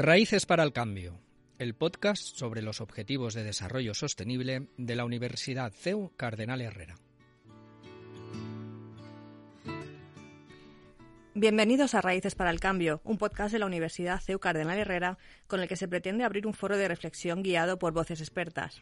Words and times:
Raíces 0.00 0.46
para 0.46 0.62
el 0.62 0.72
Cambio, 0.72 1.18
el 1.58 1.74
podcast 1.74 2.22
sobre 2.36 2.62
los 2.62 2.80
objetivos 2.80 3.34
de 3.34 3.42
desarrollo 3.42 3.94
sostenible 3.94 4.68
de 4.76 4.94
la 4.94 5.04
Universidad 5.04 5.72
CEU 5.72 6.12
Cardenal 6.16 6.60
Herrera. 6.60 6.94
Bienvenidos 11.34 11.96
a 11.96 12.00
Raíces 12.00 12.36
para 12.36 12.50
el 12.50 12.60
Cambio, 12.60 13.00
un 13.02 13.18
podcast 13.18 13.52
de 13.52 13.58
la 13.58 13.66
Universidad 13.66 14.20
CEU 14.20 14.38
Cardenal 14.38 14.78
Herrera 14.78 15.18
con 15.48 15.58
el 15.58 15.66
que 15.66 15.74
se 15.74 15.88
pretende 15.88 16.22
abrir 16.22 16.46
un 16.46 16.54
foro 16.54 16.76
de 16.76 16.86
reflexión 16.86 17.42
guiado 17.42 17.80
por 17.80 17.92
voces 17.92 18.20
expertas. 18.20 18.80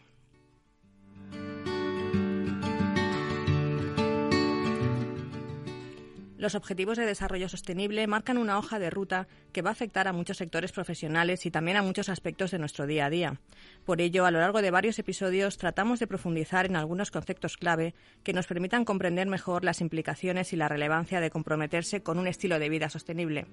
Los 6.38 6.54
Objetivos 6.54 6.98
de 6.98 7.06
Desarrollo 7.06 7.48
Sostenible 7.48 8.06
marcan 8.06 8.36
una 8.36 8.58
hoja 8.58 8.78
de 8.78 8.90
ruta 8.90 9.26
que 9.52 9.62
va 9.62 9.70
a 9.70 9.72
afectar 9.72 10.06
a 10.06 10.12
muchos 10.12 10.36
sectores 10.36 10.70
profesionales 10.70 11.46
y 11.46 11.50
también 11.50 11.78
a 11.78 11.82
muchos 11.82 12.10
aspectos 12.10 12.50
de 12.50 12.58
nuestro 12.58 12.86
día 12.86 13.06
a 13.06 13.10
día. 13.10 13.40
Por 13.86 14.02
ello, 14.02 14.26
a 14.26 14.30
lo 14.30 14.40
largo 14.40 14.60
de 14.60 14.70
varios 14.70 14.98
episodios 14.98 15.56
tratamos 15.56 15.98
de 15.98 16.06
profundizar 16.06 16.66
en 16.66 16.76
algunos 16.76 17.10
conceptos 17.10 17.56
clave 17.56 17.94
que 18.22 18.34
nos 18.34 18.46
permitan 18.46 18.84
comprender 18.84 19.26
mejor 19.28 19.64
las 19.64 19.80
implicaciones 19.80 20.52
y 20.52 20.56
la 20.56 20.68
relevancia 20.68 21.20
de 21.20 21.30
comprometerse 21.30 22.02
con 22.02 22.18
un 22.18 22.26
estilo 22.26 22.58
de 22.58 22.68
vida 22.68 22.90
sostenible. 22.90 23.46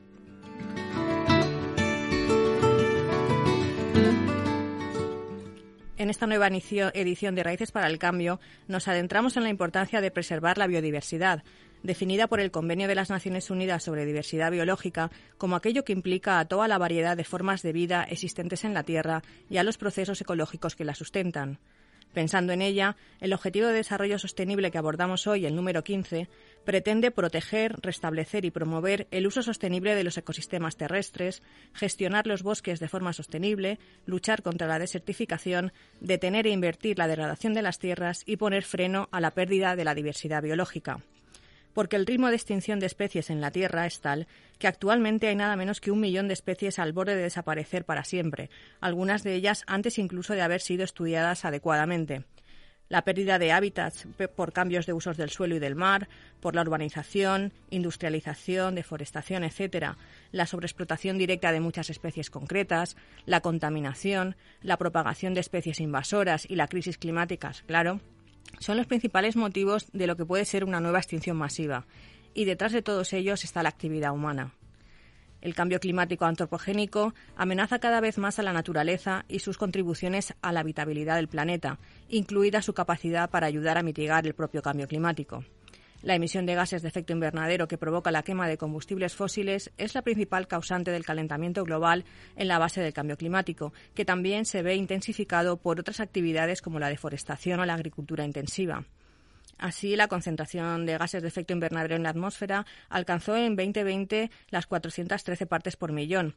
En 5.95 6.09
esta 6.09 6.27
nueva 6.27 6.49
edición 6.49 7.33
de 7.33 7.43
Raíces 7.43 7.71
para 7.71 7.87
el 7.87 7.97
Cambio 7.97 8.41
nos 8.67 8.89
adentramos 8.89 9.37
en 9.37 9.43
la 9.43 9.49
importancia 9.49 10.01
de 10.01 10.11
preservar 10.11 10.57
la 10.57 10.67
biodiversidad, 10.67 11.45
definida 11.83 12.27
por 12.27 12.39
el 12.39 12.51
Convenio 12.51 12.87
de 12.87 12.95
las 12.95 13.09
Naciones 13.09 13.49
Unidas 13.51 13.83
sobre 13.83 14.05
Diversidad 14.05 14.51
Biológica 14.51 15.11
como 15.37 15.55
aquello 15.55 15.83
que 15.83 15.93
implica 15.93 16.39
a 16.39 16.45
toda 16.45 16.67
la 16.67 16.77
variedad 16.77 17.15
de 17.15 17.23
formas 17.23 17.61
de 17.61 17.73
vida 17.73 18.03
existentes 18.03 18.63
en 18.63 18.73
la 18.73 18.83
Tierra 18.83 19.21
y 19.49 19.57
a 19.57 19.63
los 19.63 19.77
procesos 19.77 20.19
ecológicos 20.21 20.75
que 20.75 20.85
la 20.85 20.95
sustentan. 20.95 21.59
Pensando 22.13 22.53
en 22.53 22.61
ella, 22.61 22.95
el 23.19 23.33
Objetivo 23.33 23.67
de 23.67 23.73
Desarrollo 23.73 24.19
Sostenible 24.19 24.69
que 24.69 24.77
abordamos 24.77 25.25
hoy, 25.25 25.47
el 25.47 25.55
número 25.55 25.83
15, 25.83 26.29
pretende 26.63 27.09
proteger, 27.09 27.75
restablecer 27.81 28.45
y 28.45 28.51
promover 28.51 29.07
el 29.09 29.25
uso 29.25 29.41
sostenible 29.41 29.95
de 29.95 30.03
los 30.03 30.17
ecosistemas 30.19 30.77
terrestres, 30.77 31.41
gestionar 31.73 32.27
los 32.27 32.43
bosques 32.43 32.79
de 32.79 32.87
forma 32.87 33.13
sostenible, 33.13 33.79
luchar 34.05 34.43
contra 34.43 34.67
la 34.67 34.77
desertificación, 34.77 35.73
detener 36.01 36.45
e 36.45 36.51
invertir 36.51 36.99
la 36.99 37.07
degradación 37.07 37.55
de 37.55 37.63
las 37.63 37.79
tierras 37.79 38.21
y 38.27 38.37
poner 38.37 38.63
freno 38.63 39.09
a 39.11 39.19
la 39.19 39.31
pérdida 39.31 39.75
de 39.75 39.83
la 39.83 39.95
diversidad 39.95 40.43
biológica 40.43 40.99
porque 41.73 41.95
el 41.95 42.05
ritmo 42.05 42.29
de 42.29 42.35
extinción 42.35 42.79
de 42.79 42.85
especies 42.85 43.29
en 43.29 43.41
la 43.41 43.51
Tierra 43.51 43.85
es 43.85 43.99
tal 44.01 44.27
que 44.59 44.67
actualmente 44.67 45.27
hay 45.27 45.35
nada 45.35 45.55
menos 45.55 45.81
que 45.81 45.91
un 45.91 45.99
millón 45.99 46.27
de 46.27 46.33
especies 46.33 46.79
al 46.79 46.93
borde 46.93 47.15
de 47.15 47.23
desaparecer 47.23 47.85
para 47.85 48.03
siempre, 48.03 48.49
algunas 48.79 49.23
de 49.23 49.33
ellas 49.35 49.63
antes 49.67 49.97
incluso 49.97 50.33
de 50.33 50.41
haber 50.41 50.61
sido 50.61 50.83
estudiadas 50.83 51.45
adecuadamente. 51.45 52.25
La 52.89 53.03
pérdida 53.03 53.39
de 53.39 53.51
hábitats 53.51 54.07
por 54.35 54.53
cambios 54.53 54.85
de 54.85 54.93
usos 54.93 55.17
del 55.17 55.31
suelo 55.31 55.55
y 55.55 55.59
del 55.59 55.73
mar, 55.73 56.09
por 56.39 56.53
la 56.53 56.61
urbanización, 56.61 57.51
industrialización, 57.71 58.75
deforestación, 58.75 59.43
etc., 59.43 59.95
la 60.31 60.45
sobreexplotación 60.45 61.17
directa 61.17 61.51
de 61.51 61.59
muchas 61.59 61.89
especies 61.89 62.29
concretas, 62.29 62.95
la 63.25 63.41
contaminación, 63.41 64.35
la 64.61 64.77
propagación 64.77 65.33
de 65.33 65.39
especies 65.39 65.79
invasoras 65.79 66.45
y 66.47 66.55
la 66.55 66.67
crisis 66.67 66.97
climática, 66.97 67.51
claro, 67.65 67.99
son 68.63 68.77
los 68.77 68.87
principales 68.87 69.35
motivos 69.35 69.87
de 69.91 70.07
lo 70.07 70.15
que 70.15 70.25
puede 70.25 70.45
ser 70.45 70.63
una 70.63 70.79
nueva 70.79 70.99
extinción 70.99 71.35
masiva, 71.35 71.85
y 72.33 72.45
detrás 72.45 72.71
de 72.71 72.81
todos 72.81 73.11
ellos 73.11 73.43
está 73.43 73.61
la 73.61 73.67
actividad 73.67 74.13
humana. 74.13 74.53
El 75.41 75.53
cambio 75.53 75.81
climático 75.81 76.23
antropogénico 76.23 77.13
amenaza 77.35 77.79
cada 77.79 77.99
vez 77.99 78.17
más 78.17 78.39
a 78.39 78.43
la 78.43 78.53
naturaleza 78.53 79.25
y 79.27 79.39
sus 79.39 79.57
contribuciones 79.57 80.33
a 80.41 80.53
la 80.53 80.61
habitabilidad 80.61 81.17
del 81.17 81.27
planeta, 81.27 81.77
incluida 82.07 82.61
su 82.61 82.73
capacidad 82.73 83.29
para 83.29 83.47
ayudar 83.47 83.77
a 83.77 83.83
mitigar 83.83 84.25
el 84.25 84.33
propio 84.33 84.61
cambio 84.61 84.87
climático. 84.87 85.43
La 86.03 86.15
emisión 86.15 86.45
de 86.45 86.53
gases 86.53 86.81
de 86.81 86.89
efecto 86.89 87.13
invernadero 87.13 87.69
que 87.69 87.77
provoca 87.77 88.11
la 88.11 88.23
quema 88.23 88.49
de 88.49 88.57
combustibles 88.57 89.15
fósiles 89.15 89.71
es 89.77 89.95
la 89.95 90.01
principal 90.01 90.49
causante 90.49 90.91
del 90.91 91.05
calentamiento 91.05 91.63
global 91.63 92.03
en 92.35 92.49
la 92.49 92.59
base 92.59 92.81
del 92.81 92.91
cambio 92.91 93.15
climático, 93.15 93.71
que 93.95 94.03
también 94.03 94.43
se 94.43 94.63
ve 94.63 94.75
intensificado 94.75 95.55
por 95.55 95.79
otras 95.79 96.01
actividades 96.01 96.61
como 96.61 96.77
la 96.77 96.89
deforestación 96.89 97.61
o 97.61 97.65
la 97.65 97.75
agricultura 97.75 98.25
intensiva. 98.25 98.83
Así, 99.57 99.95
la 99.95 100.09
concentración 100.09 100.85
de 100.85 100.97
gases 100.97 101.21
de 101.21 101.29
efecto 101.29 101.53
invernadero 101.53 101.95
en 101.95 102.03
la 102.03 102.09
atmósfera 102.09 102.65
alcanzó 102.89 103.37
en 103.37 103.55
2020 103.55 104.29
las 104.49 104.67
413 104.67 105.45
partes 105.45 105.77
por 105.77 105.93
millón 105.93 106.35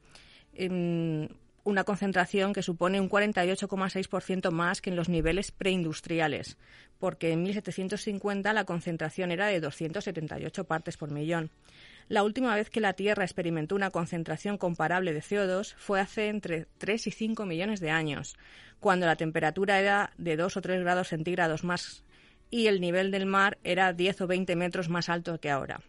una 1.67 1.83
concentración 1.83 2.53
que 2.53 2.63
supone 2.63 3.01
un 3.01 3.11
48,6% 3.11 4.51
más 4.53 4.81
que 4.81 4.91
en 4.91 4.97
los 4.97 5.09
niveles 5.09 5.51
preindustriales, 5.51 6.57
porque 6.99 7.33
en 7.33 7.43
1750 7.43 8.53
la 8.53 8.65
concentración 8.65 9.31
era 9.31 9.47
de 9.47 9.61
278 9.61 10.65
partes 10.65 10.97
por 10.97 11.11
millón. 11.11 11.51
La 12.09 12.23
última 12.23 12.55
vez 12.55 12.71
que 12.71 12.81
la 12.81 12.93
Tierra 12.93 13.25
experimentó 13.25 13.75
una 13.75 13.91
concentración 13.91 14.59
comparable 14.59 15.13
de 15.13 15.21
CO2 15.21 15.75
fue 15.77 16.01
hace 16.01 16.29
entre 16.29 16.67
3 16.79 17.09
y 17.09 17.11
5 17.11 17.45
millones 17.47 17.81
de 17.81 17.91
años, 17.91 18.37
cuando 18.81 19.07
la 19.07 19.17
temperatura 19.17 19.81
era 19.81 20.13
de 20.17 20.37
2 20.37 20.57
o 20.57 20.61
3 20.61 20.81
grados 20.81 21.09
centígrados 21.09 21.65
más 21.65 22.05
y 22.51 22.69
el 22.69 22.81
nivel 22.81 23.11
del 23.11 23.27
mar 23.27 23.59
era 23.65 23.93
10 23.93 24.21
o 24.23 24.27
20 24.27 24.55
metros 24.57 24.89
más 24.89 25.09
alto 25.09 25.41
que 25.41 25.51
ahora. 25.51 25.81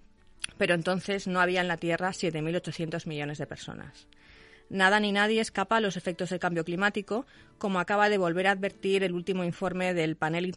Pero 0.57 0.73
entonces 0.73 1.27
no 1.27 1.39
había 1.39 1.61
en 1.61 1.67
la 1.67 1.77
Tierra 1.77 2.09
7.800 2.09 3.05
millones 3.05 3.37
de 3.37 3.45
personas. 3.45 4.07
Nada 4.69 4.99
ni 4.99 5.13
nadie 5.13 5.39
escapa 5.39 5.77
a 5.77 5.81
los 5.81 5.95
efectos 5.95 6.29
del 6.29 6.39
cambio 6.39 6.65
climático, 6.65 7.25
como 7.57 7.79
acaba 7.79 8.09
de 8.09 8.17
volver 8.17 8.47
a 8.47 8.51
advertir 8.51 9.03
el 9.03 9.13
último 9.13 9.45
informe 9.45 9.93
del 9.93 10.17
panel 10.17 10.53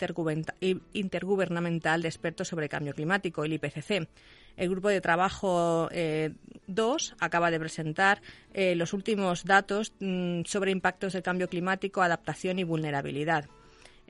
intergubernamental 0.92 2.02
de 2.02 2.08
expertos 2.08 2.48
sobre 2.48 2.68
cambio 2.68 2.94
climático, 2.94 3.44
el 3.44 3.52
IPCC. 3.52 4.08
El 4.56 4.68
grupo 4.68 4.88
de 4.88 5.00
trabajo 5.00 5.88
2 5.90 5.90
eh, 5.92 7.14
acaba 7.20 7.50
de 7.50 7.60
presentar 7.60 8.20
eh, 8.52 8.74
los 8.74 8.92
últimos 8.92 9.44
datos 9.44 9.92
mm, 10.00 10.42
sobre 10.44 10.72
impactos 10.72 11.12
del 11.12 11.22
cambio 11.22 11.48
climático, 11.48 12.02
adaptación 12.02 12.58
y 12.58 12.64
vulnerabilidad. 12.64 13.48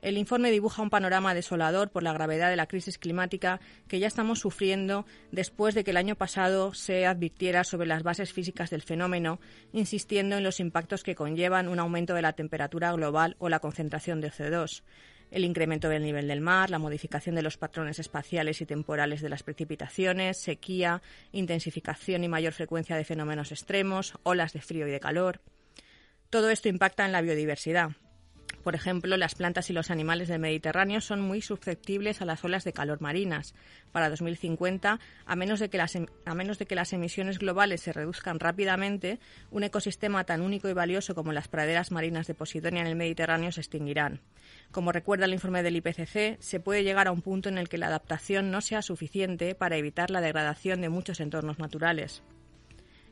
El 0.01 0.17
informe 0.17 0.49
dibuja 0.49 0.81
un 0.81 0.89
panorama 0.89 1.35
desolador 1.35 1.91
por 1.91 2.01
la 2.01 2.13
gravedad 2.13 2.49
de 2.49 2.55
la 2.55 2.65
crisis 2.65 2.97
climática 2.97 3.59
que 3.87 3.99
ya 3.99 4.07
estamos 4.07 4.39
sufriendo 4.39 5.05
después 5.31 5.75
de 5.75 5.83
que 5.83 5.91
el 5.91 5.97
año 5.97 6.15
pasado 6.15 6.73
se 6.73 7.05
advirtiera 7.05 7.63
sobre 7.63 7.87
las 7.87 8.01
bases 8.01 8.33
físicas 8.33 8.71
del 8.71 8.81
fenómeno, 8.81 9.39
insistiendo 9.73 10.37
en 10.37 10.43
los 10.43 10.59
impactos 10.59 11.03
que 11.03 11.13
conllevan 11.13 11.67
un 11.67 11.79
aumento 11.79 12.15
de 12.15 12.23
la 12.23 12.33
temperatura 12.33 12.91
global 12.93 13.35
o 13.37 13.47
la 13.47 13.59
concentración 13.59 14.21
de 14.21 14.31
CO2 14.31 14.83
el 15.31 15.45
incremento 15.45 15.87
del 15.87 16.03
nivel 16.03 16.27
del 16.27 16.41
mar, 16.41 16.69
la 16.69 16.77
modificación 16.77 17.35
de 17.35 17.41
los 17.41 17.57
patrones 17.57 17.99
espaciales 17.99 18.59
y 18.59 18.65
temporales 18.65 19.21
de 19.21 19.29
las 19.29 19.43
precipitaciones, 19.43 20.37
sequía, 20.37 21.01
intensificación 21.31 22.25
y 22.25 22.27
mayor 22.27 22.51
frecuencia 22.51 22.97
de 22.97 23.05
fenómenos 23.05 23.53
extremos, 23.53 24.13
olas 24.23 24.51
de 24.51 24.59
frío 24.59 24.87
y 24.87 24.91
de 24.91 24.99
calor. 24.99 25.39
Todo 26.29 26.49
esto 26.49 26.67
impacta 26.67 27.05
en 27.05 27.13
la 27.13 27.21
biodiversidad, 27.21 27.91
por 28.61 28.75
ejemplo, 28.75 29.17
las 29.17 29.35
plantas 29.35 29.69
y 29.69 29.73
los 29.73 29.91
animales 29.91 30.27
del 30.27 30.39
Mediterráneo 30.39 31.01
son 31.01 31.21
muy 31.21 31.41
susceptibles 31.41 32.21
a 32.21 32.25
las 32.25 32.43
olas 32.43 32.63
de 32.63 32.73
calor 32.73 33.01
marinas. 33.01 33.53
Para 33.91 34.09
2050, 34.09 34.99
a 35.25 35.35
menos 35.35 35.59
de 35.59 35.69
que 35.69 35.77
las, 35.77 35.95
em, 35.95 36.05
a 36.25 36.33
menos 36.33 36.59
de 36.59 36.65
que 36.65 36.75
las 36.75 36.93
emisiones 36.93 37.39
globales 37.39 37.81
se 37.81 37.93
reduzcan 37.93 38.39
rápidamente, 38.39 39.19
un 39.49 39.63
ecosistema 39.63 40.23
tan 40.23 40.41
único 40.41 40.69
y 40.69 40.73
valioso 40.73 41.15
como 41.15 41.33
las 41.33 41.47
praderas 41.47 41.91
marinas 41.91 42.27
de 42.27 42.35
Posidonia 42.35 42.81
en 42.81 42.87
el 42.87 42.95
Mediterráneo 42.95 43.51
se 43.51 43.61
extinguirán. 43.61 44.21
Como 44.71 44.91
recuerda 44.91 45.25
el 45.25 45.33
informe 45.33 45.63
del 45.63 45.75
IPCC, 45.75 46.37
se 46.39 46.59
puede 46.59 46.83
llegar 46.83 47.07
a 47.07 47.11
un 47.11 47.21
punto 47.21 47.49
en 47.49 47.57
el 47.57 47.69
que 47.69 47.77
la 47.77 47.87
adaptación 47.87 48.51
no 48.51 48.61
sea 48.61 48.81
suficiente 48.81 49.55
para 49.55 49.77
evitar 49.77 50.11
la 50.11 50.21
degradación 50.21 50.81
de 50.81 50.89
muchos 50.89 51.19
entornos 51.19 51.59
naturales. 51.59 52.23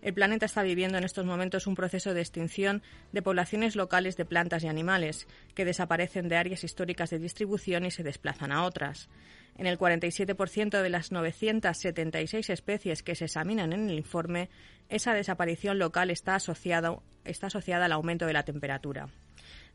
El 0.01 0.13
planeta 0.13 0.46
está 0.46 0.63
viviendo 0.63 0.98
en 0.98 1.04
estos 1.04 1.25
momentos 1.25 1.68
un 1.68 1.75
proceso 1.75 2.13
de 2.13 2.22
extinción 2.22 2.81
de 3.12 3.22
poblaciones 3.22 3.75
locales 3.75 4.16
de 4.16 4.25
plantas 4.25 4.63
y 4.63 4.68
animales, 4.68 5.28
que 5.56 5.66
desaparecen 5.66 6.30
de 6.30 6.38
áreas 6.38 6.63
históricas 6.63 7.10
de 7.10 7.19
distribución 7.19 7.86
y 7.86 7.92
se 7.92 8.04
desplazan 8.04 8.51
a 8.51 8.63
otras. 8.63 9.10
En 9.57 9.68
el 9.68 9.78
47% 9.78 10.81
de 10.81 10.90
las 10.90 11.12
976 11.12 12.50
especies 12.50 13.04
que 13.04 13.16
se 13.16 13.25
examinan 13.25 13.74
en 13.74 13.90
el 13.90 13.98
informe, 13.98 14.50
esa 14.88 15.13
desaparición 15.13 15.80
local 15.80 16.12
está 16.12 16.36
asociada, 16.36 16.98
está 17.25 17.48
asociada 17.48 17.86
al 17.86 17.92
aumento 17.92 18.25
de 18.25 18.34
la 18.34 18.44
temperatura. 18.44 19.10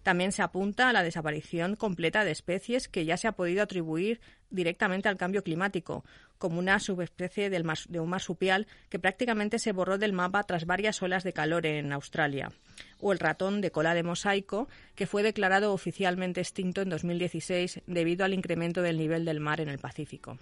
También 0.05 0.33
se 0.33 0.43
apunta 0.43 0.91
a 0.91 0.93
la 0.93 1.03
desaparición 1.03 1.77
completa 1.77 2.25
de 2.25 2.31
especies 2.31 2.89
que 2.89 3.07
ya 3.07 3.17
se 3.17 3.27
ha 3.27 3.33
podido 3.33 3.63
atribuir 3.63 4.21
directamente 4.51 5.09
al 5.09 5.17
cambio 5.17 5.43
climático, 5.43 6.05
como 6.37 6.59
una 6.59 6.79
subespecie 6.79 7.49
de 7.49 8.01
un 8.01 8.11
marsupial 8.11 8.67
que 8.91 8.99
prácticamente 8.99 9.59
se 9.59 9.73
borró 9.73 9.97
del 9.97 10.13
mapa 10.13 10.43
tras 10.43 10.67
varias 10.67 11.03
olas 11.03 11.25
de 11.25 11.33
calor 11.33 11.65
en 11.65 11.91
Australia, 11.91 12.53
o 13.01 13.13
el 13.13 13.19
ratón 13.19 13.63
de 13.63 13.71
cola 13.71 13.95
de 13.95 14.03
mosaico, 14.03 14.69
que 14.95 15.07
fue 15.07 15.23
declarado 15.23 15.73
oficialmente 15.73 16.43
extinto 16.43 16.83
en 16.83 16.91
2016 16.91 17.81
debido 17.87 18.27
al 18.27 18.35
incremento 18.35 18.83
del 18.83 18.99
nivel 18.99 19.25
del 19.25 19.41
mar 19.41 19.63
en 19.63 19.71
el 19.71 19.79
Pacífico. 19.79 20.39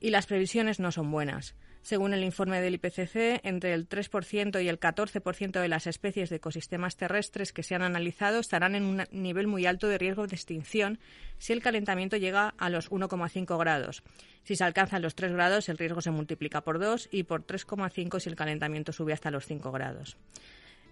Y 0.00 0.08
las 0.08 0.24
previsiones 0.24 0.80
no 0.80 0.92
son 0.92 1.10
buenas. 1.10 1.54
Según 1.88 2.12
el 2.12 2.22
informe 2.22 2.60
del 2.60 2.74
IPCC, 2.74 3.40
entre 3.44 3.72
el 3.72 3.88
3% 3.88 4.62
y 4.62 4.68
el 4.68 4.78
14% 4.78 5.58
de 5.58 5.68
las 5.68 5.86
especies 5.86 6.28
de 6.28 6.36
ecosistemas 6.36 6.98
terrestres 6.98 7.50
que 7.54 7.62
se 7.62 7.74
han 7.74 7.80
analizado 7.80 8.40
estarán 8.40 8.74
en 8.74 8.84
un 8.84 9.04
nivel 9.10 9.46
muy 9.46 9.64
alto 9.64 9.88
de 9.88 9.96
riesgo 9.96 10.26
de 10.26 10.36
extinción 10.36 10.98
si 11.38 11.54
el 11.54 11.62
calentamiento 11.62 12.18
llega 12.18 12.52
a 12.58 12.68
los 12.68 12.90
1,5 12.90 13.58
grados. 13.58 14.02
Si 14.44 14.54
se 14.54 14.64
alcanzan 14.64 15.00
los 15.00 15.14
3 15.14 15.32
grados, 15.32 15.70
el 15.70 15.78
riesgo 15.78 16.02
se 16.02 16.10
multiplica 16.10 16.60
por 16.60 16.78
2 16.78 17.08
y 17.10 17.22
por 17.22 17.46
3,5 17.46 18.20
si 18.20 18.28
el 18.28 18.36
calentamiento 18.36 18.92
sube 18.92 19.14
hasta 19.14 19.30
los 19.30 19.46
5 19.46 19.72
grados. 19.72 20.18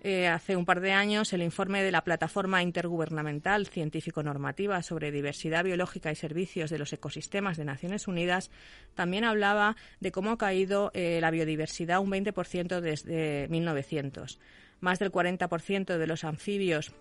Eh, 0.08 0.29
hace 0.29 0.55
un 0.55 0.64
par 0.64 0.81
de 0.81 0.93
años, 0.93 1.32
el 1.32 1.43
informe 1.43 1.82
de 1.82 1.91
la 1.91 2.05
Plataforma 2.05 2.62
Intergubernamental 2.62 3.67
Científico-Normativa 3.67 4.81
sobre 4.85 5.11
Diversidad 5.11 5.64
Biológica 5.64 6.12
y 6.12 6.14
Servicios 6.14 6.70
de 6.70 6.79
los 6.79 6.93
Ecosistemas 6.93 7.56
de 7.56 7.64
Naciones 7.64 8.06
Unidas 8.06 8.53
también 8.94 9.25
hablaba 9.25 9.75
de 9.99 10.12
cómo 10.12 10.31
ha 10.31 10.38
caído 10.38 10.93
eh, 10.94 11.19
la 11.20 11.32
biodiversidad 11.32 11.99
un 11.99 12.12
20% 12.12 12.81
desde 12.81 13.49
1900. 13.49 14.38
Más 14.79 15.00
del 15.00 15.11
40% 15.11 15.99
de 15.99 16.06
los 16.06 16.23
anfibios 16.23 16.93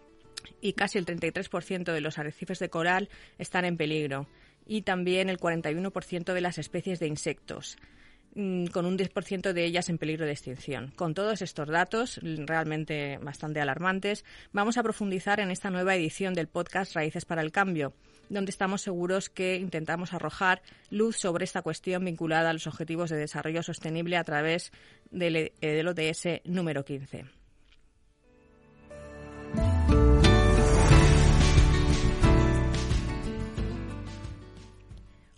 y 0.60 0.74
casi 0.74 0.98
el 0.98 1.06
33% 1.06 1.94
de 1.94 2.02
los 2.02 2.18
arrecifes 2.18 2.58
de 2.58 2.70
coral 2.70 3.10
están 3.38 3.66
en 3.66 3.78
peligro 3.78 4.28
y 4.66 4.82
también 4.82 5.30
el 5.30 5.38
41% 5.38 6.34
de 6.34 6.42
las 6.42 6.58
especies 6.58 7.00
de 7.00 7.06
insectos. 7.06 7.78
Mm, 8.38 8.66
con 8.68 8.86
un 8.86 8.98
10% 8.98 9.54
de 9.54 9.64
ellas 9.64 9.88
en 9.88 9.98
peligro 9.98 10.26
de 10.26 10.34
extinción. 10.34 10.92
Con 10.98 11.14
todos 11.14 11.42
estos 11.42 11.70
datos, 11.70 12.20
realmente 12.22 13.18
bastante 13.22 13.62
alarmantes, 13.62 14.26
vamos 14.52 14.78
a 14.78 14.84
profundizar 14.84 15.40
en 15.40 15.52
esta 15.52 15.70
nueva 15.70 15.96
edición 15.96 16.34
del 16.34 16.50
podcast 16.50 16.94
Raíces 16.96 17.24
para 17.24 17.42
el 17.42 17.54
Cambio, 17.54 17.94
donde 18.28 18.52
estamos 18.52 18.82
seguros 18.82 19.30
que 19.30 19.56
intentamos 19.56 20.12
arrojar 20.12 20.62
luz 20.90 21.16
sobre 21.16 21.46
esta 21.46 21.62
cuestión 21.62 22.04
vinculada 22.04 22.50
a 22.50 22.54
los 22.54 22.68
Objetivos 22.68 23.10
de 23.10 23.16
Desarrollo 23.16 23.64
Sostenible 23.64 24.18
a 24.18 24.26
través 24.26 24.74
del, 25.12 25.54
del 25.62 25.88
ODS 25.88 26.42
número 26.44 26.84
15. 26.84 27.35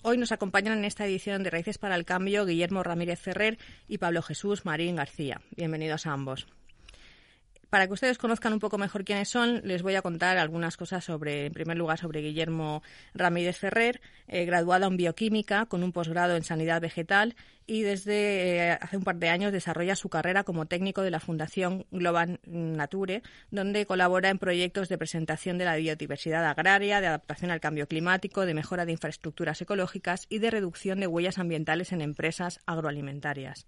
Hoy 0.10 0.18
nos 0.18 0.32
acompañan 0.32 0.78
en 0.78 0.86
esta 0.86 1.06
edición 1.06 1.44
de 1.44 1.50
Raíces 1.50 1.78
para 1.78 1.98
el 1.98 2.06
Cambio 2.06 2.46
Guillermo 2.46 2.82
Ramírez 2.82 3.20
Ferrer 3.20 3.58
y 3.90 3.98
Pablo 3.98 4.22
Jesús 4.22 4.64
Marín 4.64 4.96
García. 4.96 5.42
Bienvenidos 5.58 6.06
a 6.06 6.14
ambos. 6.14 6.48
Para 7.70 7.88
que 7.88 7.94
ustedes 7.94 8.18
conozcan 8.18 8.54
un 8.54 8.60
poco 8.60 8.78
mejor 8.78 9.04
quiénes 9.04 9.28
son, 9.28 9.62
les 9.66 9.84
voy 9.84 9.96
a 9.96 10.02
contar 10.02 10.38
algunas 10.38 10.78
cosas 10.78 11.04
sobre, 11.04 11.48
en 11.48 11.54
primer 11.54 11.78
lugar, 11.78 12.00
sobre 12.00 12.22
Guillermo 12.22 12.82
Ramírez 13.14 13.58
Ferrer, 13.58 14.00
eh, 14.28 14.46
graduado 14.46 14.88
en 14.88 14.96
bioquímica 14.96 15.66
con 15.66 15.84
un 15.84 15.92
posgrado 15.92 16.38
en 16.38 16.44
sanidad 16.44 16.80
vegetal 16.80 17.36
y 17.66 17.82
desde 17.82 18.70
eh, 18.70 18.78
hace 18.80 18.96
un 18.96 19.04
par 19.04 19.18
de 19.18 19.28
años 19.28 19.52
desarrolla 19.52 19.98
su 19.98 20.08
carrera 20.08 20.46
como 20.46 20.66
técnico 20.66 21.02
de 21.02 21.12
la 21.12 21.20
Fundación 21.20 21.86
Global 21.92 22.40
Nature, 22.46 23.22
donde 23.52 23.86
colabora 23.86 24.30
en 24.30 24.40
proyectos 24.40 24.88
de 24.88 24.98
presentación 24.98 25.58
de 25.58 25.66
la 25.66 25.76
biodiversidad 25.76 26.46
agraria, 26.46 27.02
de 27.02 27.08
adaptación 27.08 27.52
al 27.52 27.60
cambio 27.60 27.88
climático, 27.88 28.46
de 28.46 28.54
mejora 28.54 28.86
de 28.86 28.94
infraestructuras 28.94 29.62
ecológicas 29.62 30.26
y 30.30 30.40
de 30.40 30.50
reducción 30.50 31.02
de 31.02 31.08
huellas 31.08 31.38
ambientales 31.38 31.92
en 31.92 32.02
empresas 32.02 32.62
agroalimentarias. 32.66 33.68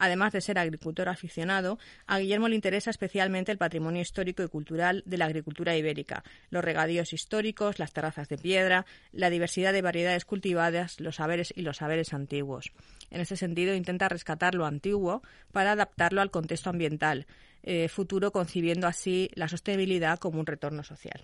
Además 0.00 0.32
de 0.32 0.40
ser 0.40 0.58
agricultor 0.58 1.10
aficionado, 1.10 1.78
a 2.06 2.18
Guillermo 2.18 2.48
le 2.48 2.54
interesa 2.54 2.88
especialmente 2.88 3.52
el 3.52 3.58
patrimonio 3.58 4.00
histórico 4.00 4.42
y 4.42 4.48
cultural 4.48 5.02
de 5.04 5.18
la 5.18 5.26
agricultura 5.26 5.76
ibérica, 5.76 6.24
los 6.48 6.64
regadíos 6.64 7.12
históricos, 7.12 7.78
las 7.78 7.92
terrazas 7.92 8.30
de 8.30 8.38
piedra, 8.38 8.86
la 9.12 9.28
diversidad 9.28 9.74
de 9.74 9.82
variedades 9.82 10.24
cultivadas, 10.24 11.00
los 11.00 11.16
saberes 11.16 11.52
y 11.54 11.60
los 11.60 11.76
saberes 11.76 12.14
antiguos. 12.14 12.72
En 13.10 13.20
ese 13.20 13.36
sentido, 13.36 13.74
intenta 13.74 14.08
rescatar 14.08 14.54
lo 14.54 14.64
antiguo 14.64 15.22
para 15.52 15.72
adaptarlo 15.72 16.22
al 16.22 16.30
contexto 16.30 16.70
ambiental 16.70 17.26
eh, 17.62 17.88
futuro, 17.88 18.32
concibiendo 18.32 18.86
así 18.86 19.28
la 19.34 19.48
sostenibilidad 19.48 20.18
como 20.18 20.40
un 20.40 20.46
retorno 20.46 20.82
social. 20.82 21.22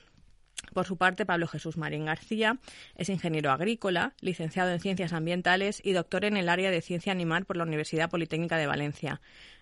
Por 0.72 0.86
su 0.86 0.96
parte, 0.96 1.26
Pablo 1.26 1.46
Jesús 1.46 1.76
Marín 1.76 2.04
García 2.04 2.58
es 2.94 3.08
ingeniero 3.08 3.50
agrícola, 3.50 4.14
licenciado 4.20 4.70
en 4.70 4.80
Ciencias 4.80 5.12
Ambientales 5.12 5.80
y 5.84 5.92
doctor 5.92 6.24
en 6.24 6.36
el 6.36 6.48
área 6.48 6.70
de 6.70 6.82
Ciencia 6.82 7.12
Animal 7.12 7.44
por 7.44 7.56
la 7.56 7.64
Universidad 7.64 8.10
Politécnica 8.10 8.56
de 8.56 8.66
Valencia. 8.66 9.20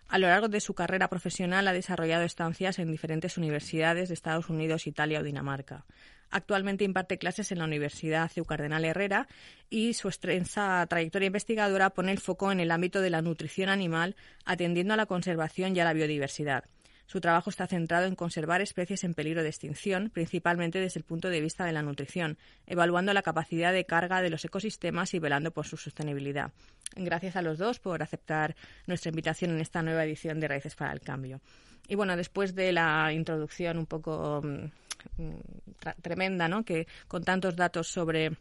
A 0.09 0.19
lo 0.19 0.29
largo 0.29 0.49
de 0.49 0.61
su 0.61 0.75
carrera 0.75 1.09
profesional 1.09 1.67
ha 1.67 1.73
desarrollado 1.73 2.25
estancias 2.25 2.79
en 2.79 2.91
diferentes 2.91 3.39
universidades 3.39 4.09
de 4.09 4.15
Estados 4.15 4.51
Unidos, 4.51 4.87
Italia 4.87 5.21
o 5.21 5.23
Dinamarca. 5.23 5.87
Actualmente 6.31 6.85
imparte 6.85 7.17
clases 7.17 7.53
en 7.53 7.59
la 7.59 7.65
Universidad 7.65 8.29
CEU 8.29 8.45
Cardenal 8.45 8.85
Herrera 8.85 9.29
y 9.71 9.95
su 9.95 10.09
extensa 10.09 10.85
trayectoria 10.89 11.29
investigadora 11.29 11.91
pone 11.91 12.13
el 12.13 12.19
foco 12.19 12.51
en 12.51 12.61
el 12.61 12.71
ámbito 12.71 13.01
de 13.01 13.11
la 13.11 13.23
nutrición 13.23 13.69
animal, 13.69 14.17
atendiendo 14.45 14.95
a 14.95 14.97
la 14.97 15.07
conservación 15.07 15.77
y 15.77 15.81
a 15.81 15.85
la 15.85 15.93
biodiversidad. 15.93 16.65
Su 17.07 17.21
trabajo 17.21 17.51
está 17.51 17.67
centrado 17.67 18.07
en 18.07 18.17
conservar 18.17 18.61
especies 18.61 19.05
en 19.05 19.15
peligro 19.15 19.43
de 19.43 19.49
extinción, 19.49 20.11
principalmente 20.11 20.81
desde 20.81 20.99
el 20.99 21.05
punto 21.05 21.29
de 21.29 21.41
vista 21.41 21.65
de 21.65 21.73
la 21.73 21.83
nutrición, 21.83 22.39
evaluando 22.67 23.13
la 23.13 23.23
capacidad 23.23 23.73
de 23.73 23.85
carga 23.85 24.23
de 24.23 24.31
los 24.31 24.45
ecosistemas 24.45 25.15
y 25.15 25.19
velando 25.19 25.51
por 25.51 25.67
su 25.67 25.77
sostenibilidad. 25.77 26.53
Gracias 26.97 27.37
a 27.37 27.43
los 27.43 27.59
dos 27.59 27.79
por 27.79 28.03
aceptar 28.03 28.57
nuestra 28.87 29.11
invitación 29.11 29.51
en 29.51 29.61
esta 29.61 29.83
nueva 29.83 30.05
edición 30.05 30.41
de 30.41 30.49
Raíces 30.49 30.75
para 30.75 30.93
el 30.93 31.01
Cambio. 31.01 31.41
Y 31.89 31.97
bueno, 31.97 32.17
después 32.17 32.55
de 32.55 32.73
la 32.73 33.13
introducción 33.13 33.79
un 33.79 33.87
poco 33.87 34.41
mm, 34.43 35.35
tremenda, 36.01 36.49
¿no? 36.49 36.65
Que 36.65 36.87
con 37.09 37.25
tantos 37.25 37.57
datos 37.57 37.89
sobre 37.89 38.33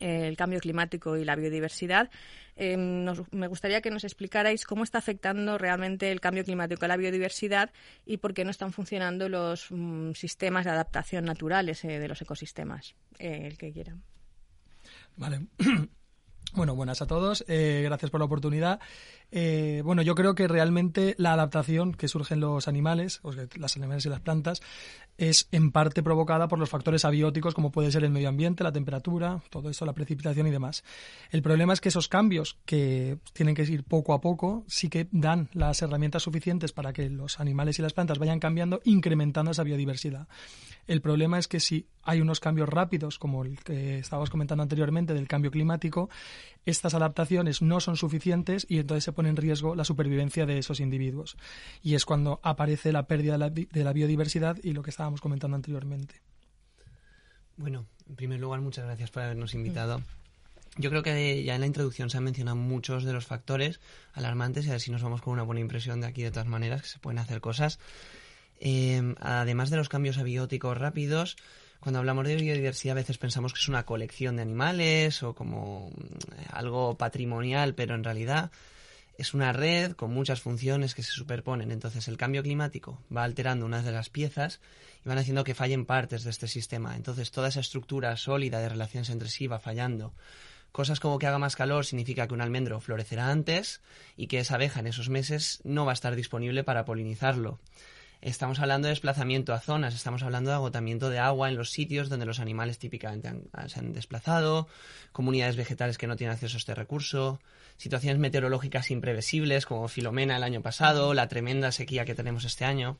el 0.00 0.36
cambio 0.36 0.60
climático 0.60 1.16
y 1.16 1.24
la 1.24 1.36
biodiversidad. 1.36 2.10
Eh, 2.56 2.76
me 2.76 3.46
gustaría 3.46 3.80
que 3.80 3.90
nos 3.90 4.04
explicarais 4.04 4.64
cómo 4.64 4.82
está 4.82 4.98
afectando 4.98 5.56
realmente 5.58 6.10
el 6.10 6.20
cambio 6.20 6.44
climático 6.44 6.84
a 6.84 6.88
la 6.88 6.96
biodiversidad 6.96 7.70
y 8.04 8.16
por 8.16 8.34
qué 8.34 8.44
no 8.44 8.50
están 8.50 8.72
funcionando 8.72 9.28
los 9.28 9.66
mm, 9.70 10.12
sistemas 10.12 10.64
de 10.64 10.72
adaptación 10.72 11.24
naturales 11.24 11.84
eh, 11.84 11.98
de 11.98 12.08
los 12.08 12.20
ecosistemas. 12.20 12.94
el 13.18 13.56
que 13.56 13.72
quiera. 13.72 13.96
Vale. 15.16 15.46
Bueno, 16.52 16.74
buenas 16.74 17.00
a 17.00 17.06
todos. 17.06 17.44
gracias 17.46 18.10
por 18.10 18.18
la 18.18 18.24
oportunidad. 18.24 18.80
Eh, 19.32 19.82
bueno, 19.84 20.02
yo 20.02 20.14
creo 20.14 20.34
que 20.34 20.48
realmente 20.48 21.14
la 21.18 21.32
adaptación 21.32 21.92
que 21.92 22.08
surge 22.08 22.34
en 22.34 22.40
los 22.40 22.68
animales, 22.68 23.20
las 23.56 23.76
animales 23.76 24.06
y 24.06 24.08
las 24.08 24.20
plantas, 24.20 24.60
es 25.18 25.48
en 25.52 25.70
parte 25.70 26.02
provocada 26.02 26.48
por 26.48 26.58
los 26.58 26.70
factores 26.70 27.04
abióticos 27.04 27.54
como 27.54 27.70
puede 27.70 27.92
ser 27.92 28.04
el 28.04 28.10
medio 28.10 28.28
ambiente, 28.28 28.64
la 28.64 28.72
temperatura, 28.72 29.42
todo 29.50 29.68
eso, 29.68 29.84
la 29.84 29.92
precipitación 29.92 30.46
y 30.46 30.50
demás. 30.50 30.82
El 31.30 31.42
problema 31.42 31.74
es 31.74 31.80
que 31.80 31.90
esos 31.90 32.08
cambios, 32.08 32.58
que 32.64 33.18
tienen 33.34 33.54
que 33.54 33.62
ir 33.62 33.84
poco 33.84 34.14
a 34.14 34.20
poco, 34.20 34.64
sí 34.66 34.88
que 34.88 35.08
dan 35.12 35.48
las 35.52 35.82
herramientas 35.82 36.22
suficientes 36.22 36.72
para 36.72 36.92
que 36.92 37.10
los 37.10 37.38
animales 37.38 37.78
y 37.78 37.82
las 37.82 37.92
plantas 37.92 38.18
vayan 38.18 38.40
cambiando, 38.40 38.80
incrementando 38.84 39.50
esa 39.50 39.62
biodiversidad. 39.62 40.26
El 40.86 41.02
problema 41.02 41.38
es 41.38 41.46
que 41.46 41.60
si 41.60 41.86
hay 42.02 42.20
unos 42.20 42.40
cambios 42.40 42.68
rápidos, 42.68 43.18
como 43.18 43.44
el 43.44 43.60
que 43.60 43.98
estábamos 43.98 44.30
comentando 44.30 44.62
anteriormente 44.62 45.14
del 45.14 45.28
cambio 45.28 45.50
climático, 45.50 46.08
estas 46.64 46.94
adaptaciones 46.94 47.62
no 47.62 47.80
son 47.80 47.96
suficientes 47.96 48.66
y 48.68 48.78
entonces 48.78 49.04
se 49.04 49.12
pone 49.20 49.28
en 49.28 49.36
riesgo 49.36 49.74
la 49.74 49.84
supervivencia 49.84 50.46
de 50.46 50.56
esos 50.56 50.80
individuos. 50.80 51.36
Y 51.82 51.94
es 51.94 52.06
cuando 52.06 52.40
aparece 52.42 52.90
la 52.90 53.06
pérdida 53.06 53.36
de 53.36 53.84
la, 53.84 53.92
biodiversidad 53.92 54.56
y 54.62 54.72
lo 54.72 54.82
que 54.82 54.88
estábamos 54.88 55.20
comentando 55.20 55.56
anteriormente. 55.56 56.14
Bueno, 57.58 57.84
en 58.08 58.16
primer 58.16 58.40
lugar, 58.40 58.62
muchas 58.62 58.86
gracias 58.86 59.10
por 59.10 59.22
habernos 59.22 59.52
invitado. 59.52 60.00
Yo 60.78 60.88
creo 60.88 61.02
que 61.02 61.44
ya 61.44 61.54
en 61.54 61.60
la 61.60 61.66
introducción 61.66 62.08
se 62.08 62.16
han 62.16 62.24
mencionado 62.24 62.56
muchos 62.56 63.04
de 63.04 63.12
los 63.12 63.26
factores 63.26 63.78
alarmantes 64.14 64.64
y 64.64 64.70
a 64.70 64.72
ver 64.72 64.80
si 64.80 64.90
nos 64.90 65.02
vamos 65.02 65.20
con 65.20 65.34
una 65.34 65.42
buena 65.42 65.60
impresión 65.60 66.00
de 66.00 66.06
aquí 66.06 66.22
de 66.22 66.30
todas 66.30 66.48
maneras, 66.48 66.80
que 66.80 66.88
se 66.88 66.98
pueden 66.98 67.18
hacer 67.18 67.42
cosas. 67.42 67.78
Eh, 68.58 69.14
además 69.20 69.68
de 69.68 69.76
los 69.76 69.90
cambios 69.90 70.16
abióticos 70.16 70.78
rápidos, 70.78 71.36
cuando 71.78 71.98
hablamos 71.98 72.26
de 72.26 72.36
biodiversidad 72.36 72.92
a 72.92 73.00
veces 73.02 73.18
pensamos 73.18 73.52
que 73.52 73.58
es 73.58 73.68
una 73.68 73.84
colección 73.84 74.36
de 74.36 74.42
animales 74.42 75.22
o 75.22 75.34
como 75.34 75.90
mm, 75.90 76.54
algo 76.54 76.96
patrimonial, 76.96 77.74
pero 77.74 77.94
en 77.94 78.04
realidad 78.04 78.50
es 79.20 79.34
una 79.34 79.52
red 79.52 79.92
con 79.92 80.14
muchas 80.14 80.40
funciones 80.40 80.94
que 80.94 81.02
se 81.02 81.12
superponen. 81.12 81.70
Entonces 81.72 82.08
el 82.08 82.16
cambio 82.16 82.42
climático 82.42 82.98
va 83.14 83.24
alterando 83.24 83.66
unas 83.66 83.84
de 83.84 83.92
las 83.92 84.08
piezas 84.08 84.60
y 85.04 85.08
van 85.10 85.18
haciendo 85.18 85.44
que 85.44 85.54
fallen 85.54 85.84
partes 85.84 86.24
de 86.24 86.30
este 86.30 86.48
sistema. 86.48 86.96
Entonces 86.96 87.30
toda 87.30 87.48
esa 87.48 87.60
estructura 87.60 88.16
sólida 88.16 88.60
de 88.60 88.70
relaciones 88.70 89.10
entre 89.10 89.28
sí 89.28 89.46
va 89.46 89.58
fallando. 89.58 90.14
Cosas 90.72 91.00
como 91.00 91.18
que 91.18 91.26
haga 91.26 91.38
más 91.38 91.54
calor 91.54 91.84
significa 91.84 92.26
que 92.26 92.32
un 92.32 92.40
almendro 92.40 92.80
florecerá 92.80 93.30
antes 93.30 93.82
y 94.16 94.26
que 94.26 94.38
esa 94.38 94.54
abeja 94.54 94.80
en 94.80 94.86
esos 94.86 95.10
meses 95.10 95.60
no 95.64 95.84
va 95.84 95.92
a 95.92 95.94
estar 95.94 96.16
disponible 96.16 96.64
para 96.64 96.86
polinizarlo. 96.86 97.58
Estamos 98.22 98.58
hablando 98.60 98.86
de 98.86 98.92
desplazamiento 98.92 99.52
a 99.52 99.60
zonas, 99.60 99.94
estamos 99.94 100.22
hablando 100.22 100.50
de 100.50 100.56
agotamiento 100.56 101.08
de 101.08 101.18
agua 101.18 101.48
en 101.48 101.56
los 101.56 101.70
sitios 101.70 102.08
donde 102.08 102.26
los 102.26 102.38
animales 102.38 102.78
típicamente 102.78 103.32
se 103.66 103.80
han 103.80 103.92
desplazado, 103.92 104.68
comunidades 105.12 105.56
vegetales 105.56 105.96
que 105.96 106.06
no 106.06 106.16
tienen 106.16 106.34
acceso 106.34 106.56
a 106.56 106.58
este 106.58 106.74
recurso, 106.74 107.40
situaciones 107.80 108.18
meteorológicas 108.18 108.90
imprevisibles 108.90 109.64
como 109.64 109.88
Filomena 109.88 110.36
el 110.36 110.42
año 110.42 110.60
pasado, 110.60 111.14
la 111.14 111.28
tremenda 111.28 111.72
sequía 111.72 112.04
que 112.04 112.14
tenemos 112.14 112.44
este 112.44 112.66
año, 112.66 112.98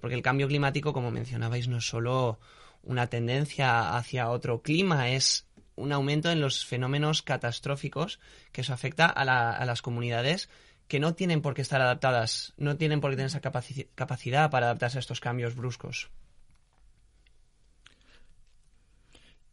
porque 0.00 0.16
el 0.16 0.22
cambio 0.22 0.48
climático, 0.48 0.92
como 0.92 1.12
mencionabais, 1.12 1.68
no 1.68 1.78
es 1.78 1.86
solo 1.86 2.40
una 2.82 3.06
tendencia 3.06 3.96
hacia 3.96 4.28
otro 4.30 4.62
clima, 4.62 5.10
es 5.10 5.46
un 5.76 5.92
aumento 5.92 6.32
en 6.32 6.40
los 6.40 6.64
fenómenos 6.66 7.22
catastróficos 7.22 8.18
que 8.50 8.62
eso 8.62 8.72
afecta 8.72 9.06
a, 9.06 9.52
a 9.52 9.64
las 9.64 9.80
comunidades 9.80 10.48
que 10.88 10.98
no 10.98 11.14
tienen 11.14 11.40
por 11.40 11.54
qué 11.54 11.62
estar 11.62 11.80
adaptadas, 11.80 12.52
no 12.56 12.76
tienen 12.76 13.00
por 13.00 13.12
qué 13.12 13.18
tener 13.18 13.28
esa 13.28 13.40
capacidad 13.94 14.50
para 14.50 14.66
adaptarse 14.66 14.98
a 14.98 15.00
estos 15.00 15.20
cambios 15.20 15.54
bruscos. 15.54 16.10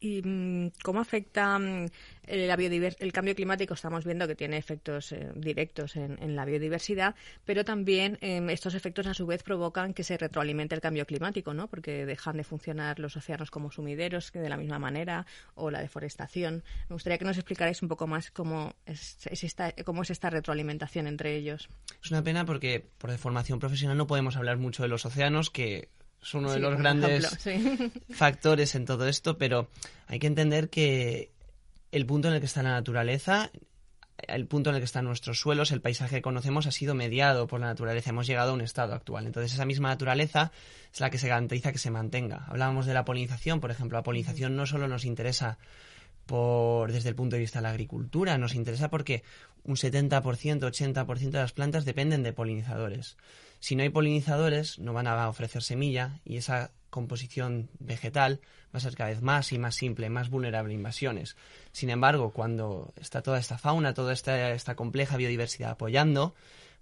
¿Y 0.03 0.21
mm, 0.21 0.71
cómo 0.83 0.99
afecta 0.99 1.57
mm, 1.57 1.87
el, 2.27 3.13
cambio 3.13 3.35
climático? 3.35 3.73
Estamos 3.73 4.03
viendo 4.03 4.27
que 4.27 4.35
tiene 4.35 4.57
efectos 4.57 5.13
eh, 5.13 5.31
directos 5.33 5.95
en, 5.95 6.35
la 6.35 6.43
biodiversidad, 6.43 7.15
pero 7.45 7.63
también 7.63 8.17
em, 8.19 8.49
estos 8.49 8.75
efectos 8.75 9.07
a 9.07 9.13
su 9.13 9.25
vez 9.25 9.43
provocan 9.43 9.93
que 9.93 10.03
se 10.03 10.17
retroalimente 10.17 10.75
el 10.75 10.81
cambio 10.81 11.05
climático, 11.05 11.53
¿no? 11.53 11.69
Porque 11.69 12.05
dejan 12.05 12.35
de 12.35 12.43
funcionar 12.43 12.99
los 12.99 13.15
océanos 13.15 13.49
como 13.49 13.71
sumideros 13.71 14.29
de 14.33 14.49
la 14.49 14.57
misma 14.57 14.77
manera 14.77 15.25
o 15.55 15.71
la 15.71 15.79
deforestación. 15.79 16.65
Me 16.89 16.95
gustaría 16.95 17.17
que 17.17 17.23
nos 17.23 17.37
explicarais 17.37 17.81
un 17.81 17.87
poco 17.87 18.05
más 18.05 18.29
cómo 18.29 18.75
es, 18.85 19.17
esta, 19.31 19.71
cómo 19.85 20.01
es 20.01 20.09
esta 20.09 20.29
retroalimentación 20.29 21.07
entre 21.07 21.37
ellos. 21.37 21.69
Es 22.03 22.11
una 22.11 22.21
pena 22.21 22.43
porque 22.43 22.85
por 22.97 23.09
deformación 23.09 23.57
profesional 23.57 23.95
no 23.95 24.05
podemos 24.05 24.35
hablar 24.35 24.57
mucho 24.57 24.83
de 24.83 24.89
los 24.89 25.05
océanos 25.05 25.49
que 25.49 25.87
es 26.23 26.33
uno 26.33 26.51
de 26.51 26.59
los 26.59 26.77
grandes 26.77 27.37
factores 28.11 28.75
en 28.75 28.85
todo 28.85 29.07
esto, 29.07 29.37
pero 29.37 29.69
hay 30.07 30.19
que 30.19 30.27
entender 30.27 30.69
que 30.69 31.31
el 31.91 32.05
punto 32.05 32.29
en 32.29 32.35
el 32.35 32.39
que 32.39 32.45
está 32.45 32.63
la 32.63 32.71
naturaleza, 32.71 33.51
el 34.17 34.47
punto 34.47 34.69
en 34.69 34.77
el 34.77 34.81
que 34.81 34.85
están 34.85 35.05
nuestros 35.05 35.39
suelos, 35.39 35.71
el 35.71 35.81
paisaje 35.81 36.17
que 36.17 36.21
conocemos 36.21 36.65
ha 36.65 36.71
sido 36.71 36.95
mediado 36.95 37.45
por 37.47 37.59
la 37.59 37.67
naturaleza. 37.67 38.11
Hemos 38.11 38.25
llegado 38.25 38.51
a 38.51 38.53
un 38.53 38.61
estado 38.61 38.93
actual. 38.93 39.27
Entonces 39.27 39.53
esa 39.53 39.65
misma 39.65 39.89
naturaleza 39.89 40.51
es 40.93 40.99
la 41.01 41.09
que 41.09 41.17
se 41.17 41.27
garantiza 41.27 41.71
que 41.71 41.77
se 41.77 41.91
mantenga. 41.91 42.45
Hablábamos 42.47 42.85
de 42.85 42.93
la 42.93 43.05
polinización, 43.05 43.59
por 43.59 43.71
ejemplo. 43.71 43.97
La 43.97 44.03
polinización 44.03 44.55
no 44.55 44.65
solo 44.65 44.87
nos 44.87 45.05
interesa 45.05 45.57
por, 46.25 46.91
desde 46.91 47.09
el 47.09 47.15
punto 47.15 47.35
de 47.35 47.41
vista 47.41 47.59
de 47.59 47.63
la 47.63 47.69
agricultura, 47.69 48.37
nos 48.37 48.55
interesa 48.55 48.89
porque 48.89 49.23
un 49.63 49.75
70%, 49.75 50.21
80% 50.21 51.29
de 51.29 51.39
las 51.39 51.51
plantas 51.51 51.85
dependen 51.85 52.23
de 52.23 52.33
polinizadores. 52.33 53.17
Si 53.63 53.77
no 53.77 53.83
hay 53.83 53.87
polinizadores, 53.87 54.77
no 54.77 54.91
van 54.91 55.07
a 55.07 55.29
ofrecer 55.29 55.63
semilla 55.63 56.19
y 56.25 56.35
esa 56.35 56.71
composición 56.89 57.69
vegetal 57.79 58.41
va 58.75 58.79
a 58.79 58.81
ser 58.81 58.93
cada 58.93 59.11
vez 59.11 59.21
más 59.21 59.53
y 59.53 59.57
más 59.57 59.75
simple, 59.75 60.09
más 60.09 60.29
vulnerable 60.29 60.73
a 60.73 60.75
invasiones. 60.75 61.37
Sin 61.71 61.89
embargo, 61.89 62.31
cuando 62.31 62.93
está 62.99 63.21
toda 63.21 63.39
esta 63.39 63.57
fauna, 63.57 63.93
toda 63.93 64.11
esta, 64.11 64.51
esta 64.51 64.75
compleja 64.75 65.15
biodiversidad 65.15 65.71
apoyando, 65.71 66.35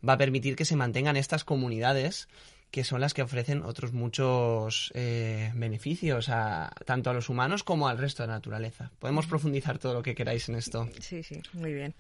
va 0.04 0.14
a 0.14 0.18
permitir 0.18 0.56
que 0.56 0.66
se 0.66 0.76
mantengan 0.76 1.18
estas 1.18 1.44
comunidades 1.44 2.28
que 2.72 2.84
son 2.84 3.00
las 3.00 3.14
que 3.14 3.22
ofrecen 3.22 3.62
otros 3.62 3.94
muchos 3.94 4.92
eh, 4.96 5.52
beneficios 5.54 6.30
a, 6.30 6.74
tanto 6.86 7.12
a 7.12 7.14
los 7.14 7.30
humanos 7.30 7.64
como 7.64 7.90
al 7.90 8.00
resto 8.00 8.24
de 8.24 8.28
la 8.28 8.36
naturaleza. 8.36 8.90
Podemos 8.98 9.28
profundizar 9.28 9.78
todo 9.78 9.94
lo 9.94 10.02
que 10.02 10.16
queráis 10.16 10.50
en 10.50 10.56
esto. 10.56 10.90
Sí, 11.00 11.22
sí, 11.22 11.44
muy 11.54 11.74
bien. 11.76 11.94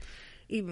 ¿Y 0.53 0.63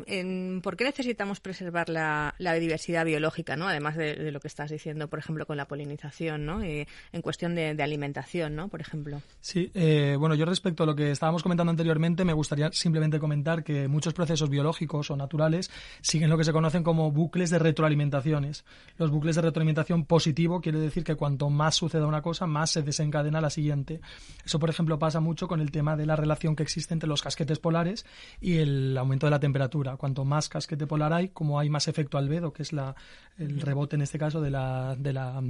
por 0.60 0.76
qué 0.76 0.84
necesitamos 0.84 1.40
preservar 1.40 1.88
la, 1.88 2.36
biodiversidad 2.38 3.06
biológica, 3.06 3.56
¿no? 3.56 3.70
además 3.70 3.96
de, 3.96 4.30
lo 4.30 4.42
que 4.42 4.50
estás 4.50 4.70
diciendo, 4.72 5.08
por 5.08 5.20
ejemplo, 5.20 5.46
con 5.46 5.56
la 5.56 5.70
polinización, 5.70 6.46
¿no? 6.46 6.62
en 6.62 6.86
cuestión 7.22 7.56
de, 7.56 7.82
alimentación, 7.82 8.58
¿no? 8.58 8.68
por 8.68 8.82
ejemplo? 8.82 9.22
Sí, 9.40 9.72
eh, 9.74 10.18
bueno, 10.20 10.36
yo 10.36 10.44
respecto 10.44 10.84
a 10.84 10.86
lo 10.86 10.98
que 10.98 11.12
estábamos 11.12 11.44
comentando 11.44 11.72
anteriormente, 11.72 12.26
me 12.26 12.34
gustaría 12.34 12.70
simplemente 12.74 13.20
comentar 13.20 13.64
que 13.64 13.88
muchos 13.88 14.14
procesos 14.14 14.50
biológicos 14.50 15.12
o 15.12 15.16
naturales 15.16 15.72
siguen 16.02 16.30
lo 16.30 16.38
que 16.38 16.44
se 16.44 16.52
conocen 16.52 16.84
como 16.84 17.10
bucles 17.14 17.50
de 17.50 17.60
retroalimentaciones. 17.60 18.66
Los 18.98 19.12
bucles 19.12 19.38
de 19.38 19.44
retroalimentación 19.44 20.04
positivo 20.04 20.60
quiere 20.60 20.80
decir 20.80 21.06
que 21.06 21.16
cuanto 21.16 21.50
más 21.50 21.76
suceda 21.76 22.06
una 22.06 22.22
cosa, 22.22 22.48
más 22.48 22.72
se 22.72 22.82
desencadena 22.82 23.40
la 23.40 23.50
siguiente. 23.50 24.02
Eso, 24.44 24.60
por 24.60 24.70
ejemplo, 24.70 25.00
pasa 25.00 25.22
mucho 25.22 25.48
con 25.48 25.62
el 25.62 25.72
tema 25.72 25.96
de 25.96 26.06
la 26.06 26.18
relación 26.18 26.58
que 26.58 26.64
existe 26.64 26.94
entre 26.94 27.08
los 27.08 27.22
casquetes 27.22 27.60
polares 27.60 28.06
y 28.42 28.58
el 28.58 28.98
aumento 28.98 29.26
de 29.28 29.32
la 29.32 29.40
temperatura 29.40 29.69
Cuanto 29.98 30.26
más 30.26 30.50
casquete 30.50 30.88
polar 30.88 31.14
hay, 31.14 31.30
como 31.30 31.60
hay 31.60 31.70
más 31.70 31.88
efecto 31.88 32.18
albedo, 32.18 32.54
que 32.54 32.64
es 32.64 32.74
la, 32.74 32.96
el 33.38 33.62
rebote 33.62 33.96
en 33.96 34.02
este 34.02 34.20
caso 34.20 34.42
de 34.42 34.52
la, 34.52 34.96
de 34.98 35.14
la 35.14 35.42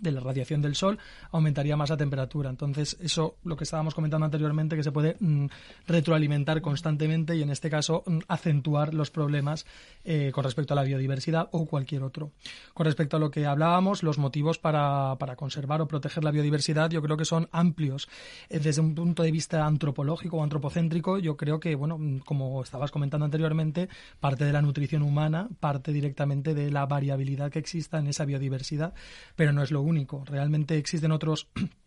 de 0.00 0.12
la 0.12 0.20
radiación 0.20 0.62
del 0.62 0.74
sol 0.74 0.98
aumentaría 1.30 1.76
más 1.76 1.90
la 1.90 1.96
temperatura. 1.96 2.50
Entonces, 2.50 2.96
eso, 3.00 3.36
lo 3.44 3.56
que 3.56 3.64
estábamos 3.64 3.94
comentando 3.94 4.24
anteriormente, 4.24 4.76
que 4.76 4.82
se 4.82 4.92
puede 4.92 5.16
mm, 5.20 5.46
retroalimentar 5.86 6.60
constantemente 6.60 7.36
y 7.36 7.42
en 7.42 7.50
este 7.50 7.70
caso 7.70 8.02
mm, 8.06 8.18
acentuar 8.28 8.94
los 8.94 9.10
problemas 9.10 9.66
eh, 10.04 10.30
con 10.32 10.44
respecto 10.44 10.74
a 10.74 10.76
la 10.76 10.82
biodiversidad 10.82 11.48
o 11.52 11.66
cualquier 11.66 12.02
otro. 12.02 12.32
Con 12.74 12.86
respecto 12.86 13.16
a 13.16 13.20
lo 13.20 13.30
que 13.30 13.46
hablábamos, 13.46 14.02
los 14.02 14.18
motivos 14.18 14.58
para, 14.58 15.16
para 15.18 15.36
conservar 15.36 15.80
o 15.80 15.88
proteger 15.88 16.24
la 16.24 16.30
biodiversidad 16.30 16.90
yo 16.90 17.02
creo 17.02 17.16
que 17.16 17.24
son 17.24 17.48
amplios. 17.52 18.08
Eh, 18.48 18.58
desde 18.58 18.80
un 18.80 18.94
punto 18.94 19.22
de 19.22 19.30
vista 19.30 19.64
antropológico 19.64 20.38
o 20.38 20.42
antropocéntrico, 20.42 21.18
yo 21.18 21.36
creo 21.36 21.60
que, 21.60 21.74
bueno, 21.74 21.98
mm, 21.98 22.18
como 22.20 22.62
estabas 22.62 22.90
comentando 22.90 23.24
anteriormente, 23.24 23.88
parte 24.20 24.44
de 24.44 24.52
la 24.52 24.62
nutrición 24.62 25.02
humana 25.02 25.48
parte 25.60 25.92
directamente 25.92 26.54
de 26.54 26.70
la 26.70 26.86
variabilidad 26.86 27.50
que 27.50 27.58
exista 27.58 27.98
en 27.98 28.06
esa 28.06 28.24
biodiversidad, 28.24 28.94
pero 29.34 29.52
no 29.52 29.62
es 29.62 29.70
lo 29.70 29.82
único. 29.86 30.24
Realmente 30.26 30.76
existen 30.76 31.12
otros 31.12 31.48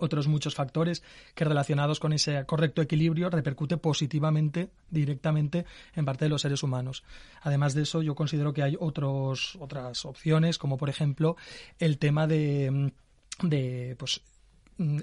otros 0.00 0.28
muchos 0.28 0.54
factores 0.54 1.02
que 1.34 1.44
relacionados 1.44 2.00
con 2.00 2.12
ese 2.12 2.44
correcto 2.46 2.82
equilibrio 2.82 3.30
repercute 3.30 3.76
positivamente 3.76 4.70
directamente 4.90 5.66
en 5.94 6.04
parte 6.04 6.24
de 6.24 6.30
los 6.30 6.42
seres 6.42 6.62
humanos. 6.62 7.04
Además 7.42 7.74
de 7.74 7.82
eso, 7.82 8.02
yo 8.02 8.14
considero 8.14 8.52
que 8.52 8.62
hay 8.62 8.76
otros, 8.80 9.56
otras 9.60 10.04
opciones, 10.04 10.58
como 10.58 10.76
por 10.78 10.88
ejemplo 10.88 11.36
el 11.78 11.98
tema 11.98 12.26
de, 12.26 12.92
de 13.42 13.94
pues, 13.98 14.22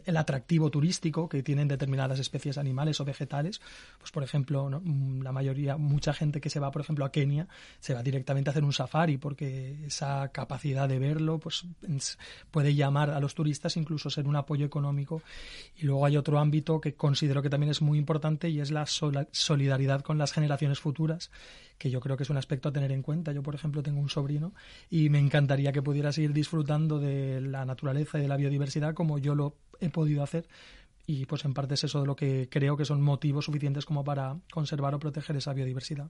el 0.06 0.18
atractivo 0.18 0.70
turístico 0.72 1.30
que 1.30 1.44
tienen 1.44 1.68
determinadas 1.68 2.20
especies 2.20 2.58
animales 2.58 3.00
o 3.00 3.06
vegetales. 3.06 3.62
Pues, 4.00 4.12
por 4.12 4.24
ejemplo, 4.24 4.70
mm, 4.70 5.22
la 5.22 5.32
mayoría, 5.32 5.78
mucha 5.78 6.14
gente 6.14 6.42
que 6.42 6.50
se 6.50 6.60
va, 6.60 6.72
por 6.72 6.82
ejemplo, 6.82 7.06
a 7.06 7.12
Kenia, 7.12 7.48
se 7.80 7.94
va 7.94 8.02
directamente 8.02 8.50
a 8.50 8.52
hacer 8.52 8.64
un 8.64 8.74
safari 8.74 9.18
porque 9.18 9.86
esa 9.86 10.30
capacidad 10.30 10.90
de 10.90 11.00
verlo 11.00 11.40
pues, 11.40 11.68
puede 12.52 12.74
llamar 12.76 13.12
a 13.12 13.20
los 13.20 13.36
turistas, 13.36 13.78
incluso 13.78 14.10
ser 14.10 14.28
un 14.28 14.36
apoyo 14.36 14.66
económico. 14.66 15.22
Y 15.78 15.86
luego 15.86 16.06
hay 16.06 16.18
otro 16.18 16.40
ámbito 16.40 16.82
que 16.82 16.96
considero 16.96 17.42
que 17.42 17.50
también 17.50 17.72
es 17.72 17.82
muy 17.82 17.98
importante 18.00 18.50
y 18.50 18.60
es 18.60 18.72
la 18.72 18.86
solidaridad 18.86 20.02
con 20.02 20.18
las 20.18 20.34
generaciones 20.34 20.80
futuras 20.80 21.30
que 21.78 21.90
yo 21.90 22.00
creo 22.00 22.18
que 22.18 22.24
es 22.24 22.30
un 22.30 22.38
aspecto 22.38 22.70
a 22.70 22.72
tener 22.72 22.92
en 22.92 23.02
cuenta. 23.02 23.32
Yo, 23.32 23.44
por 23.44 23.56
ejemplo, 23.56 23.84
tengo 23.84 24.00
un 24.00 24.10
sobrino 24.10 24.54
y 24.90 25.10
me 25.10 25.20
encantaría 25.20 25.72
que 25.72 25.82
pudiera 25.82 26.12
seguir 26.12 26.34
disfrutando 26.34 27.00
de 27.00 27.42
la 27.42 27.66
naturaleza 27.66 28.18
y 28.18 28.22
de 28.22 28.28
la 28.28 28.38
biodiversidad 28.38 28.94
como 28.94 29.20
yo 29.20 29.36
lo 29.36 29.56
he 29.80 29.90
podido 29.90 30.24
hacer. 30.24 30.48
Y 31.06 31.26
pues 31.26 31.46
en 31.46 31.54
parte 31.54 31.76
es 31.76 31.84
eso 31.86 32.02
de 32.02 32.08
lo 32.08 32.16
que 32.16 32.50
creo 32.50 32.76
que 32.76 32.84
son 32.84 33.02
motivos 33.02 33.46
suficientes 33.46 33.86
como 33.86 34.04
para 34.04 34.38
conservar 34.52 34.94
o 34.94 35.00
proteger 35.00 35.38
esa 35.38 35.54
biodiversidad. 35.54 36.10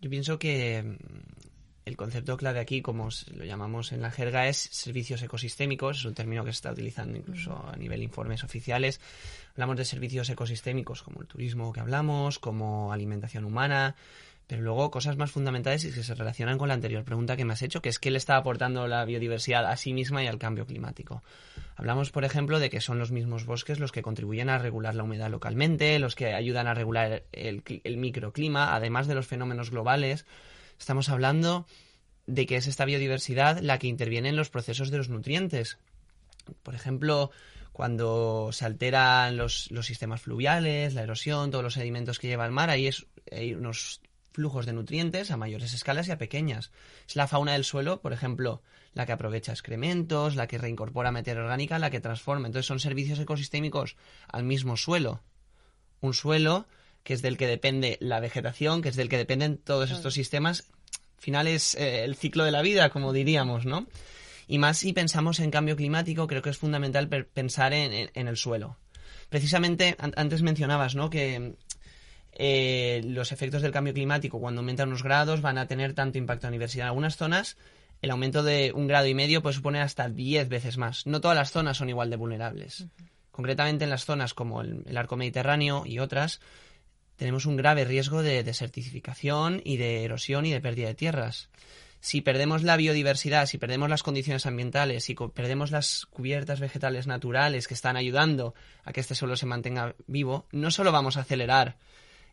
Yo 0.00 0.08
pienso 0.08 0.38
que 0.38 0.82
mm, 0.82 0.96
el 1.86 1.96
concepto 1.96 2.36
clave 2.36 2.60
aquí, 2.60 2.82
como 2.82 3.08
lo 3.34 3.44
llamamos 3.44 3.92
en 3.92 4.02
la 4.02 4.10
jerga, 4.10 4.48
es 4.48 4.56
servicios 4.56 5.22
ecosistémicos. 5.22 5.98
Es 5.98 6.04
un 6.04 6.14
término 6.14 6.44
que 6.44 6.52
se 6.52 6.56
está 6.56 6.72
utilizando 6.72 7.16
incluso 7.16 7.64
a 7.66 7.76
nivel 7.76 8.02
informes 8.02 8.44
oficiales. 8.44 9.00
Hablamos 9.52 9.76
de 9.76 9.84
servicios 9.84 10.28
ecosistémicos 10.28 11.02
como 11.02 11.20
el 11.20 11.28
turismo 11.28 11.72
que 11.72 11.80
hablamos, 11.80 12.38
como 12.38 12.92
alimentación 12.92 13.44
humana, 13.44 13.96
pero 14.46 14.62
luego 14.62 14.90
cosas 14.90 15.16
más 15.16 15.32
fundamentales 15.32 15.84
y 15.84 15.92
que 15.92 16.04
se 16.04 16.14
relacionan 16.14 16.56
con 16.56 16.68
la 16.68 16.74
anterior 16.74 17.04
pregunta 17.04 17.36
que 17.36 17.44
me 17.44 17.52
has 17.52 17.62
hecho, 17.62 17.82
que 17.82 17.88
es 17.88 17.98
qué 17.98 18.12
le 18.12 18.18
está 18.18 18.36
aportando 18.36 18.86
la 18.86 19.04
biodiversidad 19.04 19.66
a 19.66 19.76
sí 19.76 19.92
misma 19.92 20.22
y 20.22 20.28
al 20.28 20.38
cambio 20.38 20.66
climático. 20.66 21.22
Hablamos, 21.74 22.12
por 22.12 22.24
ejemplo, 22.24 22.60
de 22.60 22.70
que 22.70 22.80
son 22.80 22.98
los 22.98 23.10
mismos 23.10 23.44
bosques 23.44 23.80
los 23.80 23.90
que 23.90 24.02
contribuyen 24.02 24.48
a 24.48 24.58
regular 24.58 24.94
la 24.94 25.02
humedad 25.02 25.30
localmente, 25.30 25.98
los 25.98 26.14
que 26.14 26.32
ayudan 26.32 26.68
a 26.68 26.74
regular 26.74 27.24
el, 27.32 27.62
microclima, 27.96 28.74
además 28.74 29.08
de 29.08 29.16
los 29.16 29.26
fenómenos 29.26 29.70
globales. 29.70 30.26
Estamos 30.78 31.08
hablando 31.08 31.66
de 32.26 32.46
que 32.46 32.56
es 32.56 32.68
esta 32.68 32.84
biodiversidad 32.84 33.58
la 33.60 33.78
que 33.78 33.88
interviene 33.88 34.28
en 34.28 34.36
los 34.36 34.50
procesos 34.50 34.90
de 34.90 34.98
los 34.98 35.08
nutrientes. 35.08 35.78
Por 36.62 36.76
ejemplo, 36.76 37.32
cuando 37.72 38.50
se 38.52 38.64
alteran 38.64 39.36
los, 39.36 39.70
los 39.72 39.86
sistemas 39.86 40.22
fluviales, 40.22 40.94
la 40.94 41.02
erosión, 41.02 41.50
todos 41.50 41.64
los 41.64 41.74
sedimentos 41.74 42.20
que 42.20 42.28
lleva 42.28 42.46
el 42.46 42.52
mar, 42.52 42.70
ahí 42.70 42.86
es, 42.86 43.06
hay 43.30 43.54
unos 43.54 44.00
flujos 44.36 44.66
de 44.66 44.74
nutrientes 44.74 45.30
a 45.30 45.38
mayores 45.38 45.72
escalas 45.72 46.08
y 46.08 46.10
a 46.10 46.18
pequeñas. 46.18 46.70
Es 47.08 47.16
la 47.16 47.26
fauna 47.26 47.54
del 47.54 47.64
suelo, 47.64 48.02
por 48.02 48.12
ejemplo, 48.12 48.60
la 48.92 49.06
que 49.06 49.12
aprovecha 49.12 49.52
excrementos, 49.52 50.36
la 50.36 50.46
que 50.46 50.58
reincorpora 50.58 51.10
materia 51.10 51.42
orgánica, 51.42 51.78
la 51.78 51.88
que 51.88 52.00
transforma. 52.00 52.46
Entonces 52.46 52.66
son 52.66 52.78
servicios 52.78 53.18
ecosistémicos 53.18 53.96
al 54.28 54.44
mismo 54.44 54.76
suelo. 54.76 55.22
Un 56.02 56.12
suelo 56.12 56.66
que 57.02 57.14
es 57.14 57.22
del 57.22 57.38
que 57.38 57.46
depende 57.46 57.96
la 58.00 58.20
vegetación, 58.20 58.82
que 58.82 58.90
es 58.90 58.96
del 58.96 59.08
que 59.08 59.16
dependen 59.16 59.56
todos 59.56 59.90
estos 59.90 60.12
sistemas. 60.12 60.68
Al 61.16 61.22
final 61.22 61.46
es 61.46 61.74
eh, 61.76 62.04
el 62.04 62.14
ciclo 62.14 62.44
de 62.44 62.50
la 62.50 62.60
vida, 62.60 62.90
como 62.90 63.14
diríamos, 63.14 63.64
¿no? 63.64 63.86
Y 64.46 64.58
más 64.58 64.78
si 64.78 64.92
pensamos 64.92 65.40
en 65.40 65.50
cambio 65.50 65.76
climático, 65.76 66.26
creo 66.26 66.42
que 66.42 66.50
es 66.50 66.58
fundamental 66.58 67.08
pensar 67.08 67.72
en, 67.72 68.10
el 68.14 68.36
suelo. 68.36 68.76
Precisamente, 69.30 69.96
antes 69.98 70.42
mencionabas, 70.42 70.94
¿no? 70.94 71.08
Que 71.08 71.56
eh, 72.38 73.00
los 73.02 73.32
efectos 73.32 73.62
del 73.62 73.72
cambio 73.72 73.94
climático, 73.94 74.38
cuando 74.38 74.60
aumentan 74.60 74.88
unos 74.88 75.02
grados, 75.02 75.40
van 75.40 75.56
a 75.56 75.66
tener 75.66 75.94
tanto 75.94 76.18
impacto 76.18 76.46
en 76.46 76.50
la 76.50 76.56
diversidad. 76.56 76.84
En 76.84 76.88
algunas 76.88 77.16
zonas, 77.16 77.56
el 78.02 78.10
aumento 78.10 78.42
de 78.42 78.72
un 78.74 78.86
grado 78.86 79.06
y 79.06 79.14
medio 79.14 79.42
puede 79.42 79.54
suponer 79.54 79.80
hasta 79.80 80.10
10 80.10 80.50
veces 80.50 80.76
más. 80.76 81.06
No 81.06 81.22
todas 81.22 81.36
las 81.36 81.50
zonas 81.50 81.78
son 81.78 81.88
igual 81.88 82.10
de 82.10 82.16
vulnerables. 82.16 82.86
Concretamente 83.30 83.84
en 83.84 83.90
las 83.90 84.04
zonas 84.04 84.34
como 84.34 84.60
el, 84.60 84.96
arco 84.96 85.16
mediterráneo 85.16 85.84
y 85.86 85.98
otras, 85.98 86.40
tenemos 87.16 87.46
un 87.46 87.56
grave 87.56 87.86
riesgo 87.86 88.22
de 88.22 88.44
desertificación 88.44 89.62
y 89.64 89.78
de 89.78 90.04
erosión 90.04 90.44
y 90.44 90.52
de 90.52 90.60
pérdida 90.60 90.88
de 90.88 90.94
tierras 90.94 91.48
si 91.98 92.20
perdemos 92.20 92.62
la 92.62 92.76
biodiversidad, 92.76 93.46
si 93.46 93.58
perdemos 93.58 93.90
las 93.90 94.04
condiciones 94.04 94.46
ambientales, 94.46 95.02
si 95.02 95.14
perdemos 95.14 95.72
las 95.72 96.06
cubiertas 96.06 96.60
vegetales 96.60 97.08
naturales 97.08 97.66
que 97.66 97.74
están 97.74 97.96
ayudando 97.96 98.54
a 98.84 98.92
que 98.92 99.00
este 99.00 99.16
suelo 99.16 99.34
se 99.34 99.46
mantenga 99.46 99.96
vivo, 100.06 100.46
no 100.52 100.70
solo 100.70 100.92
vamos 100.92 101.16
a 101.16 101.22
acelerar 101.22 101.78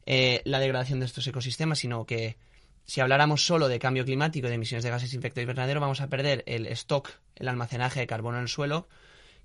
eh, 0.06 0.42
la 0.46 0.60
degradación 0.60 1.00
de 1.00 1.06
estos 1.06 1.28
ecosistemas, 1.28 1.80
sino 1.80 2.06
que 2.06 2.38
si 2.86 3.02
habláramos 3.02 3.46
solo 3.46 3.68
de 3.68 3.80
cambio 3.80 4.06
climático 4.06 4.48
de 4.48 4.56
emisiones 4.56 4.84
de 4.84 4.90
gases 4.90 5.12
de 5.12 5.18
efecto 5.18 5.42
invernadero, 5.42 5.80
vamos 5.80 6.02
a 6.02 6.08
perder 6.08 6.44
el 6.48 6.68
stock, 6.68 7.10
el 7.36 7.48
almacenaje 7.48 8.02
de 8.02 8.08
carbono 8.08 8.38
en 8.38 8.44
el 8.44 8.50
suelo, 8.50 8.88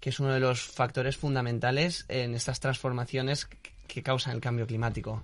que 0.01 0.11
es 0.11 0.21
uno 0.21 0.33
de 0.33 0.41
los 0.41 0.63
factores 0.63 1.17
fundamentales 1.17 2.05
en 2.09 2.35
estas 2.35 2.61
transformaciones 2.61 3.49
que 3.87 4.03
causan 4.03 4.35
el 4.35 4.41
cambio 4.41 4.67
climático 4.67 5.23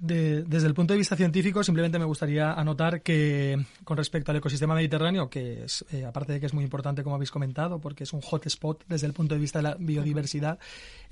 desde 0.00 0.66
el 0.66 0.72
punto 0.72 0.94
de 0.94 0.98
vista 0.98 1.14
científico, 1.14 1.62
simplemente 1.62 1.98
me 1.98 2.06
gustaría 2.06 2.52
anotar 2.52 3.02
que 3.02 3.66
con 3.84 3.98
respecto 3.98 4.30
al 4.30 4.38
ecosistema 4.38 4.74
mediterráneo, 4.74 5.28
que 5.28 5.64
es, 5.64 5.84
eh, 5.92 6.06
aparte 6.06 6.32
de 6.32 6.40
que 6.40 6.46
es 6.46 6.54
muy 6.54 6.64
importante, 6.64 7.02
como 7.02 7.16
habéis 7.16 7.30
comentado, 7.30 7.80
porque 7.80 8.04
es 8.04 8.12
un 8.14 8.22
hotspot 8.22 8.82
desde 8.88 9.06
el 9.06 9.12
punto 9.12 9.34
de 9.34 9.40
vista 9.40 9.58
de 9.58 9.62
la 9.64 9.76
biodiversidad, 9.78 10.58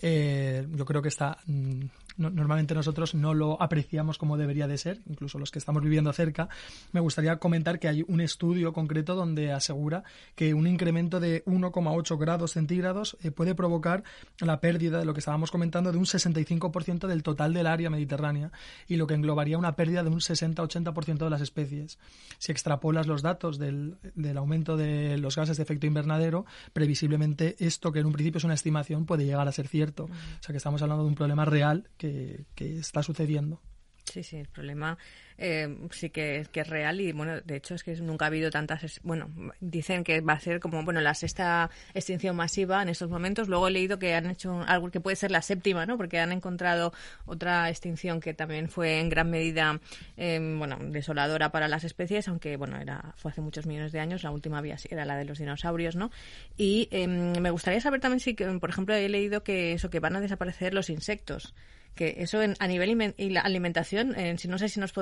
eh, 0.01 0.67
yo 0.75 0.87
creo 0.87 1.03
que 1.03 1.09
está 1.09 1.37
mm, 1.47 1.85
normalmente 2.19 2.75
nosotros 2.75 3.15
no 3.15 3.35
lo 3.35 3.61
apreciamos 3.63 4.19
como 4.19 4.37
debería 4.37 4.67
de 4.67 4.79
ser, 4.79 5.01
incluso 5.09 5.39
los 5.39 5.51
que 5.51 5.59
estamos 5.59 5.83
viviendo 5.83 6.13
cerca. 6.13 6.49
Me 6.93 7.01
gustaría 7.01 7.37
comentar 7.37 7.79
que 7.79 7.89
hay 7.89 8.05
un 8.07 8.21
estudio 8.21 8.73
concreto 8.73 9.15
donde 9.15 9.53
asegura 9.53 10.03
que 10.35 10.55
un 10.55 10.67
incremento 10.67 11.21
de 11.21 11.45
1,8 11.45 12.19
grados 12.19 12.53
centígrados 12.53 13.17
eh, 13.23 13.31
puede 13.31 13.55
provocar 13.55 14.03
la 14.41 14.61
pérdida 14.61 14.99
de 14.99 15.05
lo 15.05 15.15
que 15.15 15.21
estábamos 15.21 15.51
comentando 15.51 15.93
de 15.93 15.99
un 15.99 16.05
65% 16.05 17.07
del 17.07 17.23
total 17.23 17.55
del 17.55 17.67
área 17.67 17.91
mediterránea 17.91 18.51
y 18.87 18.97
lo 18.97 19.07
que 19.07 19.15
englobaría 19.15 19.59
una 19.59 19.77
pérdida 19.77 20.03
de 20.03 20.11
un 20.11 20.21
60-80% 20.21 21.19
de 21.19 21.31
las 21.31 21.41
especies. 21.41 21.99
Si 22.39 22.53
extrapolas 22.53 23.07
los 23.07 23.23
datos 23.23 23.59
del, 23.59 23.97
del 24.15 24.37
aumento 24.37 24.77
de 24.77 25.19
los 25.19 25.37
gases 25.37 25.57
de 25.57 25.63
efecto 25.63 25.87
invernadero, 25.87 26.47
previsiblemente 26.73 27.57
esto, 27.59 27.93
que 27.93 28.01
en 28.01 28.07
un 28.07 28.13
principio 28.13 28.39
es 28.39 28.45
una 28.45 28.55
estimación, 28.55 29.07
puede 29.07 29.25
llegar 29.25 29.49
a 29.49 29.53
ser 29.53 29.69
cierto. 29.69 30.05
O 30.05 30.43
sea 30.43 30.53
que 30.53 30.59
estamos 30.59 30.83
hablando 30.83 31.05
de 31.05 31.09
un 31.09 31.15
problema 31.15 31.45
real 31.45 31.89
que 31.97 32.19
que, 32.55 32.79
está 32.79 33.03
sucediendo. 33.03 33.61
Sí, 34.05 34.23
sí, 34.23 34.37
el 34.37 34.49
problema 34.49 34.97
eh, 35.39 35.75
sí 35.91 36.11
que, 36.11 36.47
que, 36.51 36.61
es 36.61 36.69
real 36.69 37.01
y, 37.01 37.13
bueno, 37.13 37.41
de 37.41 37.57
hecho 37.57 37.75
es 37.75 37.85
que 37.85 37.95
nunca 37.97 38.25
ha 38.25 38.29
habido 38.29 38.51
tantas, 38.51 39.01
bueno, 39.05 39.31
dicen 39.61 40.03
que 40.03 40.21
va 40.21 40.33
a 40.35 40.41
ser 40.41 40.59
como, 40.59 40.83
bueno, 40.83 41.01
la 41.01 41.15
sexta 41.15 41.71
extinción 41.95 42.37
masiva 42.37 42.83
en 42.83 42.89
estos 42.89 43.09
momentos. 43.09 43.49
Luego 43.49 43.69
he 43.69 43.71
leído 43.71 43.99
que 43.99 44.15
han 44.15 44.31
hecho 44.31 44.63
algo 44.67 44.91
que 44.91 45.01
puede 45.01 45.17
ser 45.17 45.31
la 45.31 45.43
séptima, 45.43 45.87
¿no? 45.87 45.97
Porque 45.97 46.19
han 46.19 46.33
encontrado 46.33 46.93
otra 47.27 47.71
extinción 47.71 48.21
que 48.21 48.35
también 48.35 48.69
fue 48.69 48.99
en 48.99 49.09
gran 49.09 49.31
medida, 49.31 49.81
em, 50.17 50.59
bueno, 50.59 50.79
desoladora 50.81 51.51
para 51.53 51.69
las 51.69 51.85
especies, 51.85 52.29
aunque, 52.29 52.57
bueno, 52.57 52.77
era 52.81 53.15
fue 53.17 53.31
hace 53.31 53.41
muchos 53.41 53.67
millones 53.67 53.93
de 53.93 54.01
años. 54.01 54.25
La 54.25 54.31
última 54.33 54.59
había, 54.59 54.77
era 54.91 55.05
la 55.05 55.17
de 55.17 55.25
los 55.25 55.39
dinosaurios, 55.39 55.97
¿no? 55.97 56.11
Y 56.57 56.89
em, 56.91 57.39
me 57.41 57.51
gustaría 57.51 57.81
saber 57.81 58.01
también 58.01 58.21
si, 58.21 58.35
por 58.35 58.71
ejemplo, 58.71 58.95
he 58.95 59.09
leído 59.09 59.45
que 59.45 59.73
eso, 59.73 59.91
que 59.91 60.01
van 60.01 60.17
a 60.17 60.21
desaparecer 60.21 60.75
los 60.75 60.91
insectos 60.91 61.55
que 61.99 62.15
eso 62.19 62.41
en, 62.41 62.55
a 62.61 62.69
nivel 62.69 63.15
alimentación, 63.43 64.15
si 64.39 64.47
no 64.47 64.57
sé 64.57 64.69
si 64.69 64.79
nos 64.79 64.93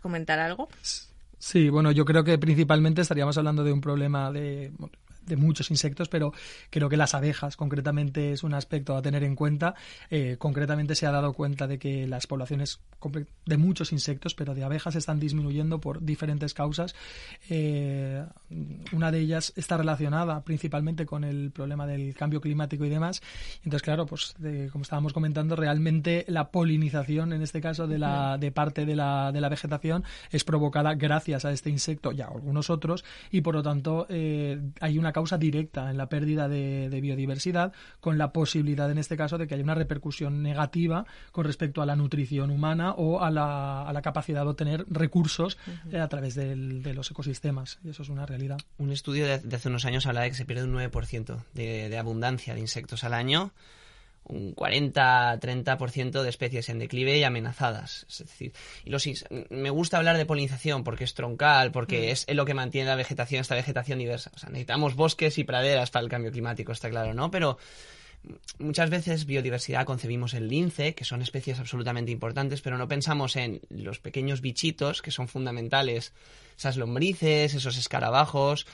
comentar 0.00 0.38
algo. 0.38 0.68
Sí, 1.38 1.68
bueno, 1.68 1.90
yo 1.90 2.04
creo 2.04 2.24
que 2.24 2.38
principalmente 2.38 3.02
estaríamos 3.02 3.36
hablando 3.36 3.64
de 3.64 3.72
un 3.72 3.80
problema 3.80 4.30
de 4.30 4.72
de 5.26 5.36
muchos 5.36 5.70
insectos, 5.70 6.08
pero 6.08 6.32
creo 6.70 6.88
que 6.88 6.96
las 6.96 7.14
abejas 7.14 7.56
concretamente 7.56 8.32
es 8.32 8.42
un 8.42 8.54
aspecto 8.54 8.96
a 8.96 9.02
tener 9.02 9.24
en 9.24 9.36
cuenta. 9.36 9.74
Eh, 10.10 10.36
concretamente 10.38 10.94
se 10.94 11.06
ha 11.06 11.12
dado 11.12 11.32
cuenta 11.32 11.66
de 11.66 11.78
que 11.78 12.06
las 12.06 12.26
poblaciones 12.26 12.80
de 13.46 13.56
muchos 13.56 13.92
insectos, 13.92 14.34
pero 14.34 14.54
de 14.54 14.64
abejas, 14.64 14.96
están 14.96 15.18
disminuyendo 15.18 15.80
por 15.80 16.04
diferentes 16.04 16.54
causas. 16.54 16.94
Eh, 17.48 18.24
una 18.92 19.10
de 19.10 19.20
ellas 19.20 19.52
está 19.56 19.76
relacionada 19.76 20.42
principalmente 20.42 21.06
con 21.06 21.24
el 21.24 21.50
problema 21.50 21.86
del 21.86 22.14
cambio 22.14 22.40
climático 22.40 22.84
y 22.84 22.88
demás. 22.88 23.22
Entonces, 23.58 23.82
claro, 23.82 24.06
pues 24.06 24.34
como 24.70 24.82
estábamos 24.82 25.12
comentando, 25.12 25.56
realmente 25.56 26.24
la 26.28 26.50
polinización, 26.50 27.32
en 27.32 27.42
este 27.42 27.60
caso, 27.60 27.86
de, 27.86 27.98
la, 27.98 28.38
de 28.38 28.52
parte 28.52 28.86
de 28.86 28.96
la, 28.96 29.32
de 29.32 29.40
la 29.40 29.48
vegetación 29.48 30.04
es 30.30 30.44
provocada 30.44 30.94
gracias 30.94 31.44
a 31.44 31.52
este 31.52 31.70
insecto 31.70 32.12
y 32.12 32.20
a 32.20 32.26
algunos 32.26 32.70
otros, 32.70 33.04
y 33.30 33.40
por 33.40 33.54
lo 33.54 33.62
tanto 33.62 34.06
eh, 34.08 34.60
hay 34.80 34.98
una 34.98 35.11
causa 35.12 35.38
directa 35.38 35.90
en 35.90 35.96
la 35.96 36.08
pérdida 36.08 36.48
de, 36.48 37.00
biodiversidad, 37.00 37.72
con 38.00 38.18
la 38.18 38.32
posibilidad 38.32 38.90
en 38.90 38.98
este 38.98 39.16
caso 39.16 39.38
de 39.38 39.46
que 39.46 39.54
haya 39.54 39.64
una 39.64 39.74
repercusión 39.74 40.42
negativa 40.42 41.06
con 41.32 41.44
respecto 41.44 41.82
a 41.82 41.86
la 41.86 41.96
nutrición 41.96 42.50
humana 42.50 42.92
o 42.92 43.22
a 43.22 43.30
la, 43.30 43.82
a 43.82 43.92
la 43.92 44.02
capacidad 44.02 44.42
de 44.42 44.50
obtener 44.50 44.86
recursos 44.88 45.58
eh, 45.90 45.98
a 45.98 46.08
través 46.08 46.34
de 46.34 46.94
los 46.94 47.10
ecosistemas. 47.10 47.78
Y 47.84 47.90
eso 47.90 48.02
es 48.02 48.08
una 48.08 48.26
realidad. 48.26 48.58
Un 48.78 48.92
estudio 48.92 49.26
de, 49.26 49.54
hace 49.54 49.68
unos 49.68 49.84
años 49.84 50.06
habla 50.06 50.22
de 50.22 50.30
que 50.30 50.36
se 50.36 50.44
pierde 50.44 50.64
un 50.64 50.74
9% 50.74 51.44
de, 51.54 51.88
de 51.88 51.98
abundancia 51.98 52.54
de 52.54 52.60
insectos 52.60 53.04
al 53.04 53.14
año 53.14 53.52
un 54.32 54.54
40-30% 54.54 56.22
de 56.22 56.28
especies 56.28 56.68
en 56.68 56.78
declive 56.78 57.18
y 57.18 57.24
amenazadas. 57.24 58.06
Es 58.08 58.18
decir, 58.18 58.52
y 58.84 58.90
los, 58.90 59.06
me 59.50 59.70
gusta 59.70 59.98
hablar 59.98 60.16
de 60.16 60.26
polinización 60.26 60.84
porque 60.84 61.04
es 61.04 61.14
troncal, 61.14 61.72
porque 61.72 62.08
mm. 62.08 62.10
es 62.10 62.26
lo 62.28 62.44
que 62.44 62.54
mantiene 62.54 62.88
la 62.88 62.96
vegetación, 62.96 63.40
esta 63.40 63.54
vegetación 63.54 63.98
diversa. 63.98 64.30
O 64.34 64.38
sea, 64.38 64.48
necesitamos 64.48 64.94
bosques 64.94 65.38
y 65.38 65.44
praderas 65.44 65.90
para 65.90 66.04
el 66.04 66.10
cambio 66.10 66.32
climático, 66.32 66.72
está 66.72 66.90
claro, 66.90 67.14
¿no? 67.14 67.30
Pero 67.30 67.58
muchas 68.58 68.90
veces 68.90 69.26
biodiversidad 69.26 69.84
concebimos 69.84 70.34
el 70.34 70.48
lince, 70.48 70.94
que 70.94 71.04
son 71.04 71.22
especies 71.22 71.58
absolutamente 71.58 72.12
importantes, 72.12 72.60
pero 72.62 72.78
no 72.78 72.88
pensamos 72.88 73.36
en 73.36 73.60
los 73.68 73.98
pequeños 73.98 74.40
bichitos 74.40 75.02
que 75.02 75.10
son 75.10 75.28
fundamentales, 75.28 76.12
esas 76.56 76.76
lombrices, 76.76 77.54
esos 77.54 77.76
escarabajos, 77.76 78.66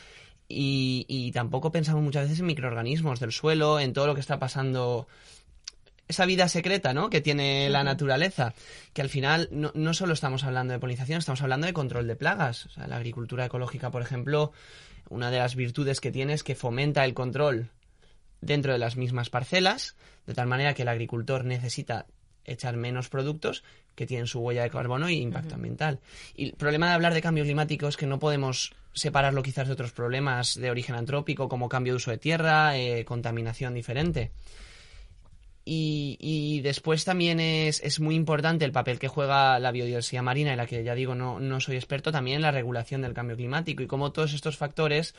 y, 0.50 1.04
y, 1.08 1.30
tampoco 1.32 1.70
pensamos 1.70 2.02
muchas 2.02 2.22
veces 2.22 2.40
en 2.40 2.46
microorganismos 2.46 3.20
del 3.20 3.32
suelo, 3.32 3.78
en 3.80 3.92
todo 3.92 4.06
lo 4.06 4.14
que 4.14 4.22
está 4.22 4.38
pasando 4.38 5.06
esa 6.08 6.26
vida 6.26 6.48
secreta 6.48 6.94
¿no? 6.94 7.10
que 7.10 7.20
tiene 7.20 7.68
la 7.68 7.84
naturaleza, 7.84 8.54
que 8.92 9.02
al 9.02 9.08
final 9.08 9.48
no, 9.52 9.70
no, 9.74 9.94
solo 9.94 10.14
estamos 10.14 10.44
hablando 10.44 10.72
de 10.72 10.80
polinización, 10.80 11.18
estamos 11.18 11.42
hablando 11.42 11.66
de 11.66 11.72
control 11.72 12.06
de 12.06 12.16
plagas. 12.16 12.66
O 12.66 12.70
sea, 12.70 12.86
la 12.86 12.96
agricultura 12.96 13.44
ecológica, 13.44 13.90
por 13.90 14.02
ejemplo, 14.02 14.52
una 15.08 15.30
de 15.30 15.38
las 15.38 15.54
virtudes 15.54 16.00
que 16.00 16.10
tiene 16.10 16.32
es 16.32 16.42
que 16.42 16.54
fomenta 16.54 17.04
el 17.04 17.14
control 17.14 17.70
dentro 18.40 18.72
de 18.72 18.78
las 18.78 18.96
mismas 18.96 19.30
parcelas, 19.30 19.96
de 20.26 20.34
tal 20.34 20.46
manera 20.46 20.74
que 20.74 20.82
el 20.82 20.88
agricultor 20.88 21.44
necesita 21.44 22.06
echar 22.44 22.76
menos 22.76 23.08
productos 23.08 23.62
que 23.94 24.06
tienen 24.06 24.26
su 24.26 24.40
huella 24.40 24.62
de 24.62 24.70
carbono 24.70 25.10
y 25.10 25.16
impacto 25.16 25.56
ambiental. 25.56 26.00
Y 26.34 26.46
el 26.46 26.52
problema 26.54 26.88
de 26.88 26.94
hablar 26.94 27.14
de 27.14 27.20
cambio 27.20 27.44
climático 27.44 27.88
es 27.88 27.96
que 27.96 28.06
no 28.06 28.18
podemos 28.18 28.72
separarlo 28.92 29.42
quizás 29.42 29.66
de 29.66 29.72
otros 29.72 29.92
problemas 29.92 30.54
de 30.54 30.70
origen 30.70 30.94
antrópico 30.94 31.48
como 31.48 31.68
cambio 31.68 31.92
de 31.92 31.96
uso 31.96 32.10
de 32.10 32.18
tierra, 32.18 32.76
eh, 32.76 33.04
contaminación 33.04 33.74
diferente. 33.74 34.30
Y, 35.70 36.60
después 36.62 37.04
también 37.04 37.40
es, 37.40 37.80
es, 37.82 38.00
muy 38.00 38.14
importante 38.14 38.64
el 38.64 38.72
papel 38.72 38.98
que 38.98 39.08
juega 39.08 39.58
la 39.58 39.70
biodiversidad 39.70 40.22
marina, 40.22 40.52
en 40.52 40.56
la 40.56 40.66
que 40.66 40.82
ya 40.82 40.94
digo 40.94 41.14
no, 41.14 41.40
no 41.40 41.60
soy 41.60 41.76
experto, 41.76 42.10
también 42.10 42.36
en 42.36 42.42
la 42.42 42.50
regulación 42.50 43.02
del 43.02 43.14
cambio 43.14 43.36
climático 43.36 43.82
y 43.82 43.86
cómo 43.86 44.12
todos 44.12 44.32
estos 44.32 44.56
factores 44.56 45.14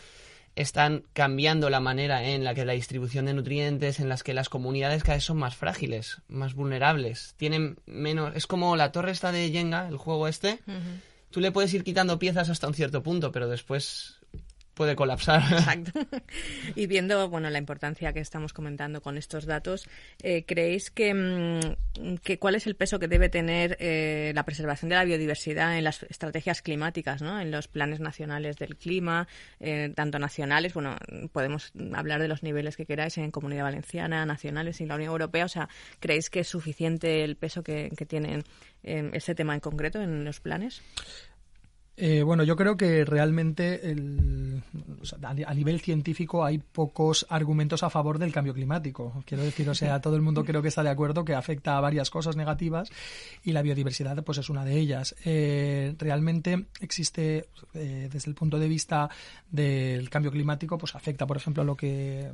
están 0.55 1.03
cambiando 1.13 1.69
la 1.69 1.79
manera 1.79 2.23
en 2.23 2.43
la 2.43 2.53
que 2.53 2.65
la 2.65 2.73
distribución 2.73 3.25
de 3.25 3.33
nutrientes, 3.33 3.99
en 3.99 4.09
las 4.09 4.23
que 4.23 4.33
las 4.33 4.49
comunidades 4.49 5.03
cada 5.03 5.15
vez 5.15 5.23
son 5.23 5.37
más 5.37 5.55
frágiles, 5.55 6.21
más 6.27 6.53
vulnerables, 6.53 7.33
tienen 7.37 7.77
menos... 7.85 8.35
Es 8.35 8.47
como 8.47 8.75
la 8.75 8.91
torre 8.91 9.11
esta 9.11 9.31
de 9.31 9.49
Jenga, 9.51 9.87
el 9.87 9.97
juego 9.97 10.27
este, 10.27 10.59
tú 11.29 11.39
le 11.39 11.51
puedes 11.51 11.73
ir 11.73 11.83
quitando 11.83 12.19
piezas 12.19 12.49
hasta 12.49 12.67
un 12.67 12.73
cierto 12.73 13.03
punto, 13.03 13.31
pero 13.31 13.47
después 13.47 14.18
puede 14.79 14.95
colapsar. 14.95 15.41
Exacto. 15.51 15.91
Y 16.75 16.87
viendo 16.87 17.27
bueno 17.27 17.49
la 17.49 17.57
importancia 17.57 18.13
que 18.13 18.21
estamos 18.21 18.53
comentando 18.53 19.01
con 19.01 19.17
estos 19.17 19.45
datos, 19.45 19.89
eh, 20.23 20.45
¿creéis 20.45 20.89
que, 20.89 21.13
mm, 21.13 22.15
que, 22.23 22.39
cuál 22.39 22.55
es 22.55 22.65
el 22.65 22.75
peso 22.75 22.97
que 22.97 23.09
debe 23.09 23.27
tener 23.27 23.75
eh, 23.81 24.31
la 24.33 24.43
preservación 24.43 24.87
de 24.87 24.95
la 24.95 25.03
biodiversidad 25.03 25.77
en 25.77 25.83
las 25.83 26.03
estrategias 26.03 26.61
climáticas, 26.61 27.21
¿no? 27.21 27.41
en 27.41 27.51
los 27.51 27.67
planes 27.67 27.99
nacionales 27.99 28.55
del 28.55 28.77
clima, 28.77 29.27
eh, 29.59 29.91
tanto 29.93 30.17
nacionales, 30.17 30.73
bueno, 30.73 30.95
podemos 31.33 31.73
hablar 31.93 32.21
de 32.21 32.29
los 32.29 32.41
niveles 32.41 32.77
que 32.77 32.85
queráis 32.85 33.17
en 33.17 33.31
Comunidad 33.31 33.63
Valenciana, 33.63 34.25
nacionales 34.25 34.79
y 34.79 34.85
la 34.85 34.95
Unión 34.95 35.11
Europea, 35.11 35.43
o 35.43 35.49
sea, 35.49 35.67
¿creéis 35.99 36.29
que 36.29 36.39
es 36.41 36.47
suficiente 36.47 37.25
el 37.25 37.35
peso 37.35 37.63
que, 37.63 37.91
que 37.97 38.05
tiene 38.05 38.43
ese 38.81 39.35
tema 39.35 39.53
en 39.55 39.59
concreto 39.59 40.01
en 40.01 40.23
los 40.23 40.39
planes? 40.39 40.81
Eh, 42.01 42.23
bueno, 42.23 42.43
yo 42.43 42.55
creo 42.55 42.77
que 42.77 43.03
realmente 43.03 43.81
a 45.45 45.53
nivel 45.53 45.81
científico 45.81 46.45
hay 46.45 46.57
pocos 46.57 47.25
argumentos 47.29 47.83
a 47.83 47.89
favor 47.89 48.19
del 48.19 48.31
cambio 48.31 48.53
climático. 48.53 49.21
Quiero 49.25 49.43
decir, 49.43 49.69
o 49.69 49.75
sea, 49.75 49.99
todo 49.99 50.15
el 50.15 50.21
mundo 50.21 50.45
creo 50.45 50.61
que 50.61 50.69
está 50.69 50.81
de 50.81 50.91
acuerdo 50.91 51.25
que 51.25 51.35
afecta 51.35 51.77
a 51.77 51.81
varias 51.81 52.09
cosas 52.09 52.37
negativas 52.37 52.89
y 53.43 53.51
la 53.51 53.61
biodiversidad 53.61 54.23
pues 54.23 54.37
es 54.37 54.49
una 54.49 54.63
de 54.63 54.79
ellas. 54.79 55.13
Eh, 55.25 55.93
realmente 55.99 56.67
existe 56.79 57.49
eh, 57.73 58.07
desde 58.09 58.29
el 58.29 58.35
punto 58.35 58.59
de 58.59 58.69
vista 58.69 59.09
del 59.51 60.09
cambio 60.09 60.31
climático, 60.31 60.77
pues 60.77 60.95
afecta, 60.95 61.27
por 61.27 61.35
ejemplo, 61.35 61.63
a 61.63 61.65
lo 61.65 61.75
que 61.75 62.31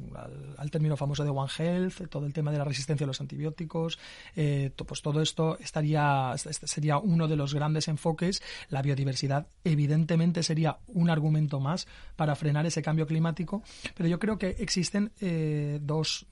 al, 0.58 0.70
término 0.70 0.96
famoso 0.96 1.24
de 1.24 1.32
One 1.32 1.50
Health, 1.58 2.08
todo 2.10 2.28
el 2.28 2.34
tema 2.34 2.52
de 2.52 2.60
la 2.60 2.66
resistencia 2.66 3.06
a 3.06 3.08
los 3.08 3.20
antibióticos, 3.20 3.98
pues 4.36 5.02
todo 5.02 5.22
esto 5.22 5.58
estaría 5.60 6.34
este 6.36 6.68
sería 6.68 7.00
uno 7.00 7.28
de 7.28 7.36
los 7.36 7.56
grandes 7.56 7.88
enfoques. 7.88 8.44
La 8.70 8.84
biodiversidad 8.84 9.48
evidentemente 9.64 10.44
sería 10.44 10.78
un 10.88 11.10
argumento 11.10 11.60
más 11.60 11.88
para 12.16 12.36
frenar 12.36 12.66
ese 12.66 12.82
cambio 12.82 13.08
climático, 13.08 13.64
pero 13.96 14.08
yo 14.08 14.20
creo 14.20 14.38
que 14.38 14.56
existen 14.60 15.12
eh, 15.22 15.80
dos, 15.82 16.28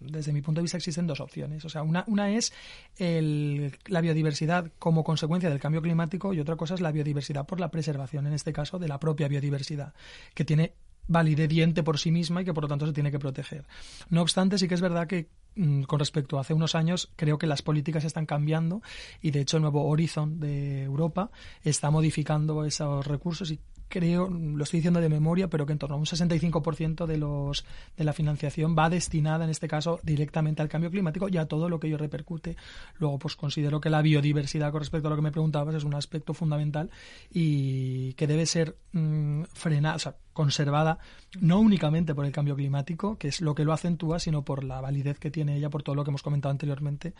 desde 0.00 0.32
mi 0.32 0.40
punto 0.42 0.60
de 0.60 0.62
vista 0.62 0.78
existen 0.78 1.06
dos 1.06 1.20
opciones. 1.20 1.64
O 1.64 1.68
sea, 1.68 1.82
una, 1.82 2.04
una 2.06 2.30
es 2.30 2.52
la 2.98 4.00
biodiversidad 4.00 4.70
como 4.78 5.04
consecuencia 5.04 5.50
del 5.50 5.60
cambio 5.60 5.82
climático 5.82 6.32
y 6.32 6.40
otra 6.40 6.56
cosa 6.56 6.74
es 6.74 6.80
la 6.80 6.92
biodiversidad 6.92 7.46
por 7.46 7.60
la 7.60 7.70
preservación, 7.70 8.26
en 8.26 8.32
este 8.32 8.52
caso, 8.52 8.78
de 8.78 8.88
la 8.88 8.98
propia 8.98 9.28
biodiversidad, 9.28 9.94
que 10.34 10.44
tiene 10.44 10.74
validez 11.06 11.48
diente 11.48 11.82
por 11.82 11.98
sí 11.98 12.10
misma 12.10 12.42
y 12.42 12.44
que 12.44 12.54
por 12.54 12.64
lo 12.64 12.68
tanto 12.68 12.86
se 12.86 12.92
tiene 12.92 13.10
que 13.10 13.18
proteger. 13.18 13.64
No 14.08 14.22
obstante, 14.22 14.58
sí 14.58 14.68
que 14.68 14.74
es 14.74 14.80
verdad 14.80 15.06
que 15.06 15.28
mm, 15.56 15.82
con 15.82 15.98
respecto 15.98 16.38
a 16.38 16.42
hace 16.42 16.54
unos 16.54 16.74
años, 16.74 17.10
creo 17.16 17.38
que 17.38 17.46
las 17.46 17.62
políticas 17.62 18.04
están 18.04 18.26
cambiando 18.26 18.82
y 19.20 19.30
de 19.30 19.40
hecho 19.40 19.56
el 19.56 19.62
nuevo 19.62 19.86
Horizon 19.86 20.40
de 20.40 20.84
Europa 20.84 21.30
está 21.62 21.90
modificando 21.90 22.64
esos 22.64 23.06
recursos 23.06 23.50
y 23.50 23.60
creo, 23.92 24.30
lo 24.30 24.64
estoy 24.64 24.78
diciendo 24.78 25.02
de 25.02 25.10
memoria, 25.10 25.48
pero 25.48 25.66
que 25.66 25.72
en 25.72 25.78
torno 25.78 25.96
a 25.96 25.98
un 25.98 26.06
65% 26.06 27.04
de, 27.04 27.18
los, 27.18 27.66
de 27.94 28.04
la 28.04 28.14
financiación 28.14 28.74
va 28.76 28.88
destinada, 28.88 29.44
en 29.44 29.50
este 29.50 29.68
caso, 29.68 30.00
directamente 30.02 30.62
al 30.62 30.70
cambio 30.70 30.90
climático 30.90 31.28
y 31.28 31.36
a 31.36 31.44
todo 31.44 31.68
lo 31.68 31.78
que 31.78 31.88
ello 31.88 31.98
repercute. 31.98 32.56
Luego, 32.98 33.18
pues 33.18 33.36
considero 33.36 33.82
que 33.82 33.90
la 33.90 34.00
biodiversidad, 34.00 34.72
con 34.72 34.80
respecto 34.80 35.08
a 35.08 35.10
lo 35.10 35.16
que 35.16 35.22
me 35.22 35.30
preguntabas, 35.30 35.74
es 35.74 35.84
un 35.84 35.94
aspecto 35.94 36.32
fundamental 36.32 36.90
y 37.30 38.14
que 38.14 38.26
debe 38.26 38.46
ser 38.46 38.76
mm, 38.92 39.42
frenada, 39.52 39.96
o 39.96 39.98
sea, 39.98 40.16
conservada 40.32 40.98
no 41.38 41.60
únicamente 41.60 42.14
por 42.14 42.24
el 42.24 42.32
cambio 42.32 42.56
climático, 42.56 43.18
que 43.18 43.28
es 43.28 43.42
lo 43.42 43.54
que 43.54 43.66
lo 43.66 43.74
acentúa, 43.74 44.18
sino 44.18 44.42
por 44.42 44.64
la 44.64 44.80
validez 44.80 45.18
que 45.18 45.30
tiene 45.30 45.58
ella, 45.58 45.68
por 45.68 45.82
todo 45.82 45.94
lo 45.94 46.02
que 46.02 46.10
hemos 46.10 46.22
comentado 46.22 46.50
anteriormente 46.50 47.12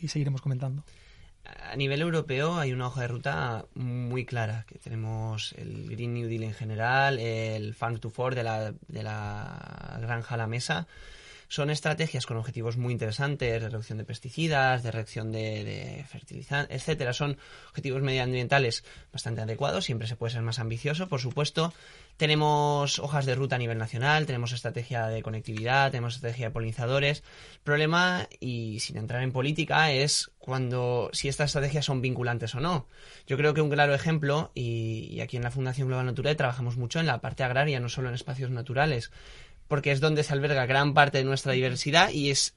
y 0.00 0.06
seguiremos 0.06 0.40
comentando 0.40 0.84
a 1.70 1.76
nivel 1.76 2.00
europeo 2.02 2.58
hay 2.58 2.72
una 2.72 2.86
hoja 2.86 3.02
de 3.02 3.08
ruta 3.08 3.64
muy 3.74 4.24
clara, 4.24 4.64
que 4.68 4.78
tenemos 4.78 5.52
el 5.58 5.88
Green 5.88 6.14
New 6.14 6.28
Deal 6.28 6.44
en 6.44 6.54
general, 6.54 7.18
el 7.18 7.74
Farm 7.74 7.98
to 7.98 8.10
Fork 8.10 8.34
de 8.34 8.42
la, 8.42 8.72
de 8.88 9.02
la 9.02 9.98
granja 10.00 10.34
a 10.34 10.38
la 10.38 10.46
mesa. 10.46 10.86
Son 11.48 11.70
estrategias 11.70 12.26
con 12.26 12.36
objetivos 12.36 12.76
muy 12.76 12.92
interesantes, 12.92 13.62
de 13.62 13.68
reducción 13.68 13.98
de 13.98 14.04
pesticidas, 14.04 14.82
de 14.82 14.90
reducción 14.90 15.32
de, 15.32 16.04
fertilizantes, 16.08 16.76
etcétera. 16.76 17.12
Son 17.12 17.38
objetivos 17.68 18.02
medioambientales 18.02 18.84
bastante 19.12 19.40
adecuados, 19.40 19.84
siempre 19.84 20.08
se 20.08 20.16
puede 20.16 20.32
ser 20.32 20.42
más 20.42 20.58
ambicioso, 20.58 21.08
por 21.08 21.20
supuesto, 21.20 21.72
tenemos 22.16 22.98
hojas 22.98 23.26
de 23.26 23.34
ruta 23.34 23.56
a 23.56 23.58
nivel 23.58 23.76
nacional, 23.76 24.24
tenemos 24.24 24.52
estrategia 24.52 25.08
de 25.08 25.22
conectividad, 25.22 25.90
tenemos 25.90 26.14
estrategia 26.14 26.46
de 26.46 26.50
polinizadores. 26.50 27.22
El 27.52 27.60
problema, 27.60 28.26
y 28.40 28.80
sin 28.80 28.96
entrar 28.96 29.22
en 29.22 29.32
política, 29.32 29.92
es 29.92 30.30
cuando 30.38 31.10
si 31.12 31.28
estas 31.28 31.50
estrategias 31.50 31.84
son 31.84 32.00
vinculantes 32.00 32.54
o 32.54 32.60
no. 32.60 32.86
Yo 33.26 33.36
creo 33.36 33.52
que 33.52 33.60
un 33.60 33.68
claro 33.68 33.94
ejemplo, 33.94 34.50
y, 34.54 35.20
aquí 35.20 35.36
en 35.36 35.42
la 35.42 35.50
Fundación 35.50 35.88
Global 35.88 36.06
Natural 36.06 36.36
trabajamos 36.36 36.78
mucho 36.78 37.00
en 37.00 37.06
la 37.06 37.20
parte 37.20 37.44
agraria, 37.44 37.80
no 37.80 37.90
solo 37.90 38.08
en 38.08 38.14
espacios 38.14 38.50
naturales, 38.50 39.10
porque 39.68 39.92
es 39.92 40.00
donde 40.00 40.22
se 40.22 40.32
alberga 40.32 40.66
gran 40.66 40.94
parte 40.94 41.18
de 41.18 41.24
nuestra 41.24 41.52
diversidad 41.52 42.10
y 42.10 42.30
es 42.30 42.54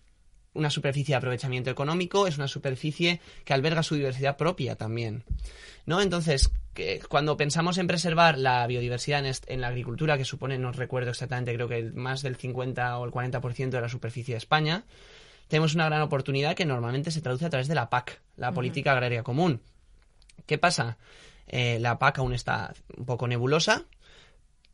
una 0.53 0.69
superficie 0.69 1.13
de 1.13 1.17
aprovechamiento 1.17 1.69
económico, 1.69 2.27
es 2.27 2.37
una 2.37 2.47
superficie 2.47 3.21
que 3.45 3.53
alberga 3.53 3.83
su 3.83 3.95
diversidad 3.95 4.37
propia 4.37 4.75
también. 4.75 5.23
¿No? 5.85 6.01
Entonces, 6.01 6.51
cuando 7.07 7.37
pensamos 7.37 7.77
en 7.77 7.87
preservar 7.87 8.37
la 8.37 8.65
biodiversidad 8.67 9.23
en, 9.47 9.61
la 9.61 9.67
agricultura, 9.67 10.17
que 10.17 10.25
supone, 10.25 10.57
no 10.57 10.71
recuerdo 10.71 11.11
exactamente, 11.11 11.53
creo 11.53 11.67
que 11.67 11.83
más 11.93 12.21
del 12.21 12.35
50 12.35 12.97
o 12.97 13.05
el 13.05 13.11
40% 13.11 13.69
de 13.69 13.81
la 13.81 13.89
superficie 13.89 14.33
de 14.33 14.37
España, 14.37 14.83
tenemos 15.47 15.73
una 15.73 15.85
gran 15.85 16.01
oportunidad 16.01 16.55
que 16.55 16.65
normalmente 16.65 17.11
se 17.11 17.21
traduce 17.21 17.45
a 17.45 17.49
través 17.49 17.67
de 17.67 17.75
la 17.75 17.89
PAC, 17.89 18.21
la 18.37 18.51
Política 18.51 18.91
Agraria 18.91 19.23
Común. 19.23 19.61
¿Qué 20.45 20.57
pasa? 20.57 20.97
Eh, 21.47 21.79
la 21.79 21.97
PAC 21.97 22.19
aún 22.19 22.33
está 22.33 22.73
un 22.95 23.05
poco 23.05 23.27
nebulosa, 23.27 23.85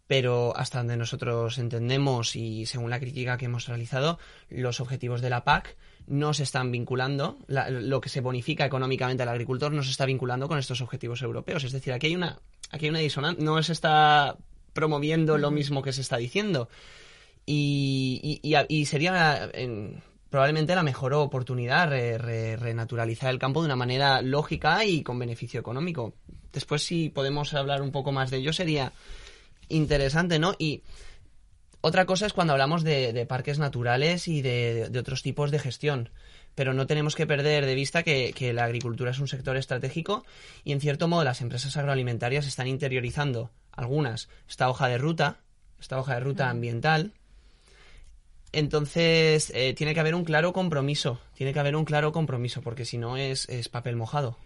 pero 0.07 0.55
hasta 0.55 0.79
donde 0.79 0.97
nosotros 0.97 1.57
entendemos 1.57 2.35
y 2.35 2.65
según 2.65 2.89
la 2.89 2.99
crítica 2.99 3.37
que 3.37 3.45
hemos 3.45 3.67
realizado, 3.67 4.19
los 4.49 4.79
objetivos 4.79 5.21
de 5.21 5.29
la 5.29 5.43
PAC 5.43 5.75
no 6.07 6.33
se 6.33 6.43
están 6.43 6.71
vinculando, 6.71 7.39
lo 7.47 8.01
que 8.01 8.09
se 8.09 8.21
bonifica 8.21 8.65
económicamente 8.65 9.23
al 9.23 9.29
agricultor 9.29 9.71
no 9.71 9.81
se 9.81 9.89
está 9.89 10.05
vinculando 10.05 10.47
con 10.47 10.59
estos 10.59 10.81
objetivos 10.81 11.23
europeos. 11.23 11.63
Es 11.63 11.71
decir, 11.71 11.93
aquí 11.93 12.07
hay 12.07 12.15
una, 12.15 12.39
aquí 12.69 12.85
hay 12.85 12.91
una 12.91 12.99
disonancia, 12.99 13.43
no 13.43 13.61
se 13.63 13.73
está 13.73 14.37
promoviendo 14.73 15.37
lo 15.39 15.49
mismo 15.49 15.81
que 15.81 15.93
se 15.93 16.01
está 16.01 16.17
diciendo. 16.17 16.69
Y, 17.47 18.39
y, 18.43 18.85
sería 18.85 19.51
probablemente 20.29 20.75
la 20.75 20.83
mejor 20.83 21.13
oportunidad 21.13 21.89
renaturalizar 21.89 23.31
el 23.31 23.39
campo 23.39 23.61
de 23.61 23.67
una 23.67 23.75
manera 23.75 24.21
lógica 24.21 24.83
y 24.85 25.01
con 25.01 25.17
beneficio 25.17 25.59
económico. 25.59 26.13
Después, 26.51 26.83
si 26.83 27.09
podemos 27.09 27.53
hablar 27.53 27.81
un 27.81 27.91
poco 27.91 28.11
más 28.11 28.31
de 28.31 28.37
ello, 28.37 28.53
sería 28.53 28.93
interesante, 29.69 30.39
¿no? 30.39 30.55
Y 30.57 30.83
otra 31.87 32.07
cosa 32.07 32.25
es 32.25 32.33
cuando 32.33 32.53
hablamos 32.53 32.83
de, 32.83 33.25
parques 33.29 33.59
naturales 33.59 34.27
y 34.27 34.41
de, 34.41 34.89
otros 34.97 35.21
tipos 35.21 35.51
de 35.51 35.59
gestión. 35.59 36.09
Pero 36.55 36.73
no 36.73 36.87
tenemos 36.87 37.15
que 37.15 37.27
perder 37.27 37.65
de 37.67 37.75
vista 37.75 38.01
que, 38.01 38.51
la 38.55 38.63
agricultura 38.63 39.11
es 39.11 39.19
un 39.19 39.27
sector 39.27 39.55
estratégico 39.55 40.25
y, 40.63 40.71
en 40.71 40.81
cierto 40.81 41.07
modo, 41.07 41.23
las 41.23 41.41
empresas 41.41 41.77
agroalimentarias 41.77 42.47
están 42.47 42.65
interiorizando 42.65 43.51
algunas 43.71 44.29
esta 44.49 44.67
hoja 44.67 44.87
de 44.87 44.97
ruta, 44.97 45.37
esta 45.79 45.99
hoja 45.99 46.15
de 46.15 46.21
ruta 46.21 46.49
ambiental. 46.49 47.11
Entonces, 48.51 49.51
eh, 49.53 49.75
tiene 49.75 49.93
que 49.93 49.99
haber 49.99 50.15
un 50.15 50.23
claro 50.23 50.53
compromiso, 50.53 51.19
tiene 51.35 51.53
que 51.53 51.59
haber 51.59 51.75
un 51.75 51.85
claro 51.85 52.11
compromiso, 52.11 52.63
porque 52.63 52.85
si 52.85 52.97
no 52.97 53.15
es, 53.15 53.47
papel 53.69 53.95
mojado. 53.95 54.39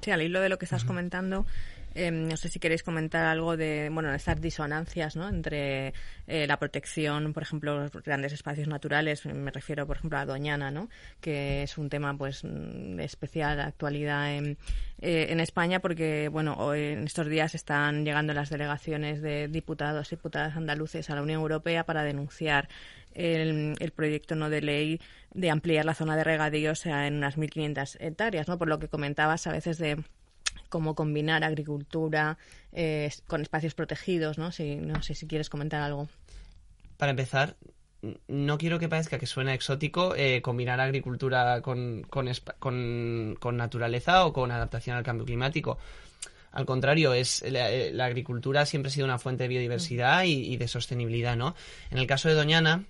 Sí, 0.00 0.12
al 0.12 0.22
hilo 0.22 0.40
de 0.40 0.48
lo 0.48 0.58
que 0.58 0.66
estás 0.66 0.84
comentando, 0.84 1.44
Em, 1.94 2.26
no 2.28 2.36
sé 2.36 2.48
si 2.48 2.58
queréis 2.58 2.82
comentar 2.82 3.24
algo 3.24 3.56
de 3.56 3.88
bueno 3.92 4.12
estas 4.12 4.40
disonancias 4.40 5.14
¿no? 5.14 5.28
entre 5.28 5.94
eh, 6.26 6.46
la 6.46 6.58
protección, 6.58 7.32
por 7.32 7.44
ejemplo, 7.44 7.78
los 7.78 7.92
grandes 8.02 8.32
espacios 8.32 8.66
naturales. 8.66 9.24
Me 9.26 9.50
refiero, 9.50 9.86
por 9.86 9.98
ejemplo, 9.98 10.18
a 10.18 10.26
Doñana, 10.26 10.70
¿no? 10.70 10.88
que 11.20 11.62
es 11.62 11.78
un 11.78 11.88
tema 11.88 12.16
pues 12.16 12.42
de 12.42 13.04
especial 13.04 13.60
actualidad 13.60 14.34
en, 14.34 14.58
eh, 15.00 15.26
en 15.30 15.40
España 15.40 15.80
porque 15.80 16.28
bueno 16.28 16.74
en 16.74 17.04
estos 17.04 17.28
días 17.28 17.54
están 17.54 18.04
llegando 18.04 18.34
las 18.34 18.50
delegaciones 18.50 19.22
de 19.22 19.48
diputados 19.48 20.12
y 20.12 20.16
diputadas 20.16 20.56
andaluces 20.56 21.10
a 21.10 21.14
la 21.14 21.22
Unión 21.22 21.40
Europea 21.40 21.84
para 21.84 22.02
denunciar 22.02 22.68
el, 23.14 23.74
el, 23.78 23.90
proyecto 23.92 24.34
no 24.34 24.50
de 24.50 24.60
ley 24.60 25.00
de 25.32 25.50
ampliar 25.50 25.84
la 25.84 25.94
zona 25.94 26.16
de 26.16 26.24
regadío 26.24 26.74
sea, 26.74 27.06
en 27.06 27.14
unas 27.14 27.38
1.500 27.38 27.96
hectáreas, 28.00 28.48
¿no? 28.48 28.58
Por 28.58 28.68
lo 28.68 28.80
que 28.80 28.88
comentabas 28.88 29.46
a 29.46 29.52
veces 29.52 29.78
de 29.78 30.02
cómo 30.68 30.94
combinar 30.94 31.44
agricultura 31.44 32.38
eh, 32.72 33.10
con 33.26 33.42
espacios 33.42 33.74
protegidos, 33.74 34.38
¿no? 34.38 34.52
Si, 34.52 34.76
no 34.76 35.02
sé 35.02 35.14
si 35.14 35.26
quieres 35.26 35.50
comentar 35.50 35.82
algo. 35.82 36.08
Para 36.96 37.10
empezar, 37.10 37.56
no 38.28 38.58
quiero 38.58 38.78
que 38.78 38.88
parezca 38.88 39.18
que 39.18 39.26
suena 39.26 39.54
exótico 39.54 40.14
eh, 40.16 40.42
combinar 40.42 40.80
agricultura 40.80 41.62
con, 41.62 42.06
naturaleza 43.52 44.26
o 44.26 44.32
con 44.32 44.50
adaptación 44.50 44.96
al 44.96 45.04
cambio 45.04 45.26
climático. 45.26 45.78
Al 46.52 46.66
contrario, 46.66 47.14
es 47.14 47.42
eh, 47.42 47.90
la, 47.92 48.04
agricultura 48.04 48.64
siempre 48.66 48.88
ha 48.88 48.92
sido 48.92 49.06
una 49.06 49.18
fuente 49.18 49.44
de 49.44 49.48
biodiversidad 49.48 50.24
y, 50.24 50.52
y, 50.52 50.56
de 50.56 50.68
sostenibilidad, 50.68 51.36
¿no? 51.36 51.56
En 51.90 51.98
el 51.98 52.06
caso 52.06 52.28
de 52.28 52.34
Doñana, 52.34 52.84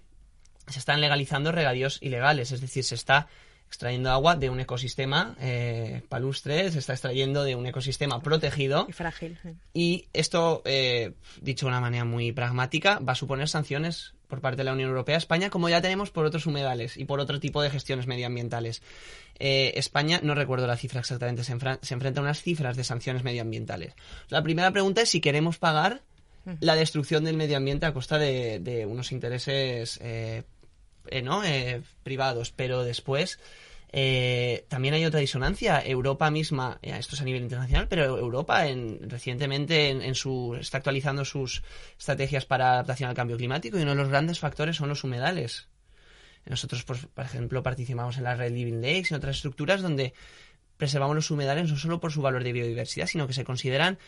se 0.66 0.78
están 0.78 1.00
legalizando 1.00 1.52
regadíos 1.52 1.98
ilegales, 2.02 2.52
es 2.52 2.60
decir, 2.60 2.84
se 2.84 2.94
está 2.94 3.28
extrayendo 3.74 4.10
agua 4.10 4.36
de 4.36 4.50
un 4.50 4.60
ecosistema 4.60 5.34
eh, 5.40 6.02
palustre, 6.08 6.70
se 6.70 6.78
está 6.78 6.92
extrayendo 6.92 7.42
de 7.42 7.56
un 7.56 7.66
ecosistema 7.66 8.22
protegido. 8.22 8.86
Y 8.88 8.92
frágil. 8.92 9.36
Y 9.72 10.06
esto, 10.12 10.62
eh, 10.64 11.14
dicho 11.40 11.66
de 11.66 11.70
una 11.70 11.80
manera 11.80 12.04
muy 12.04 12.30
pragmática, 12.30 13.00
va 13.00 13.12
a 13.12 13.16
suponer 13.16 13.48
sanciones 13.48 14.14
por 14.28 14.40
parte 14.40 14.58
de 14.58 14.64
la 14.64 14.72
Unión 14.72 14.90
Europea 14.90 15.16
a 15.16 15.18
España, 15.18 15.50
como 15.50 15.68
ya 15.68 15.82
tenemos 15.82 16.12
por 16.12 16.24
otros 16.24 16.46
humedales 16.46 16.96
y 16.96 17.04
por 17.04 17.18
otro 17.18 17.40
tipo 17.40 17.62
de 17.62 17.70
gestiones 17.70 18.06
medioambientales. 18.06 18.80
Eh, 19.40 19.72
España, 19.74 20.20
no 20.22 20.36
recuerdo 20.36 20.68
la 20.68 20.76
cifra 20.76 21.00
exactamente, 21.00 21.42
se, 21.42 21.52
enfrenta 21.52 22.20
a 22.20 22.22
unas 22.22 22.42
cifras 22.42 22.76
de 22.76 22.84
sanciones 22.84 23.24
medioambientales. 23.24 23.94
La 24.28 24.42
primera 24.44 24.70
pregunta 24.70 25.02
es 25.02 25.08
si 25.08 25.20
queremos 25.20 25.58
pagar 25.58 26.02
la 26.60 26.76
destrucción 26.76 27.24
del 27.24 27.38
medio 27.38 27.56
ambiente 27.56 27.86
a 27.86 27.94
costa 27.94 28.18
de, 28.18 28.86
unos 28.88 29.12
intereses 29.12 29.98
¿no? 31.22 31.42
privados, 32.02 32.52
pero 32.52 32.84
después 32.84 33.38
eh, 33.96 34.66
también 34.66 34.94
hay 34.94 35.04
otra 35.04 35.20
disonancia. 35.20 35.80
Europa 35.80 36.28
misma, 36.28 36.80
eh, 36.82 36.96
esto 36.98 37.14
es 37.14 37.20
a 37.20 37.24
nivel 37.24 37.42
internacional, 37.42 37.86
pero 37.86 38.18
Europa 38.18 38.66
en, 38.66 39.08
recientemente 39.08 39.90
en, 39.90 40.14
su, 40.16 40.56
está 40.60 40.78
actualizando 40.78 41.24
sus 41.24 41.62
estrategias 41.96 42.44
para 42.44 42.72
adaptación 42.72 43.08
al 43.08 43.14
cambio 43.14 43.36
climático 43.36 43.78
y 43.78 43.82
uno 43.82 43.92
de 43.92 43.98
los 43.98 44.08
grandes 44.08 44.40
factores 44.40 44.74
son 44.74 44.88
los 44.88 45.04
humedales. 45.04 45.68
Nosotros, 46.44 46.82
por, 46.82 46.96
ejemplo, 47.24 47.62
participamos 47.62 48.18
en 48.18 48.24
la 48.24 48.34
Red 48.34 48.52
Living 48.52 48.82
Lakes 48.82 49.12
y 49.12 49.14
otras 49.14 49.36
estructuras 49.36 49.80
donde 49.80 50.12
preservamos 50.76 51.14
los 51.14 51.30
humedales 51.30 51.70
no 51.70 51.76
solo 51.76 52.00
por 52.00 52.10
su 52.10 52.20
valor 52.20 52.42
de 52.42 52.52
biodiversidad, 52.52 53.06
sino 53.06 53.28
que 53.28 53.32
se 53.32 53.44
consideran 53.44 54.00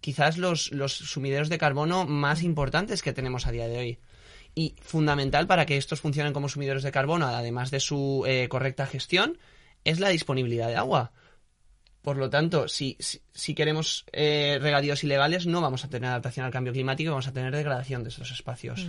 quizás 0.00 0.36
los, 0.36 0.72
los 0.72 0.94
sumideros 0.94 1.48
de 1.48 1.58
carbono 1.58 2.06
más 2.06 2.42
importantes 2.42 3.02
que 3.02 3.12
tenemos 3.12 3.46
a 3.46 3.52
día 3.52 3.68
de 3.68 3.78
hoy 3.78 3.98
y 4.54 4.74
fundamental 4.80 5.46
para 5.46 5.66
que 5.66 5.76
estos 5.76 6.00
funcionen 6.00 6.32
como 6.32 6.48
sumidores 6.48 6.82
de 6.82 6.92
carbono, 6.92 7.26
además 7.26 7.70
de 7.70 7.80
su 7.80 8.24
eh, 8.26 8.48
correcta 8.48 8.86
gestión, 8.86 9.38
es 9.84 10.00
la 10.00 10.10
disponibilidad 10.10 10.68
de 10.68 10.76
agua. 10.76 11.12
Por 12.02 12.16
lo 12.16 12.28
tanto, 12.28 12.66
si, 12.68 12.96
si, 12.98 13.54
queremos 13.54 14.04
eh, 14.12 14.58
regadíos 14.60 15.04
ilegales, 15.04 15.46
no 15.46 15.60
vamos 15.60 15.84
a 15.84 15.88
tener 15.88 16.10
adaptación 16.10 16.44
al 16.44 16.52
cambio 16.52 16.72
climático, 16.72 17.10
vamos 17.10 17.28
a 17.28 17.32
tener 17.32 17.54
degradación 17.54 18.02
de 18.02 18.08
estos 18.08 18.32
espacios. 18.32 18.88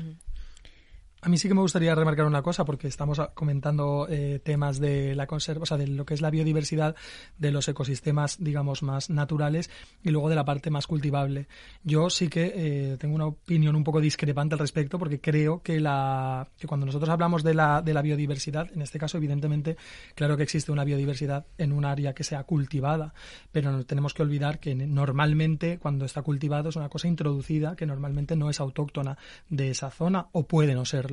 A 1.25 1.29
mí 1.29 1.37
sí 1.37 1.47
que 1.47 1.53
me 1.53 1.61
gustaría 1.61 1.95
remarcar 1.95 2.25
una 2.25 2.41
cosa, 2.41 2.65
porque 2.65 2.89
estamos 2.89 3.21
comentando 3.33 4.07
eh, 4.09 4.41
temas 4.43 4.81
de 4.81 5.15
la 5.15 5.25
conserva, 5.25 5.63
o 5.63 5.65
sea, 5.65 5.77
de 5.77 5.87
lo 5.87 6.05
que 6.05 6.15
es 6.15 6.21
la 6.21 6.29
biodiversidad 6.29 6.97
de 7.37 7.49
los 7.49 7.65
ecosistemas, 7.69 8.43
digamos, 8.43 8.83
más 8.83 9.09
naturales 9.09 9.69
y 10.03 10.09
luego 10.09 10.27
de 10.27 10.35
la 10.35 10.43
parte 10.43 10.69
más 10.69 10.85
cultivable. 10.85 11.47
Yo 11.81 12.09
sí 12.09 12.27
que 12.27 12.51
eh, 12.53 12.97
tengo 12.97 13.15
una 13.15 13.27
opinión 13.27 13.77
un 13.77 13.85
poco 13.85 14.01
discrepante 14.01 14.55
al 14.55 14.59
respecto, 14.59 14.99
porque 14.99 15.21
creo 15.21 15.61
que, 15.61 15.79
la, 15.79 16.45
que 16.59 16.67
cuando 16.67 16.85
nosotros 16.85 17.09
hablamos 17.09 17.41
de 17.41 17.53
la, 17.53 17.81
de 17.81 17.93
la 17.93 18.01
biodiversidad, 18.01 18.69
en 18.73 18.81
este 18.81 18.99
caso, 18.99 19.15
evidentemente, 19.15 19.77
claro 20.15 20.35
que 20.35 20.43
existe 20.43 20.73
una 20.73 20.83
biodiversidad 20.83 21.45
en 21.57 21.71
un 21.71 21.85
área 21.85 22.13
que 22.13 22.25
sea 22.25 22.43
cultivada, 22.43 23.13
pero 23.49 23.71
no 23.71 23.85
tenemos 23.85 24.13
que 24.13 24.23
olvidar 24.23 24.59
que 24.59 24.75
normalmente 24.75 25.79
cuando 25.79 26.03
está 26.03 26.21
cultivado 26.21 26.67
es 26.67 26.75
una 26.75 26.89
cosa 26.89 27.07
introducida 27.07 27.77
que 27.77 27.85
normalmente 27.85 28.35
no 28.35 28.49
es 28.49 28.59
autóctona 28.59 29.17
de 29.47 29.69
esa 29.69 29.89
zona 29.89 30.27
o 30.33 30.45
puede 30.45 30.75
no 30.75 30.83
serlo. 30.83 31.12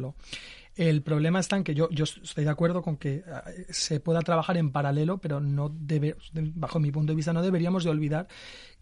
El 0.77 1.03
problema 1.03 1.41
está 1.41 1.57
en 1.57 1.65
que 1.65 1.75
yo, 1.75 1.91
yo 1.91 2.05
estoy 2.05 2.45
de 2.45 2.51
acuerdo 2.51 2.81
con 2.81 2.97
que 2.97 3.17
eh, 3.17 3.67
se 3.71 4.01
pueda 4.01 4.21
trabajar 4.21 4.57
en 4.57 4.71
paralelo, 4.71 5.19
pero 5.19 5.41
no 5.41 5.69
debe, 5.69 6.17
bajo 6.33 6.79
mi 6.79 6.91
punto 6.91 7.13
de 7.13 7.17
vista, 7.17 7.33
no 7.33 7.43
deberíamos 7.43 7.85
de 7.85 7.91
olvidar 7.91 8.29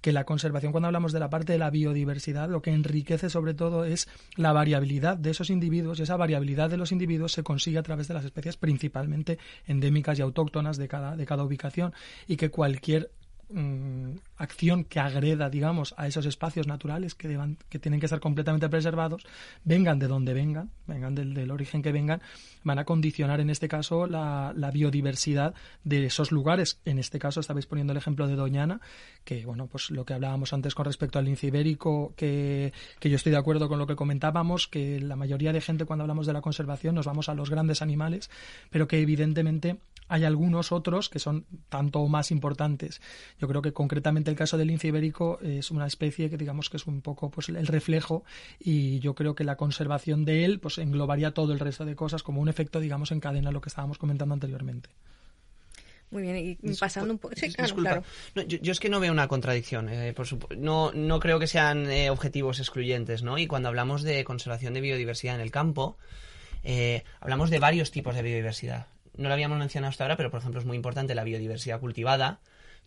que 0.01 0.13
la 0.13 0.25
conservación, 0.25 0.71
cuando 0.71 0.87
hablamos 0.87 1.13
de 1.13 1.19
la 1.19 1.31
parte 1.31 1.53
de 1.53 1.59
la 1.59 1.71
biodiversidad, 1.71 2.49
lo 2.49 2.63
que 2.63 2.71
enriquece 2.71 3.31
sobre 3.31 3.55
todo 3.55 3.85
es 3.85 4.09
la 4.37 4.53
variabilidad 4.53 5.17
de 5.17 5.31
esos 5.31 5.51
individuos 5.51 5.99
y 5.99 6.03
esa 6.03 6.17
variabilidad 6.17 6.71
de 6.71 6.77
los 6.77 6.93
individuos 6.93 7.33
se 7.33 7.43
consigue 7.43 7.79
a 7.79 7.83
través 7.83 8.07
de 8.07 8.15
las 8.15 8.25
especies 8.25 8.57
principalmente 8.57 9.39
endémicas 9.67 10.19
y 10.19 10.23
autóctonas 10.23 10.77
de 10.77 10.87
cada, 10.87 11.17
de 11.17 11.27
cada 11.27 11.43
ubicación 11.43 11.95
y 12.29 12.37
que 12.37 12.51
cualquier 12.51 13.11
Mm, 13.51 14.17
acción 14.39 14.85
que 14.85 15.01
agreda, 15.01 15.51
digamos, 15.51 15.95
a 15.97 16.07
esos 16.07 16.25
espacios 16.27 16.67
naturales 16.67 17.15
que, 17.15 17.29
deban, 17.29 17.59
que 17.69 17.79
tienen 17.79 18.01
que 18.01 18.07
estar 18.07 18.21
completamente 18.21 18.69
preservados, 18.69 19.27
vengan 19.65 19.99
de 19.99 20.07
donde 20.07 20.33
vengan, 20.33 20.71
vengan 20.87 21.15
del, 21.15 21.35
del 21.35 21.51
origen 21.51 21.83
que 21.83 21.93
vengan, 21.93 22.23
van 22.65 22.79
a 22.79 22.85
condicionar 22.85 23.41
en 23.41 23.51
este 23.51 23.69
caso 23.69 24.07
la, 24.07 24.53
la, 24.57 24.71
biodiversidad 24.71 25.55
de 25.85 26.07
esos 26.07 26.33
lugares. 26.33 26.81
En 26.85 26.99
este 26.99 27.19
caso 27.19 27.41
estabais 27.41 27.67
poniendo 27.67 27.93
el 27.93 27.97
ejemplo 27.97 28.27
de 28.27 28.37
Doñana, 28.37 28.81
que 29.25 29.45
bueno, 29.45 29.67
pues 29.67 29.91
lo 29.91 30.05
que 30.05 30.15
hablábamos 30.15 30.53
antes 30.53 30.75
con 30.75 30.85
respecto 30.85 31.19
al 31.19 31.25
lince 31.25 31.49
ibérico, 31.49 32.15
que, 32.17 32.73
que 33.01 33.11
yo 33.11 33.17
estoy 33.17 33.33
de 33.33 33.39
acuerdo 33.39 33.69
con 33.69 33.79
lo 33.79 33.87
que 33.87 33.97
comentábamos, 33.97 34.69
que 34.69 35.01
la 35.01 35.17
mayoría 35.17 35.53
de 35.53 35.61
gente 35.61 35.85
cuando 35.85 36.05
hablamos 36.05 36.27
de 36.27 36.33
la 36.33 36.41
conservación 36.41 36.95
nos 36.95 37.07
vamos 37.07 37.29
a 37.29 37.35
los 37.35 37.51
grandes 37.51 37.83
animales, 37.83 38.31
pero 38.71 38.87
que 38.87 39.01
evidentemente 39.01 39.79
hay 40.09 40.25
algunos 40.25 40.73
otros 40.73 41.09
que 41.09 41.19
son 41.19 41.47
tanto 41.69 42.01
o 42.01 42.09
más 42.09 42.31
importantes. 42.31 43.01
Yo 43.39 43.47
creo 43.47 43.63
que 43.63 43.73
concretamente 43.73 44.28
el 44.29 44.37
caso 44.37 44.57
del 44.57 44.69
lince 44.69 44.89
ibérico 44.89 45.39
es 45.43 45.71
una 45.71 45.87
especie 45.87 46.31
que 46.31 46.37
digamos 46.37 46.71
que 46.71 46.77
es 46.77 46.87
un 46.87 47.01
poco 47.01 47.31
pues 47.31 47.49
el 47.49 47.67
reflejo 47.67 48.25
y 48.59 49.01
yo 49.01 49.15
creo 49.15 49.35
que 49.35 49.45
la 49.45 49.57
conservación 49.57 50.25
de 50.25 50.45
él 50.45 50.61
pues 50.61 50.79
englobaría 50.79 51.33
todo 51.33 51.53
el 51.53 51.59
resto 51.59 51.85
de 51.85 51.97
cosas 51.97 52.23
como 52.23 52.41
un 52.41 52.49
efecto 52.49 52.81
digamos 52.81 53.13
en 53.13 53.21
cadena 53.21 53.51
lo 53.51 53.61
que 53.61 53.69
estábamos 53.69 53.99
comentando 53.99 54.35
anteriormente. 54.35 54.91
Muy 56.11 56.23
bien, 56.23 56.59
y 56.63 56.75
pasando 56.75 57.13
un 57.13 57.19
poco. 57.19 57.35
Sí, 57.37 57.53
claro, 57.53 58.03
yo, 58.47 58.73
es 58.73 58.81
que 58.81 58.89
no 58.89 58.99
veo 58.99 59.13
una 59.13 59.29
contradicción. 59.29 59.91
Eh, 59.91 60.15
por 60.15 60.27
no, 60.57 60.91
no 60.93 61.21
creo 61.21 61.39
que 61.39 61.47
sean 61.47 61.91
eh, 61.91 62.09
objetivos 62.09 62.61
excluyentes, 62.61 63.23
¿no? 63.23 63.37
Y 63.37 63.47
cuando 63.47 63.69
hablamos 63.69 64.03
de 64.05 64.25
conservación 64.25 64.73
de 64.73 64.81
biodiversidad 64.81 65.35
en 65.35 65.43
el 65.43 65.51
campo, 65.51 65.99
eh, 66.65 67.05
hablamos 67.21 67.51
de 67.51 67.59
varios 67.59 67.91
tipos 67.91 68.15
de 68.15 68.23
biodiversidad 68.23 68.87
no 69.19 69.29
lo 69.29 69.35
habíamos 69.35 69.59
mencionado 69.59 69.91
hasta 69.91 70.05
ahora, 70.05 70.17
pero 70.17 70.31
por 70.31 70.41
ejemplo 70.41 70.61
es 70.61 70.67
muy 70.67 70.77
importante 70.77 71.15
la 71.15 71.25
biodiversidad 71.25 71.81
cultivada, 71.81 72.41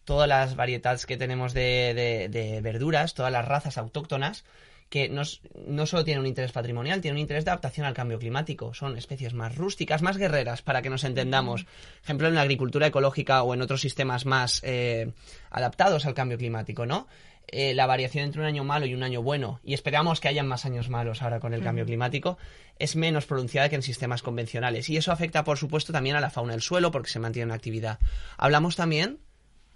todas 0.06 0.28
las 0.28 0.56
variedades 0.56 1.06
que 1.06 1.18
tenemos 1.18 1.54
de, 1.54 2.30
de, 2.30 2.62
verduras, 2.62 3.14
todas 3.14 3.32
las 3.32 3.48
razas 3.48 3.78
autóctonas, 3.78 4.44
que 4.90 5.08
no, 5.08 5.22
no, 5.68 5.86
solo 5.86 6.04
tienen 6.04 6.22
un 6.22 6.28
interés 6.28 6.52
patrimonial, 6.52 7.00
tienen 7.00 7.16
un 7.16 7.22
interés 7.22 7.46
de 7.46 7.52
adaptación 7.52 7.86
al 7.86 7.94
cambio 7.94 8.20
climático. 8.20 8.74
Son 8.74 8.98
especies 8.98 9.34
más 9.34 9.56
rústicas, 9.56 10.02
más 10.02 10.18
guerreras, 10.18 10.62
para 10.62 10.82
que 10.82 10.90
nos 10.90 11.06
entendamos. 11.06 11.66
ejemplo, 12.04 12.28
en 12.28 12.36
la 12.36 12.42
agricultura 12.42 12.88
ecológica 12.88 13.42
o 13.44 13.54
en 13.54 13.62
otros 13.62 13.80
sistemas 13.80 14.26
más 14.26 14.60
eh, 14.64 15.14
adaptados 15.50 16.06
al 16.06 16.14
cambio 16.14 16.38
climático, 16.38 16.86
¿no? 16.86 17.08
Eh, 17.48 17.74
la 17.74 17.86
variación 17.86 18.26
entre 18.26 18.42
un 18.42 18.48
año 18.48 18.64
malo 18.64 18.86
y 18.86 18.94
un 18.94 19.04
año 19.04 19.22
bueno, 19.22 19.60
y 19.64 19.74
esperamos 19.74 20.22
que 20.22 20.30
hayan 20.30 20.48
más 20.48 20.66
años 20.66 20.90
malos 20.90 21.22
ahora 21.22 21.40
con 21.40 21.54
el 21.54 21.62
cambio 21.62 21.86
climático, 21.86 22.38
es 22.80 22.96
menos 22.96 23.26
pronunciada 23.26 23.68
que 23.68 23.76
en 23.76 23.82
sistemas 23.82 24.22
convencionales. 24.22 24.90
Y 24.90 24.98
eso 24.98 25.12
afecta, 25.12 25.44
por 25.44 25.58
supuesto, 25.58 25.92
también 25.92 26.16
a 26.16 26.22
la 26.22 26.30
fauna 26.30 26.54
del 26.54 26.62
suelo 26.62 26.92
porque 26.92 27.10
se 27.10 27.20
mantiene 27.20 27.52
en 27.52 27.56
actividad. 27.56 28.00
Hablamos 28.38 28.76
también 28.76 29.20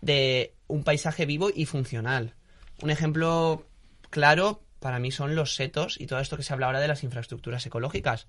de 0.02 0.54
un 0.68 0.84
paisaje 0.84 1.26
vivo 1.26 1.50
y 1.54 1.66
funcional. 1.66 2.34
Un 2.82 2.90
ejemplo 2.90 3.66
claro 4.10 4.62
para 4.80 5.00
mí 5.00 5.12
son 5.12 5.36
los 5.36 5.56
setos 5.56 6.00
y 6.00 6.08
todo 6.08 6.20
esto 6.20 6.38
que 6.38 6.44
se 6.44 6.54
habla 6.54 6.68
ahora 6.68 6.80
de 6.80 6.88
las 6.88 7.04
infraestructuras 7.04 7.66
ecológicas 7.66 8.28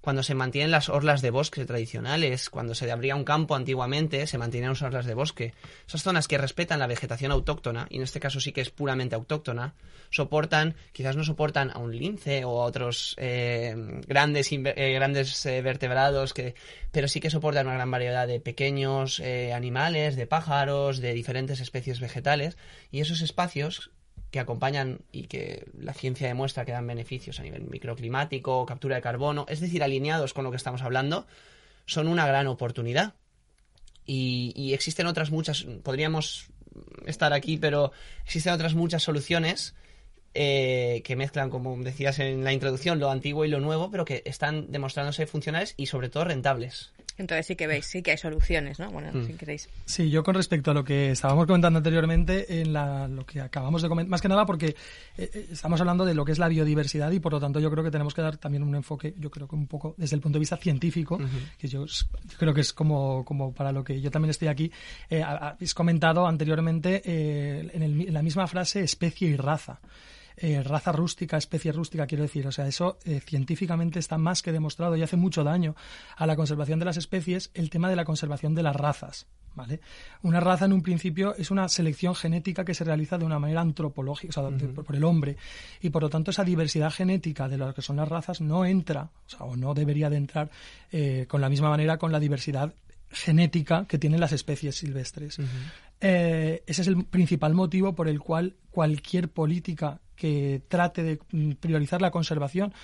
cuando 0.00 0.22
se 0.22 0.34
mantienen 0.34 0.70
las 0.70 0.88
orlas 0.88 1.22
de 1.22 1.30
bosque 1.30 1.64
tradicionales, 1.64 2.48
cuando 2.50 2.74
se 2.74 2.90
abría 2.90 3.16
un 3.16 3.24
campo 3.24 3.54
antiguamente, 3.54 4.26
se 4.26 4.38
mantienen 4.38 4.70
las 4.70 4.82
orlas 4.82 5.06
de 5.06 5.14
bosque. 5.14 5.54
Esas 5.86 6.02
zonas 6.02 6.28
que 6.28 6.38
respetan 6.38 6.78
la 6.78 6.86
vegetación 6.86 7.32
autóctona, 7.32 7.86
y 7.90 7.96
en 7.96 8.02
este 8.02 8.20
caso 8.20 8.40
sí 8.40 8.52
que 8.52 8.60
es 8.60 8.70
puramente 8.70 9.14
autóctona, 9.14 9.74
soportan, 10.10 10.76
quizás 10.92 11.16
no 11.16 11.24
soportan 11.24 11.70
a 11.70 11.78
un 11.78 11.96
lince 11.96 12.44
o 12.44 12.62
a 12.62 12.66
otros 12.66 13.14
eh, 13.18 13.74
grandes, 14.06 14.50
eh, 14.52 14.92
grandes 14.94 15.44
eh, 15.46 15.62
vertebrados, 15.62 16.32
que, 16.32 16.54
pero 16.92 17.08
sí 17.08 17.20
que 17.20 17.30
soportan 17.30 17.66
una 17.66 17.74
gran 17.74 17.90
variedad 17.90 18.26
de 18.26 18.40
pequeños 18.40 19.20
animales, 19.52 20.16
de 20.16 20.26
pájaros, 20.26 21.00
de 21.00 21.12
diferentes 21.14 21.60
especies 21.60 22.00
vegetales, 22.00 22.56
y 22.90 23.00
esos 23.00 23.22
espacios 23.22 23.90
que 24.30 24.40
acompañan 24.40 25.00
y 25.12 25.24
que 25.24 25.66
la 25.78 25.94
ciencia 25.94 26.28
demuestra 26.28 26.64
que 26.64 26.72
dan 26.72 26.86
beneficios 26.86 27.40
a 27.40 27.42
nivel 27.42 27.64
microclimático, 27.64 28.66
captura 28.66 28.96
de 28.96 29.02
carbono, 29.02 29.46
es 29.48 29.60
decir, 29.60 29.82
alineados 29.82 30.34
con 30.34 30.44
lo 30.44 30.50
que 30.50 30.56
estamos 30.56 30.82
hablando, 30.82 31.26
son 31.86 32.08
una 32.08 32.26
gran 32.26 32.46
oportunidad. 32.46 33.14
Y, 34.04 34.72
existen 34.72 35.06
otras 35.06 35.30
muchas, 35.30 35.66
podríamos 35.82 36.46
estar 37.06 37.32
aquí, 37.32 37.56
pero 37.56 37.92
existen 38.24 38.52
otras 38.52 38.74
muchas 38.74 39.02
soluciones 39.02 39.74
eh, 40.34 41.02
que 41.04 41.16
mezclan, 41.16 41.50
como 41.50 41.76
decías 41.82 42.18
en 42.20 42.44
la 42.44 42.52
introducción, 42.52 43.00
lo 43.00 43.10
antiguo 43.10 43.44
y 43.44 43.48
lo 43.48 43.58
nuevo, 43.58 43.90
pero 43.90 44.04
que 44.04 44.22
están 44.24 44.70
demostrándose 44.70 45.26
funcionales 45.26 45.74
y 45.76 45.86
sobre 45.86 46.08
todo 46.08 46.24
rentables. 46.24 46.92
Entonces 47.18 47.46
sí 47.46 47.56
que 47.56 47.66
veis, 47.66 47.86
sí 47.86 48.02
que 48.02 48.10
hay 48.10 48.18
soluciones, 48.18 48.78
¿no? 48.78 48.90
Bueno, 48.90 49.10
mm. 49.12 49.26
si 49.26 49.32
queréis. 49.34 49.68
Sí, 49.86 50.10
yo 50.10 50.22
con 50.22 50.34
respecto 50.34 50.70
a 50.70 50.74
lo 50.74 50.84
que 50.84 51.12
estábamos 51.12 51.46
comentando 51.46 51.78
anteriormente, 51.78 52.60
en 52.60 52.72
la, 52.72 53.08
lo 53.08 53.24
que 53.24 53.40
acabamos 53.40 53.82
de 53.82 53.88
comentar, 53.88 54.10
más 54.10 54.20
que 54.20 54.28
nada 54.28 54.44
porque 54.44 54.68
eh, 55.16 55.30
eh, 55.32 55.48
estamos 55.50 55.80
hablando 55.80 56.04
de 56.04 56.14
lo 56.14 56.24
que 56.24 56.32
es 56.32 56.38
la 56.38 56.48
biodiversidad 56.48 57.10
y 57.12 57.20
por 57.20 57.32
lo 57.32 57.40
tanto 57.40 57.58
yo 57.58 57.70
creo 57.70 57.82
que 57.82 57.90
tenemos 57.90 58.12
que 58.12 58.22
dar 58.22 58.36
también 58.36 58.62
un 58.62 58.74
enfoque, 58.74 59.14
yo 59.18 59.30
creo 59.30 59.48
que 59.48 59.56
un 59.56 59.66
poco 59.66 59.94
desde 59.96 60.16
el 60.16 60.22
punto 60.22 60.36
de 60.36 60.40
vista 60.40 60.56
científico, 60.56 61.18
que 61.58 61.68
yo, 61.68 61.86
creo 62.38 62.52
que 62.52 62.60
es 62.60 62.72
como, 62.72 63.24
como 63.24 63.54
para 63.54 63.72
lo 63.72 63.82
que 63.82 64.00
yo 64.00 64.10
también 64.10 64.30
estoy 64.30 64.48
aquí. 64.48 64.70
Eh, 65.08 65.22
habéis 65.22 65.72
comentado 65.74 66.26
anteriormente 66.26 67.02
en, 67.74 67.82
en 67.82 68.12
la 68.12 68.22
misma 68.22 68.46
frase 68.46 68.82
especie 68.82 69.28
y 69.28 69.36
raza. 69.36 69.80
Eh, 70.36 70.62
raza 70.62 70.92
rústica, 70.92 71.36
especie 71.36 71.72
rústica, 71.72 72.06
quiero 72.06 72.22
decir. 72.22 72.46
O 72.46 72.52
sea, 72.52 72.66
eso 72.66 72.98
eh, 73.04 73.20
científicamente 73.20 73.98
está 73.98 74.18
más 74.18 74.42
que 74.42 74.52
demostrado 74.52 74.96
y 74.96 75.02
hace 75.02 75.16
mucho 75.16 75.44
daño 75.44 75.74
a 76.16 76.26
la 76.26 76.36
conservación 76.36 76.78
de 76.78 76.84
las 76.84 76.96
especies 76.96 77.50
el 77.54 77.70
tema 77.70 77.88
de 77.88 77.96
la 77.96 78.04
conservación 78.04 78.54
de 78.54 78.62
las 78.62 78.76
razas. 78.76 79.26
¿Vale? 79.54 79.80
Una 80.20 80.38
raza 80.38 80.66
en 80.66 80.74
un 80.74 80.82
principio 80.82 81.34
es 81.34 81.50
una 81.50 81.66
selección 81.70 82.14
genética 82.14 82.62
que 82.62 82.74
se 82.74 82.84
realiza 82.84 83.16
de 83.16 83.24
una 83.24 83.38
manera 83.38 83.62
antropológica, 83.62 84.38
o 84.38 84.50
sea, 84.50 84.74
por, 84.84 84.94
el 84.94 85.02
hombre, 85.02 85.38
y 85.80 85.88
por 85.88 86.02
lo 86.02 86.10
tanto 86.10 86.30
esa 86.30 86.44
diversidad 86.44 86.90
genética 86.90 87.48
de 87.48 87.56
lo 87.56 87.72
que 87.72 87.80
son 87.80 87.96
las 87.96 88.06
razas 88.06 88.42
no 88.42 88.66
entra, 88.66 89.08
o, 89.26 89.30
sea, 89.30 89.46
o 89.46 89.56
no 89.56 89.72
debería 89.72 90.10
de 90.10 90.18
entrar 90.18 90.50
eh, 90.92 91.24
con 91.26 91.40
la 91.40 91.48
misma 91.48 91.70
manera 91.70 91.96
con 91.96 92.12
la 92.12 92.20
diversidad 92.20 92.74
genética 93.10 93.86
que 93.86 93.98
tienen 93.98 94.20
las 94.20 94.32
especies 94.32 94.76
silvestres. 94.76 95.38
Eh, 96.00 96.62
ese 96.66 96.82
es 96.82 96.88
el 96.88 97.04
principal 97.04 97.54
motivo 97.54 97.94
por 97.94 98.08
el 98.08 98.20
cual 98.20 98.56
cualquier 98.70 99.30
política 99.30 100.00
que 100.14 100.62
trate 100.68 101.02
de 101.02 101.18
mm, 101.32 101.52
priorizar 101.52 102.02
la 102.02 102.10
conservación 102.10 102.74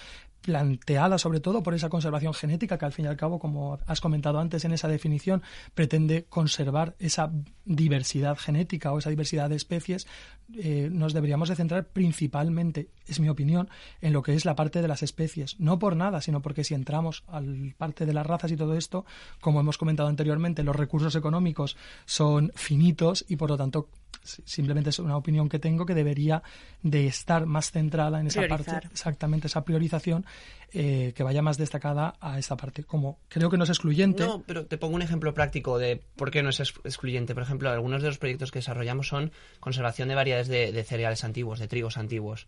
planteada 0.42 1.18
sobre 1.18 1.40
todo 1.40 1.62
por 1.62 1.74
esa 1.74 1.88
conservación 1.88 2.35
genética 2.35 2.76
que 2.76 2.85
al 2.85 2.92
fin 2.92 3.07
y 3.07 3.09
al 3.09 3.16
cabo, 3.16 3.38
como 3.38 3.78
has 3.87 4.00
comentado 4.00 4.38
antes 4.38 4.64
en 4.64 4.72
esa 4.72 4.88
definición, 4.88 5.42
pretende 5.74 6.24
conservar 6.24 6.94
esa 6.98 7.33
diversidad 7.64 8.37
genética 8.37 8.92
o 8.92 8.98
esa 8.98 9.11
diversidad 9.11 9.48
de 9.48 9.57
especies, 9.57 10.07
eh, 10.55 10.90
nos 10.92 11.12
deberíamos 11.12 11.48
de 11.48 11.57
centrar 11.57 11.87
principalmente, 11.87 12.88
es 13.07 13.20
mi 13.20 13.28
opinión, 13.28 13.70
en 14.00 14.12
lo 14.12 14.22
que 14.22 14.35
es 14.35 14.44
la 14.44 14.57
parte 14.57 14.83
de 14.83 14.88
las 14.88 15.02
especies. 15.02 15.59
No 15.59 15.78
por 15.78 15.96
nada, 15.96 16.20
sino 16.20 16.42
porque 16.42 16.64
si 16.64 16.74
entramos 16.74 17.24
al 17.28 17.74
parte 17.78 18.05
de 18.05 18.12
las 18.12 18.26
razas 18.26 18.50
y 18.50 18.57
todo 18.57 18.74
esto, 18.74 19.07
como 19.40 19.61
hemos 19.61 19.78
comentado 19.78 20.09
anteriormente, 20.09 20.64
los 20.64 20.76
recursos 20.76 21.14
económicos 21.14 21.76
son 22.05 22.52
finitos 22.55 23.24
y 23.28 23.37
por 23.37 23.50
lo 23.50 23.57
tanto 23.57 23.88
simplemente 24.22 24.90
es 24.90 24.98
una 24.98 25.16
opinión 25.16 25.48
que 25.48 25.59
tengo 25.59 25.87
que 25.87 25.94
debería 25.94 26.42
de 26.83 27.07
estar 27.07 27.46
más 27.46 27.70
centrada 27.70 28.20
en 28.20 28.29
esa 28.29 28.46
parte, 28.46 28.72
exactamente 28.90 29.46
esa 29.46 29.64
priorización 29.64 30.25
eh, 30.72 31.12
que 31.14 31.22
vaya 31.22 31.42
más 31.42 31.59
destacada 31.59 32.14
a 32.20 32.38
esta 32.38 32.57
parte. 32.57 32.85
Como 32.85 33.18
creo 33.29 33.51
que 33.51 33.57
no 33.57 33.64
es 33.64 33.70
excluyente. 33.70 34.25
No, 34.25 34.42
pero 34.46 34.66
te 34.66 34.79
pongo 34.79 34.94
un 34.94 35.03
ejemplo 35.03 35.35
práctico 35.35 35.79
de 35.79 36.01
por 36.16 36.31
qué 36.31 36.42
no 36.42 36.51
es 36.51 36.61
excluyente. 36.61 37.35
Por 37.35 37.42
ejemplo, 37.42 37.70
algunos 37.70 38.03
de 38.03 38.09
los 38.09 38.18
proyectos 38.18 38.51
que 38.51 38.61
desarrollamos 38.61 39.09
son 39.09 39.33
conservación 39.61 40.09
de 40.09 40.14
variedades 40.14 40.48
de, 40.48 40.85
cereales 40.85 41.25
antiguos, 41.25 41.59
de 41.59 41.68
trigos 41.68 41.98
antiguos. 41.98 42.46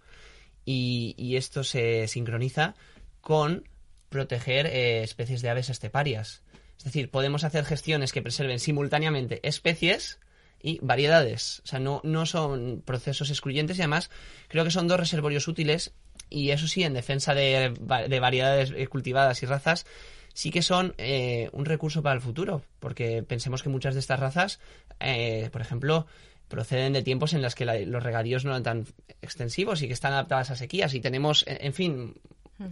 Y, 0.65 1.37
esto 1.37 1.65
se 1.65 2.09
sincroniza 2.09 2.75
con 3.21 3.69
proteger 4.09 4.67
eh, 4.67 5.03
especies 5.03 5.43
de 5.43 5.51
aves 5.51 5.69
esteparias. 5.69 6.43
Es 6.79 6.85
decir, 6.85 7.11
podemos 7.11 7.45
hacer 7.45 7.65
gestiones 7.65 8.13
que 8.13 8.23
preserven 8.23 8.59
simultáneamente 8.59 9.41
especies 9.47 10.19
y 10.65 10.79
variedades. 10.81 11.61
O 11.65 11.67
sea, 11.67 11.79
no, 11.79 12.01
no 12.05 12.25
son 12.25 12.83
procesos 12.83 13.29
excluyentes 13.29 13.77
y 13.77 13.83
además 13.83 14.11
creo 14.49 14.65
que 14.65 14.71
son 14.71 14.89
dos 14.89 14.99
reservorios 14.99 15.47
útiles 15.47 15.93
y 16.31 16.51
eso 16.51 16.67
sí, 16.67 16.83
en 16.83 16.95
defensa 16.95 17.35
de, 17.35 17.75
de 18.09 18.21
variedades 18.21 18.73
cultivadas 18.89 19.43
y 19.43 19.47
razas, 19.47 19.85
sí 20.33 20.51
que 20.51 20.63
son 20.63 20.95
eh, 20.97 21.51
un 21.53 21.67
recurso 21.67 22.03
para 22.03 22.15
el 22.15 22.23
futuro, 22.23 22.63
porque 22.81 23.23
pensemos 23.23 23.63
que 23.63 23.69
muchas 23.69 23.93
de 23.93 24.01
estas 24.01 24.19
razas, 24.19 24.59
eh, 25.01 25.51
por 25.53 25.61
ejemplo, 25.61 26.07
proceden 26.49 26.95
de 26.95 27.03
tiempos 27.03 27.35
en 27.35 27.43
los 27.43 27.55
que 27.55 27.67
los 27.67 28.03
regadíos 28.03 28.47
no 28.47 28.53
eran 28.53 28.63
tan 28.63 28.87
extensivos 29.21 29.83
y 29.83 29.87
que 29.87 29.93
están 29.93 30.15
adaptadas 30.15 30.51
a 30.51 30.57
sequías 30.57 30.95
y 30.95 31.01
tenemos, 31.01 31.45
en 31.47 31.75
fin, 31.75 32.15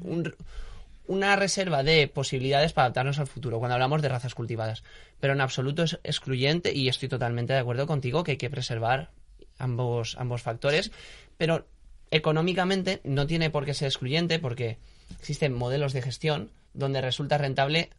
un, 0.00 0.34
una 1.06 1.36
reserva 1.36 1.82
de 1.82 2.08
posibilidades 2.08 2.72
para 2.72 2.86
adaptarnos 2.86 3.18
al 3.18 3.26
futuro 3.26 3.58
cuando 3.58 3.74
hablamos 3.74 4.02
de 4.02 4.08
razas 4.08 4.34
cultivadas. 4.34 4.82
Pero 5.20 5.32
en 5.32 5.40
absoluto 5.40 5.82
es 5.82 5.98
excluyente 6.04 6.72
y 6.72 6.88
estoy 6.88 7.08
totalmente 7.08 7.52
de 7.52 7.58
acuerdo 7.58 7.86
contigo 7.86 8.24
que 8.24 8.32
hay 8.32 8.36
que 8.36 8.50
preservar 8.50 9.10
ambos, 9.58 10.16
ambos 10.18 10.42
factores. 10.42 10.92
Pero 11.38 11.66
económicamente 12.10 13.00
no 13.04 13.26
tiene 13.26 13.50
por 13.50 13.64
qué 13.64 13.74
ser 13.74 13.88
excluyente 13.88 14.38
porque 14.38 14.78
existen 15.18 15.54
modelos 15.54 15.92
de 15.92 16.02
gestión 16.02 16.50
donde 16.74 17.00
resulta 17.00 17.38
rentable 17.38 17.90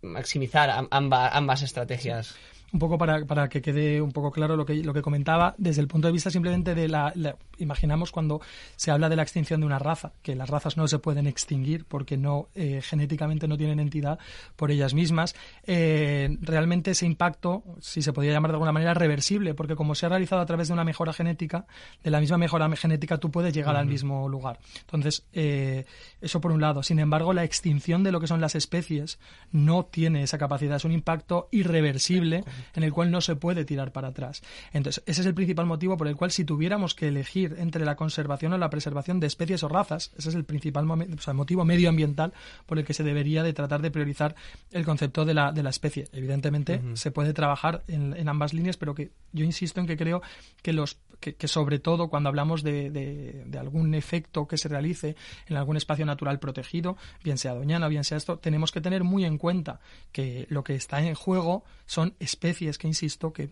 maximizar 0.00 0.88
ambas 0.90 1.62
estrategias 1.62 2.34
un 2.72 2.78
poco 2.78 2.96
para, 2.96 3.24
para, 3.26 3.48
que 3.48 3.60
quede 3.60 4.00
un 4.00 4.12
poco 4.12 4.30
claro 4.30 4.56
lo 4.56 4.64
que, 4.64 4.74
lo 4.76 4.94
que 4.94 5.02
comentaba, 5.02 5.54
desde 5.58 5.82
el 5.82 5.88
punto 5.88 6.08
de 6.08 6.12
vista 6.12 6.30
simplemente 6.30 6.74
de 6.74 6.88
la, 6.88 7.12
Imaginamos 7.58 8.10
cuando 8.10 8.40
se 8.76 8.90
habla 8.90 9.08
de 9.08 9.14
la 9.14 9.22
extinción 9.22 9.60
de 9.60 9.66
una 9.66 9.78
raza, 9.78 10.12
que 10.22 10.34
las 10.34 10.50
razas 10.50 10.76
no 10.76 10.88
se 10.88 10.98
pueden 10.98 11.26
extinguir 11.26 11.84
porque 11.84 12.16
no 12.16 12.48
eh, 12.54 12.80
genéticamente 12.82 13.46
no 13.46 13.56
tienen 13.56 13.78
entidad 13.78 14.18
por 14.56 14.70
ellas 14.70 14.94
mismas. 14.94 15.36
Eh, 15.66 16.36
realmente 16.40 16.92
ese 16.92 17.06
impacto, 17.06 17.62
si 17.80 18.02
se 18.02 18.12
podría 18.12 18.32
llamar 18.32 18.50
de 18.50 18.56
alguna 18.56 18.72
manera, 18.72 18.94
reversible, 18.94 19.54
porque 19.54 19.76
como 19.76 19.94
se 19.94 20.06
ha 20.06 20.08
realizado 20.08 20.40
a 20.40 20.46
través 20.46 20.68
de 20.68 20.74
una 20.74 20.82
mejora 20.82 21.12
genética, 21.12 21.66
de 22.02 22.10
la 22.10 22.20
misma 22.20 22.38
mejora 22.38 22.68
genética 22.74 23.18
tú 23.18 23.30
puedes 23.30 23.54
llegar 23.54 23.76
al 23.76 23.86
mismo 23.86 24.28
lugar. 24.28 24.58
Entonces, 24.80 25.24
eh, 25.32 25.84
eso 26.20 26.40
por 26.40 26.52
un 26.52 26.60
lado. 26.60 26.82
Sin 26.82 26.98
embargo, 26.98 27.32
la 27.32 27.44
extinción 27.44 28.02
de 28.02 28.12
lo 28.12 28.20
que 28.20 28.26
son 28.26 28.40
las 28.40 28.54
especies 28.54 29.18
no 29.52 29.84
tiene 29.84 30.22
esa 30.22 30.38
capacidad, 30.38 30.76
es 30.76 30.84
un 30.84 30.92
impacto 30.92 31.48
irreversible 31.52 32.44
en 32.74 32.82
el 32.82 32.92
cual 32.92 33.10
no 33.10 33.20
se 33.20 33.36
puede 33.36 33.64
tirar 33.64 33.92
para 33.92 34.08
atrás. 34.08 34.42
Entonces, 34.72 35.02
ese 35.06 35.20
es 35.22 35.26
el 35.26 35.34
principal 35.34 35.66
motivo 35.66 35.96
por 35.96 36.08
el 36.08 36.16
cual 36.16 36.30
si 36.30 36.44
tuviéramos 36.44 36.94
que 36.94 37.08
elegir 37.08 37.56
entre 37.58 37.84
la 37.84 37.96
conservación 37.96 38.52
o 38.52 38.58
la 38.58 38.70
preservación 38.70 39.20
de 39.20 39.26
especies 39.26 39.62
o 39.62 39.68
razas, 39.68 40.12
ese 40.16 40.30
es 40.30 40.34
el 40.34 40.44
principal 40.44 40.86
motivo 40.86 41.64
medioambiental 41.64 42.32
por 42.66 42.78
el 42.78 42.84
que 42.84 42.94
se 42.94 43.04
debería 43.04 43.42
de 43.42 43.52
tratar 43.52 43.82
de 43.82 43.90
priorizar 43.90 44.34
el 44.70 44.84
concepto 44.84 45.24
de 45.24 45.34
la, 45.34 45.52
de 45.52 45.62
la 45.62 45.70
especie. 45.70 46.08
Evidentemente, 46.12 46.80
se 46.94 47.10
puede 47.10 47.32
trabajar 47.32 47.82
en, 47.88 48.28
ambas 48.28 48.54
líneas, 48.54 48.76
pero 48.76 48.94
que 48.94 49.10
yo 49.32 49.44
insisto 49.44 49.80
en 49.80 49.86
que 49.86 49.96
creo 49.96 50.22
que 50.62 50.72
los 50.72 50.98
que, 51.20 51.46
sobre 51.46 51.78
todo 51.78 52.08
cuando 52.08 52.28
hablamos 52.28 52.64
de, 52.64 52.90
de, 52.90 53.58
algún 53.58 53.94
efecto 53.94 54.48
que 54.48 54.58
se 54.58 54.68
realice 54.68 55.14
en 55.46 55.56
algún 55.56 55.76
espacio 55.76 56.04
natural 56.04 56.40
protegido, 56.40 56.96
bien 57.22 57.38
sea 57.38 57.54
Doñana, 57.54 57.86
bien 57.86 58.02
sea 58.02 58.18
esto, 58.18 58.38
tenemos 58.38 58.72
que 58.72 58.80
tener 58.80 59.04
muy 59.04 59.24
en 59.24 59.38
cuenta 59.38 59.78
que 60.10 60.46
lo 60.48 60.64
que 60.64 60.74
está 60.74 61.00
en 61.00 61.14
juego 61.14 61.64
son 61.86 62.14
especies 62.18 62.51
es 62.60 62.78
que, 62.78 62.86
insisto, 62.86 63.32
que 63.32 63.50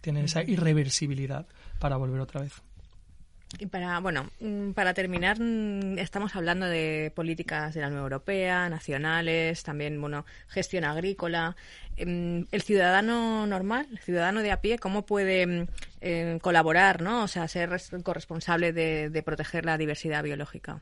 tienen 0.00 0.24
esa 0.24 0.42
irreversibilidad 0.42 1.46
para 1.78 1.96
volver 1.96 2.20
otra 2.20 2.42
vez. 2.42 2.62
Y 3.58 3.66
para, 3.66 3.98
bueno, 4.00 4.30
mm, 4.40 4.70
para 4.70 4.94
terminar, 4.94 5.38
mm, 5.38 5.98
estamos 5.98 6.34
hablando 6.36 6.66
de 6.66 7.12
políticas 7.14 7.74
de 7.74 7.82
la 7.82 7.88
Unión 7.88 8.02
Europea, 8.02 8.68
nacionales, 8.68 9.62
también, 9.62 10.00
bueno, 10.00 10.24
gestión 10.48 10.84
agrícola. 10.84 11.54
Em, 11.96 12.46
el 12.50 12.62
ciudadano 12.62 13.46
normal, 13.46 13.86
el 13.90 13.98
ciudadano 13.98 14.40
de 14.40 14.52
a 14.52 14.60
pie, 14.62 14.78
¿cómo 14.78 15.04
puede 15.04 15.46
mm, 15.46 15.66
eh, 16.00 16.38
colaborar, 16.40 17.02
no? 17.02 17.24
O 17.24 17.28
sea, 17.28 17.46
ser 17.48 17.78
corresponsable 18.02 18.72
de 18.72 19.22
proteger 19.22 19.66
la 19.66 19.76
diversidad 19.76 20.22
biológica. 20.22 20.80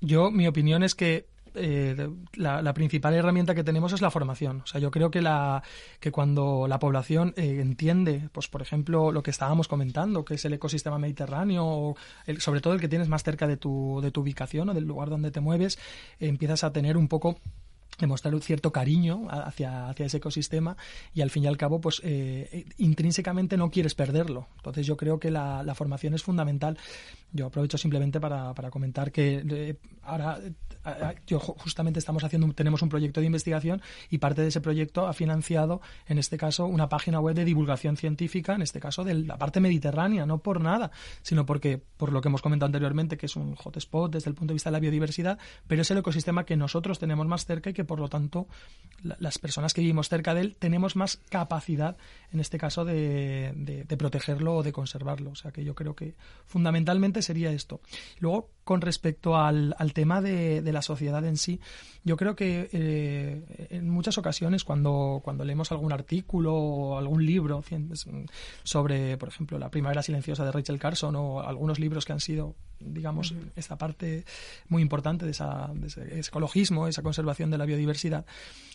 Yo, 0.00 0.30
mi 0.30 0.46
opinión 0.46 0.82
es 0.82 0.94
que 0.94 1.26
eh, 1.56 2.08
la, 2.34 2.74
principal 2.74 3.14
herramienta 3.14 3.54
que 3.54 3.64
tenemos 3.64 3.92
es 3.92 4.00
la 4.00 4.10
formación. 4.10 4.60
O 4.62 4.66
sea, 4.66 4.80
yo 4.80 4.90
creo 4.90 5.10
que, 5.10 5.22
la, 5.22 5.62
que 6.00 6.12
cuando 6.12 6.66
la 6.68 6.78
población 6.78 7.34
eh, 7.36 7.58
entiende, 7.60 8.28
pues 8.32 8.48
por 8.48 8.62
ejemplo, 8.62 9.12
lo 9.12 9.22
que 9.22 9.30
estábamos 9.30 9.68
comentando, 9.68 10.24
que 10.24 10.34
es 10.34 10.44
el 10.44 10.52
ecosistema 10.52 10.98
mediterráneo, 10.98 11.64
o 11.66 11.96
sobre 12.38 12.60
todo 12.60 12.74
el 12.74 12.80
que 12.80 12.88
tienes 12.88 13.08
más 13.08 13.22
cerca 13.22 13.46
de 13.46 13.56
tu, 13.56 14.00
de 14.02 14.10
tu 14.10 14.20
ubicación 14.20 14.68
o 14.68 14.74
del 14.74 14.84
lugar 14.84 15.10
donde 15.10 15.30
te 15.30 15.40
mueves, 15.40 15.78
empiezas 16.20 16.64
a 16.64 16.72
tener 16.72 16.96
un 16.96 17.08
poco 17.08 17.38
demostrar 17.98 18.34
un 18.34 18.42
cierto 18.42 18.72
cariño 18.72 19.26
hacia, 19.30 19.88
hacia 19.88 20.06
ese 20.06 20.18
ecosistema 20.18 20.76
y 21.14 21.20
al 21.20 21.30
fin 21.30 21.44
y 21.44 21.46
al 21.46 21.56
cabo 21.56 21.80
pues 21.80 22.00
eh, 22.04 22.66
intrínsecamente 22.78 23.56
no 23.56 23.70
quieres 23.70 23.94
perderlo. 23.94 24.48
Entonces 24.56 24.86
yo 24.86 24.96
creo 24.96 25.18
que 25.18 25.30
la, 25.30 25.74
formación 25.74 26.14
es 26.14 26.22
fundamental. 26.22 26.78
Yo 27.32 27.46
aprovecho 27.46 27.76
simplemente 27.76 28.18
para, 28.18 28.54
para 28.54 28.70
comentar 28.70 29.12
que 29.12 29.76
ahora 30.02 30.40
yo 31.26 31.38
justamente 31.40 31.98
estamos 31.98 32.22
haciendo, 32.24 32.52
tenemos 32.52 32.82
un 32.82 32.88
proyecto 32.88 33.20
de 33.20 33.26
investigación 33.26 33.82
y 34.10 34.18
parte 34.18 34.42
de 34.42 34.48
ese 34.48 34.60
proyecto 34.60 35.06
ha 35.06 35.12
financiado, 35.12 35.80
en 36.06 36.18
este 36.18 36.36
caso, 36.36 36.66
una 36.66 36.88
página 36.88 37.20
web 37.20 37.34
de 37.34 37.44
divulgación 37.44 37.96
científica, 37.96 38.54
en 38.54 38.62
este 38.62 38.80
caso 38.80 39.04
de 39.04 39.14
la 39.14 39.36
parte 39.38 39.60
mediterránea, 39.60 40.26
no 40.26 40.38
por 40.38 40.60
nada, 40.60 40.90
sino 41.22 41.46
porque, 41.46 41.82
por 41.96 42.12
lo 42.12 42.20
que 42.20 42.28
hemos 42.28 42.42
comentado 42.42 42.66
anteriormente, 42.66 43.16
que 43.16 43.26
es 43.26 43.36
un 43.36 43.54
hotspot 43.56 44.12
desde 44.12 44.30
el 44.30 44.34
punto 44.34 44.52
de 44.52 44.56
vista 44.56 44.70
de 44.70 44.74
la 44.74 44.80
biodiversidad, 44.80 45.38
pero 45.66 45.82
es 45.82 45.90
el 45.90 45.98
ecosistema 45.98 46.44
que 46.44 46.56
nosotros 46.56 46.98
tenemos 46.98 47.26
más 47.26 47.44
cerca 47.46 47.70
y 47.70 47.72
que, 47.72 47.84
por 47.86 48.00
lo 48.00 48.08
tanto, 48.08 48.46
las 49.02 49.38
personas 49.38 49.74
que 49.74 49.80
vivimos 49.80 50.08
cerca 50.08 50.34
de 50.34 50.40
él 50.40 50.56
tenemos 50.58 50.96
más 50.96 51.18
capacidad, 51.28 51.96
en 52.32 52.40
este 52.40 52.58
caso, 52.58 52.84
de, 52.84 53.84
protegerlo 53.98 54.56
o 54.56 54.62
de 54.62 54.72
conservarlo. 54.72 55.30
O 55.30 55.34
sea 55.34 55.52
que 55.52 55.64
yo 55.64 55.74
creo 55.74 55.94
que 55.94 56.14
fundamentalmente 56.46 57.22
sería 57.22 57.52
esto. 57.52 57.80
Luego, 58.18 58.50
con 58.64 58.80
respecto 58.80 59.36
al, 59.36 59.74
tema 59.94 60.20
de, 60.20 60.62
de, 60.62 60.72
la 60.72 60.82
sociedad 60.82 61.24
en 61.24 61.36
sí, 61.36 61.60
yo 62.04 62.16
creo 62.16 62.34
que 62.34 62.68
eh, 62.72 63.68
en 63.70 63.88
muchas 63.88 64.18
ocasiones 64.18 64.64
cuando, 64.64 65.20
cuando 65.22 65.44
leemos 65.44 65.70
algún 65.72 65.92
artículo 65.92 66.54
o 66.54 66.98
algún 66.98 67.24
libro 67.24 67.62
sobre, 68.62 69.16
por 69.16 69.28
ejemplo, 69.28 69.58
La 69.58 69.70
primavera 69.70 70.02
silenciosa 70.02 70.44
de 70.44 70.52
Rachel 70.52 70.78
Carson 70.78 71.14
o 71.16 71.40
algunos 71.40 71.78
libros 71.78 72.04
que 72.04 72.12
han 72.12 72.20
sido 72.20 72.56
digamos, 72.80 73.34
esta 73.56 73.76
parte 73.76 74.24
muy 74.68 74.82
importante 74.82 75.24
de, 75.24 75.30
esa, 75.32 75.70
ese 75.84 76.20
ecologismo, 76.20 76.88
esa 76.88 77.02
conservación 77.02 77.50
de 77.50 77.58
la 77.58 77.66
biodiversidad, 77.66 78.26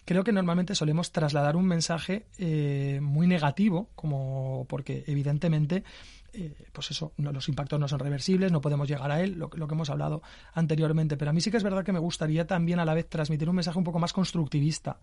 creo 0.05 0.23
que 0.23 0.31
normalmente 0.31 0.75
solemos 0.75 1.11
trasladar 1.11 1.55
un 1.55 1.65
mensaje 1.65 2.25
eh, 2.37 2.99
muy 3.01 3.27
negativo, 3.27 3.89
como 3.95 4.65
porque 4.67 5.03
evidentemente 5.07 5.83
eh, 6.33 6.53
pues 6.71 6.91
eso, 6.91 7.11
los 7.17 7.49
impactos 7.49 7.77
no 7.77 7.89
son 7.89 7.99
reversibles, 7.99 8.53
no 8.53 8.61
podemos 8.61 8.87
llegar 8.87 9.11
a 9.11 9.21
él, 9.21 9.37
lo, 9.37 9.49
lo, 9.53 9.67
que 9.67 9.73
hemos 9.73 9.89
hablado 9.89 10.21
anteriormente. 10.53 11.17
Pero 11.17 11.31
a 11.31 11.33
mí 11.33 11.41
sí 11.41 11.51
que 11.51 11.57
es 11.57 11.63
verdad 11.63 11.83
que 11.83 11.91
me 11.91 11.99
gustaría 11.99 12.47
también 12.47 12.79
a 12.79 12.85
la 12.85 12.93
vez 12.93 13.09
transmitir 13.09 13.49
un 13.49 13.55
mensaje 13.55 13.77
un 13.77 13.83
poco 13.83 13.99
más 13.99 14.13
constructivista, 14.13 14.97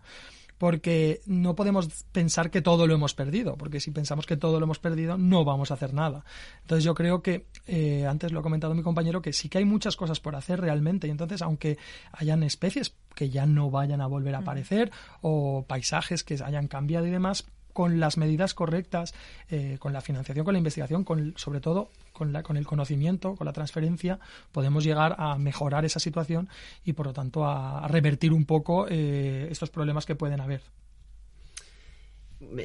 porque 0.59 1.21
no 1.25 1.55
podemos 1.55 1.87
pensar 2.11 2.51
que 2.51 2.61
todo 2.61 2.85
lo 2.85 2.93
hemos 2.93 3.15
perdido, 3.15 3.55
porque 3.55 3.79
si 3.79 3.91
pensamos 3.91 4.27
que 4.27 4.37
todo 4.37 4.59
lo 4.59 4.65
hemos 4.65 4.77
perdido, 4.77 5.17
no 5.17 5.45
vamos 5.45 5.71
a 5.71 5.75
hacer 5.75 5.93
nada. 5.93 6.25
Entonces 6.61 6.83
yo 6.83 6.93
creo 6.93 7.23
que, 7.23 7.45
eh, 7.65 8.05
antes 8.05 8.33
lo 8.33 8.41
ha 8.41 8.43
comentado 8.43 8.75
mi 8.75 8.83
compañero, 8.83 9.21
que 9.21 9.33
sí 9.33 9.47
que 9.47 9.57
hay 9.57 9.65
muchas 9.65 9.95
cosas 9.95 10.19
por 10.19 10.35
hacer 10.35 10.59
realmente, 10.59 11.07
y 11.07 11.11
entonces 11.11 11.41
aunque 11.41 11.77
hayan 12.11 12.43
especies 12.43 12.93
que 13.15 13.29
ya 13.29 13.45
no 13.45 13.71
vayan 13.71 14.01
a 14.01 14.07
volver 14.07 14.35
a 14.35 14.39
aparecer, 14.39 14.91
o 15.21 15.63
paisajes 15.65 16.25
que 16.25 16.37
hayan 16.43 16.67
cambiado 16.67 17.07
y 17.07 17.11
demás, 17.11 17.45
con 17.79 18.01
las 18.01 18.17
medidas 18.17 18.53
correctas, 18.53 19.13
eh, 19.49 19.77
con 19.79 19.93
la 19.93 20.01
financiación, 20.01 20.43
con 20.43 20.53
la 20.53 20.57
investigación, 20.57 21.05
con, 21.05 21.33
sobre 21.37 21.61
todo 21.61 21.91
con, 22.11 22.33
la, 22.33 22.43
con 22.43 22.57
el 22.57 22.67
conocimiento, 22.67 23.37
con 23.37 23.45
la 23.45 23.53
transferencia, 23.53 24.19
podemos 24.51 24.83
llegar 24.83 25.15
a 25.17 25.37
mejorar 25.37 25.85
esa 25.85 26.01
situación 26.01 26.49
y, 26.83 26.91
por 26.91 27.05
lo 27.05 27.13
tanto, 27.13 27.45
a, 27.45 27.87
revertir 27.87 28.33
un 28.33 28.43
poco 28.43 28.85
eh, 28.89 29.47
estos 29.49 29.69
problemas 29.69 30.05
que 30.05 30.15
pueden 30.15 30.41
haber. 30.41 30.59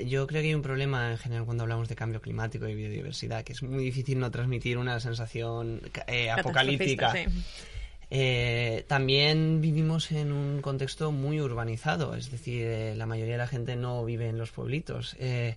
Yo 0.05 0.27
creo 0.27 0.43
que 0.43 0.49
hay 0.49 0.55
un 0.57 0.63
problema 0.63 1.13
en 1.13 1.19
general 1.19 1.45
cuando 1.45 1.63
hablamos 1.63 1.89
de 1.89 1.95
cambio 1.95 2.21
climático 2.21 2.67
y 2.67 2.75
biodiversidad, 2.75 3.45
que 3.45 3.53
es 3.53 3.63
muy 3.63 3.85
difícil 3.85 4.19
no 4.19 4.33
transmitir 4.33 4.79
una 4.79 4.99
sensación 4.99 5.81
eh, 6.09 6.33
apocalíptica. 6.33 7.15
Eh, 8.17 8.85
también 8.87 9.61
vivimos 9.61 10.13
en 10.13 10.31
un 10.31 10.63
contexto 10.63 11.11
muy 11.11 11.41
urbanizado, 11.41 12.15
es 12.15 12.31
decir, 12.31 12.63
eh, 12.65 12.95
la 12.95 13.07
mayoría 13.07 13.33
de 13.33 13.39
la 13.39 13.49
gente 13.49 13.75
no 13.75 14.05
vive 14.05 14.29
en 14.29 14.39
los 14.39 14.53
pueblitos 14.53 15.17
eh, 15.19 15.57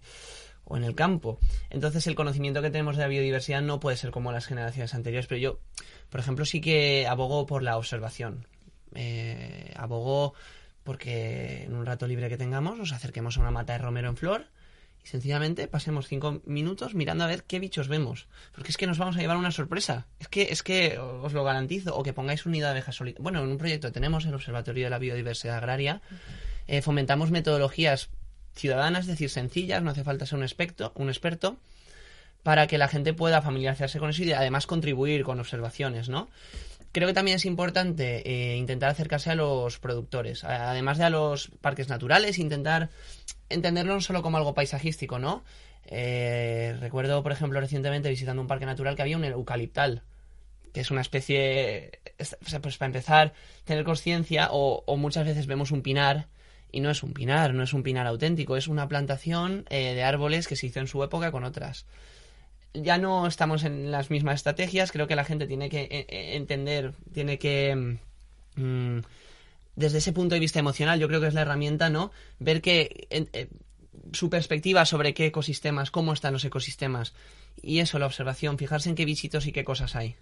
o 0.64 0.76
en 0.76 0.84
el 0.84 0.96
campo. 0.96 1.38
Entonces 1.70 2.08
el 2.08 2.16
conocimiento 2.16 2.64
que 2.64 2.72
tenemos 2.72 2.98
de 2.98 3.04
la 3.04 3.10
biodiversidad 3.10 3.62
no 3.62 3.80
puede 3.80 3.96
ser 3.96 4.10
como 4.10 4.32
las 4.32 4.48
generaciones 4.48 4.96
anteriores, 4.96 5.28
pero 5.28 5.40
yo, 5.40 5.60
por 6.10 6.20
ejemplo, 6.20 6.46
sí 6.46 6.60
que 6.60 7.06
abogo 7.06 7.46
por 7.46 7.62
la 7.62 7.78
observación. 7.78 8.48
abogo 9.76 10.34
porque 10.84 11.66
en 11.66 11.76
un 11.76 11.86
rato 11.86 12.08
libre 12.08 12.28
que 12.28 12.38
tengamos 12.38 12.76
nos 12.76 12.92
acerquemos 12.92 13.38
a 13.38 13.42
una 13.42 13.52
mata 13.52 13.74
de 13.74 13.80
romero 13.80 14.10
en 14.10 14.18
flor 14.18 14.48
sencillamente 15.08 15.68
pasemos 15.68 16.08
cinco 16.08 16.42
minutos 16.46 16.94
mirando 16.94 17.24
a 17.24 17.28
ver 17.28 17.44
qué 17.44 17.60
bichos 17.60 17.88
vemos. 17.88 18.28
Porque 18.54 18.72
es 18.72 18.78
que 18.78 18.88
nos 18.88 18.98
vamos 18.98 19.18
a 19.18 19.20
llevar 19.20 19.38
una 19.38 19.52
sorpresa. 19.52 20.08
Es 20.20 20.28
que, 20.28 20.44
es 20.52 20.64
que 20.64 21.00
os 21.00 21.34
lo 21.34 21.44
garantizo. 21.44 21.96
O 21.96 22.04
que 22.04 22.14
pongáis 22.14 22.46
unidad 22.46 22.68
de 22.68 22.72
abejas 22.72 22.96
solitarias. 22.96 23.24
Bueno, 23.24 23.44
en 23.44 23.50
un 23.50 23.58
proyecto 23.58 23.92
tenemos 23.92 24.26
el 24.26 24.34
Observatorio 24.34 24.86
de 24.86 24.90
la 24.90 25.00
Biodiversidad 25.00 25.58
Agraria. 25.58 26.02
Eh, 26.68 26.82
fomentamos 26.82 27.32
metodologías 27.32 28.10
ciudadanas, 28.54 29.02
es 29.02 29.08
decir, 29.08 29.30
sencillas, 29.30 29.82
no 29.82 29.92
hace 29.92 30.04
falta 30.04 30.26
ser 30.26 30.38
un 30.38 30.44
experto, 30.44 30.92
un 30.96 31.10
experto, 31.10 31.58
para 32.44 32.68
que 32.68 32.78
la 32.78 32.88
gente 32.88 33.14
pueda 33.14 33.42
familiarizarse 33.42 34.00
con 34.00 34.10
eso 34.10 34.24
y 34.24 34.34
además 34.34 34.68
contribuir 34.68 35.24
con 35.24 35.40
observaciones, 35.40 36.10
¿no? 36.10 36.28
Creo 36.92 37.08
que 37.08 37.14
también 37.14 37.36
es 37.36 37.46
importante 37.46 38.24
eh, 38.26 38.58
intentar 38.58 38.90
acercarse 38.90 39.30
a 39.30 39.36
los 39.36 39.78
productores, 39.78 40.44
además 40.44 40.98
de 40.98 41.04
a 41.04 41.10
los 41.10 41.50
parques 41.62 41.90
naturales, 41.90 42.40
intentar 42.40 42.90
entenderlo 43.50 43.94
no 43.94 44.02
solo 44.02 44.22
como 44.22 44.38
algo 44.38 44.54
paisajístico, 44.54 45.20
¿no? 45.20 45.44
Eh, 45.86 46.76
recuerdo, 46.80 47.24
por 47.24 47.32
ejemplo, 47.32 47.60
recientemente 47.60 48.10
visitando 48.10 48.42
un 48.42 48.48
parque 48.48 48.66
natural 48.66 48.96
que 48.96 49.02
había 49.02 49.18
un 49.18 49.24
eucaliptal, 49.24 50.04
que 50.74 50.82
es 50.82 50.92
una 50.92 51.02
especie, 51.02 52.00
pues 52.62 52.78
para 52.78 52.88
empezar, 52.88 53.34
tener 53.64 53.84
conciencia, 53.84 54.50
o, 54.52 54.84
muchas 54.98 55.26
veces 55.26 55.48
vemos 55.48 55.72
un 55.72 55.82
pinar, 55.82 56.28
y 56.72 56.82
no 56.82 56.90
es 56.90 57.04
un 57.04 57.14
pinar, 57.14 57.54
no 57.54 57.64
es 57.64 57.74
un 57.74 57.84
pinar 57.84 58.06
auténtico, 58.06 58.58
es 58.58 58.68
una 58.68 58.88
plantación 58.90 59.66
eh, 59.70 59.96
de 59.96 60.04
árboles 60.04 60.48
que 60.48 60.58
se 60.58 60.68
hizo 60.68 60.82
en 60.82 60.88
su 60.88 61.02
época 61.04 61.32
con 61.32 61.46
otras. 61.46 61.86
Ya 62.74 62.98
no 62.98 63.26
estamos 63.26 63.64
en 63.64 63.90
las 63.92 64.12
mismas 64.12 64.36
estrategias, 64.36 64.92
creo 64.92 65.08
que 65.08 65.16
la 65.16 65.24
gente 65.24 65.48
tiene 65.48 65.70
que 65.70 65.84
eh, 65.84 66.36
entender, 66.36 66.94
tiene 67.14 67.40
que... 67.40 67.98
Mm, 68.56 69.00
desde 69.78 70.00
ese 70.00 70.12
punto 70.12 70.34
de 70.34 70.40
vista 70.40 70.58
emocional, 70.60 71.00
yo 71.00 71.08
creo 71.08 71.22
que 71.22 71.28
es 71.28 71.36
la 71.36 71.42
herramienta, 71.42 71.90
¿no? 71.92 72.12
Ver 72.40 72.62
que 72.62 73.08
eh, 73.12 73.48
su 74.12 74.30
perspectiva 74.30 74.86
sobre 74.86 75.14
qué 75.14 75.28
ecosistemas, 75.28 75.92
cómo 75.92 76.14
están 76.14 76.34
los 76.34 76.44
ecosistemas, 76.44 77.14
y 77.62 77.80
eso, 77.80 78.00
la 78.00 78.08
observación, 78.08 78.58
fijarse 78.58 78.90
en 78.90 78.96
qué 78.96 79.06
bichitos 79.06 79.46
y 79.46 79.52
qué 79.52 79.64
cosas 79.64 79.96
hay. 79.96 80.16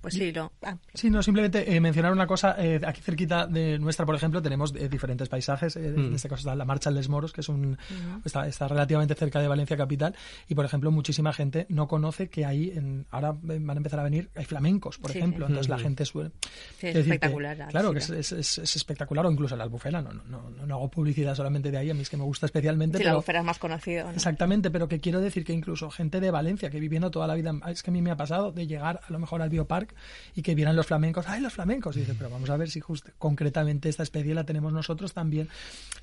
Pues 0.00 0.14
sí, 0.14 0.32
lo... 0.32 0.52
Ah. 0.62 0.76
Sí, 0.92 1.08
no, 1.08 1.22
simplemente 1.22 1.74
eh, 1.74 1.80
mencionar 1.80 2.12
una 2.12 2.26
cosa. 2.26 2.56
Eh, 2.58 2.80
aquí 2.84 3.00
cerquita 3.00 3.46
de 3.46 3.78
nuestra, 3.78 4.04
por 4.04 4.14
ejemplo, 4.14 4.42
tenemos 4.42 4.74
eh, 4.76 4.88
diferentes 4.88 5.28
paisajes. 5.28 5.76
En 5.76 6.10
mm. 6.10 6.14
este 6.14 6.28
caso 6.28 6.40
está 6.40 6.54
la 6.54 6.64
Marcha 6.64 6.90
Les 6.90 7.08
Moros, 7.08 7.32
que 7.32 7.40
es 7.40 7.48
un 7.48 7.78
está, 8.24 8.46
está, 8.46 8.68
relativamente 8.68 9.14
cerca 9.14 9.40
de 9.40 9.48
Valencia 9.48 9.76
capital. 9.76 10.14
Y, 10.48 10.54
por 10.54 10.64
ejemplo, 10.64 10.90
muchísima 10.90 11.32
gente 11.32 11.66
no 11.70 11.88
conoce 11.88 12.28
que 12.28 12.44
ahí, 12.44 12.72
en, 12.74 13.06
ahora 13.10 13.34
van 13.42 13.70
a 13.70 13.78
empezar 13.78 14.00
a 14.00 14.02
venir, 14.02 14.28
hay 14.34 14.44
flamencos, 14.44 14.98
por 14.98 15.10
ejemplo. 15.10 15.46
Entonces 15.46 15.70
la 15.70 15.78
gente 15.78 16.04
suele... 16.04 16.30
Sí, 16.78 16.88
es, 16.88 16.96
espectacular. 16.96 17.68
claro, 17.68 17.92
que 17.92 17.98
es, 18.00 18.10
es, 18.10 18.58
espectacular. 18.58 19.24
O 19.26 19.30
incluso 19.30 19.56
la 19.56 19.64
albufera. 19.64 20.02
No, 20.02 20.12
no, 20.12 20.50
no, 20.50 20.74
hago 20.74 20.90
publicidad 20.90 21.34
solamente 21.34 21.70
de 21.70 21.78
ahí. 21.78 21.90
A 21.90 21.94
mí 21.94 22.02
es 22.02 22.10
que 22.10 22.16
me 22.18 22.24
gusta 22.24 22.46
especialmente. 22.46 22.98
Sí, 22.98 23.04
la 23.04 23.12
albufera 23.12 23.38
es 23.38 23.44
más 23.46 23.58
conocido. 23.58 24.10
Exactamente, 24.10 24.70
pero 24.70 24.88
que 24.88 25.00
quiero 25.00 25.20
decir 25.20 25.44
que 25.44 25.54
incluso 25.54 25.90
gente 25.90 26.20
de 26.20 26.30
Valencia, 26.30 26.68
que 26.68 26.78
viviendo 26.80 27.10
toda 27.10 27.26
la 27.26 27.34
vida... 27.34 27.52
Es 27.68 27.82
que 27.82 27.90
a 27.90 27.92
mí 27.92 28.02
me 28.02 28.10
ha 28.10 28.16
pasado 28.16 28.52
de 28.52 28.66
llegar 28.66 29.00
a 29.08 29.12
lo 29.12 29.18
mejor 29.18 29.40
al 29.40 29.53
Biopark 29.54 29.94
y 30.34 30.42
que 30.42 30.54
vieran 30.54 30.76
los 30.76 30.86
flamencos, 30.86 31.26
¡ay, 31.28 31.40
los 31.40 31.52
flamencos! 31.52 31.96
Y 31.96 32.00
dice, 32.00 32.14
pero 32.14 32.30
vamos 32.30 32.50
a 32.50 32.56
ver 32.56 32.68
si 32.68 32.80
justo, 32.80 33.10
concretamente 33.18 33.88
esta 33.88 34.02
especie 34.02 34.34
la 34.34 34.44
tenemos 34.44 34.72
nosotros 34.72 35.12
también. 35.12 35.48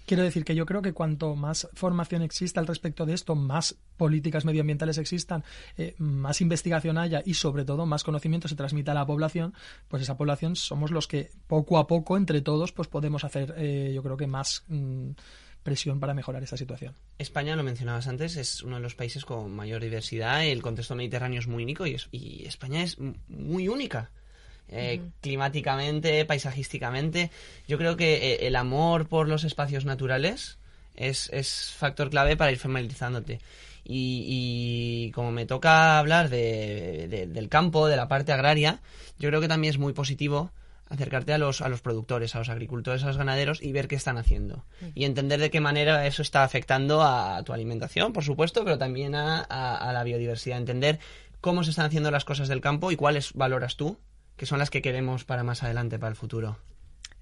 Quiero 0.06 0.24
decir 0.24 0.44
que 0.44 0.56
yo 0.56 0.66
creo 0.66 0.82
que 0.82 0.94
cuanto 0.94 1.36
más 1.36 1.68
formación 1.74 2.22
exista 2.22 2.60
al 2.60 2.68
respecto 2.68 3.06
de 3.06 3.14
esto, 3.14 3.36
más 3.36 3.76
políticas 3.98 4.46
medioambientales 4.46 4.98
existan, 4.98 5.44
eh, 5.78 5.96
más 6.00 6.42
investigación 6.42 6.98
haya 6.98 7.22
y 7.26 7.36
sobre 7.36 7.66
todo 7.66 7.86
más 7.86 8.04
conocimiento 8.04 8.48
se 8.48 8.56
transmita 8.56 8.92
a 8.92 8.96
la 8.96 9.06
población, 9.06 9.54
pues 9.88 10.02
esa 10.04 10.18
población 10.18 10.56
somos 10.56 10.92
los 10.92 11.08
que 11.08 11.32
poco 11.48 11.78
a 11.78 11.88
poco, 11.88 12.18
entre 12.18 12.42
todos, 12.42 12.72
pues 12.72 12.88
podemos 12.88 13.24
hacer, 13.24 13.54
eh, 13.58 13.92
yo 13.94 14.02
creo 14.04 14.18
que 14.18 14.28
más... 14.28 14.64
Mm, 14.68 15.12
presión 15.64 16.00
para 16.00 16.14
mejorar 16.14 16.44
esa 16.44 16.58
situación. 16.58 16.96
España, 17.18 17.56
lo 17.56 17.64
mencionabas 17.64 18.08
antes, 18.08 18.36
es 18.36 18.64
uno 18.64 18.78
de 18.78 18.82
los 18.82 18.96
países 18.96 19.26
con 19.26 19.52
mayor 19.52 19.82
diversidad. 19.82 20.46
El 20.46 20.62
contexto 20.62 20.96
mediterráneo 20.96 21.40
es 21.40 21.48
muy 21.48 21.64
único 21.64 21.86
y, 21.86 21.98
y 22.12 22.46
España 22.46 22.84
es 22.84 22.98
muy 23.28 23.68
única. 23.68 24.10
Eh, 24.74 25.02
climáticamente, 25.20 26.24
paisajísticamente. 26.24 27.30
Yo 27.68 27.78
creo 27.78 27.98
que 27.98 28.16
eh, 28.16 28.48
el 28.48 28.56
amor 28.56 29.08
por 29.08 29.28
los 29.28 29.44
espacios 29.44 29.84
naturales 29.84 30.60
es, 30.96 31.30
es 31.34 31.74
factor 31.78 32.10
clave 32.10 32.38
para 32.38 32.54
ir 32.54 32.58
familiarizándote. 32.58 33.40
Y, 33.84 35.12
como 35.14 35.32
me 35.32 35.46
toca 35.46 36.00
hablar 36.00 36.30
de, 36.30 37.28
del 37.30 37.50
campo, 37.50 37.88
de 37.88 37.98
la 37.98 38.08
parte 38.08 38.32
agraria, 38.32 38.80
yo 39.20 39.28
creo 39.28 39.42
que 39.42 39.50
también 39.50 39.72
es 39.72 39.80
muy 39.80 39.92
positivo 39.92 40.52
acercarte 40.92 41.34
a 41.34 41.38
los, 41.38 41.62
a 41.62 41.70
los 41.70 41.82
productores, 41.82 42.36
a 42.36 42.40
los 42.40 42.50
agricultores, 42.50 43.04
a 43.04 43.08
los 43.08 43.18
ganaderos 43.18 43.64
y 43.64 43.72
ver 43.72 43.88
qué 43.88 43.96
están 43.96 44.18
haciendo. 44.18 44.66
Y 44.94 45.06
entender 45.06 45.40
de 45.40 45.50
qué 45.50 45.62
manera 45.62 46.06
eso 46.06 46.22
está 46.22 46.44
afectando 46.44 47.02
a 47.02 47.42
tu 47.44 47.54
alimentación, 47.54 48.14
por 48.14 48.24
supuesto, 48.24 48.64
pero 48.64 48.78
también 48.78 49.16
a, 49.16 49.42
a 49.42 49.94
la 49.94 50.04
biodiversidad. 50.04 50.58
Entender 50.58 51.00
cómo 51.40 51.64
se 51.64 51.72
están 51.72 51.86
haciendo 51.86 52.12
las 52.12 52.26
cosas 52.26 52.48
del 52.48 52.62
campo 52.62 52.92
y 52.92 52.96
cuáles 52.96 53.34
valoras 53.34 53.78
tú 53.78 53.98
que 54.42 54.46
son 54.46 54.60
las 54.60 54.72
que 54.72 54.82
queremos 54.82 55.24
para 55.24 55.44
más 55.44 55.62
adelante, 55.62 56.00
para 56.00 56.10
el 56.10 56.16
futuro. 56.16 56.58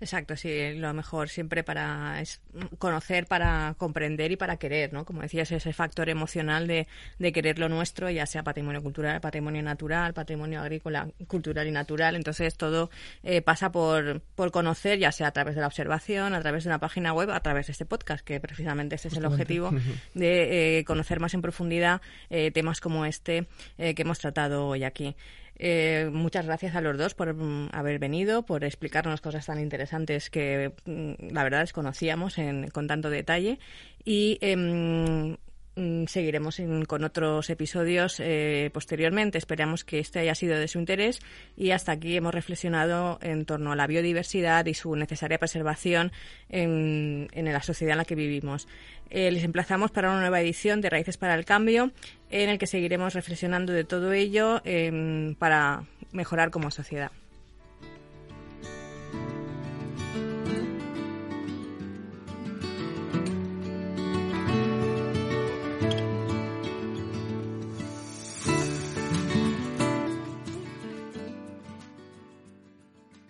Exacto, 0.02 0.38
sí, 0.38 0.76
lo 0.76 0.94
mejor 0.94 1.28
siempre 1.28 1.62
para 1.62 2.22
es 2.22 2.42
conocer, 2.78 3.26
para 3.26 3.76
comprender 3.78 4.32
y 4.32 4.38
para 4.38 4.56
querer, 4.56 4.94
¿no? 4.94 5.04
Como 5.04 5.22
decías, 5.22 5.52
ese 5.52 5.74
factor 5.74 6.08
emocional 6.08 6.68
de, 6.68 6.88
de 7.18 7.32
querer 7.34 7.60
lo 7.60 7.68
nuestro, 7.68 8.10
ya 8.10 8.26
sea 8.26 8.42
patrimonio 8.42 8.82
cultural, 8.82 9.20
patrimonio 9.20 9.62
natural, 9.62 10.14
patrimonio 10.14 10.62
agrícola, 10.62 11.10
cultural 11.28 11.68
y 11.68 11.72
natural. 11.72 12.16
Entonces, 12.16 12.56
todo 12.56 12.90
eh, 13.24 13.42
pasa 13.42 13.74
por, 13.74 14.22
por 14.36 14.52
conocer, 14.52 15.00
ya 15.00 15.12
sea 15.12 15.28
a 15.28 15.32
través 15.32 15.56
de 15.56 15.62
la 15.62 15.68
observación, 15.68 16.34
a 16.34 16.40
través 16.40 16.64
de 16.64 16.70
una 16.70 16.80
página 16.80 17.12
web, 17.12 17.30
a 17.32 17.42
través 17.42 17.68
de 17.68 17.74
este 17.74 17.86
podcast, 17.86 18.24
que 18.24 18.40
precisamente 18.40 18.96
ese 18.96 19.10
es 19.10 19.18
el 19.18 19.26
objetivo, 19.26 19.72
de 20.14 20.80
eh, 20.80 20.86
conocer 20.86 21.20
más 21.20 21.34
en 21.34 21.42
profundidad 21.42 22.02
eh, 22.30 22.52
temas 22.52 22.80
como 22.80 23.06
este 23.06 23.48
que 23.78 24.02
hemos 24.02 24.20
tratado 24.20 24.68
hoy 24.68 24.84
aquí. 24.84 25.16
Eh, 25.62 26.10
muchas 26.12 26.46
gracias 26.46 26.74
a 26.76 26.82
los 26.82 26.98
dos 26.98 27.14
por 27.14 27.34
mm, 27.34 27.70
haber 27.74 28.00
venido, 28.00 28.44
por 28.44 28.64
explicarnos 28.64 29.20
cosas 29.20 29.46
tan 29.46 29.60
interesantes 29.60 30.30
que 30.30 30.74
mm, 30.86 31.34
la 31.34 31.44
verdad 31.44 31.60
desconocíamos 31.60 32.38
en, 32.38 32.70
con 32.70 32.88
tanto 32.88 33.10
detalle. 33.10 33.60
Y 34.06 34.40
mm, 35.80 36.06
seguiremos 36.06 36.62
con 36.88 37.04
otros 37.04 37.50
episodios 37.50 38.20
eh, 38.20 38.70
posteriormente. 38.74 39.38
Esperamos 39.38 39.84
que 39.84 40.00
este 40.00 40.20
haya 40.20 40.36
sido 40.36 40.58
de 40.58 40.68
su 40.68 40.80
interés 40.80 41.20
y 41.56 41.72
hasta 41.72 41.94
aquí 41.94 42.16
hemos 42.16 42.34
reflexionado 42.34 43.20
en 43.22 43.46
torno 43.46 43.72
a 43.72 43.76
la 43.76 43.88
biodiversidad 43.88 44.66
y 44.66 44.74
su 44.74 44.96
necesaria 44.96 45.40
preservación 45.40 46.12
en, 46.50 47.28
en 47.32 47.46
la 47.52 47.62
sociedad 47.62 47.94
en 47.94 47.98
la 48.00 48.06
que 48.06 48.16
vivimos. 48.16 48.68
Eh, 49.10 49.32
les 49.32 49.44
emplazamos 49.44 49.90
para 49.92 50.10
una 50.10 50.20
nueva 50.20 50.42
edición 50.42 50.82
de 50.82 50.90
Raíces 50.90 51.18
para 51.18 51.34
el 51.34 51.46
Cambio, 51.46 51.92
en 52.30 52.50
el 52.50 52.60
que 52.60 52.68
seguiremos 52.68 53.14
reflexionando 53.14 53.74
de 53.74 53.84
todo 53.84 54.14
ello 54.14 54.62
em, 54.66 55.34
para 55.36 55.84
mejorar 56.12 56.52
como 56.52 56.70
sociedad. 56.70 57.12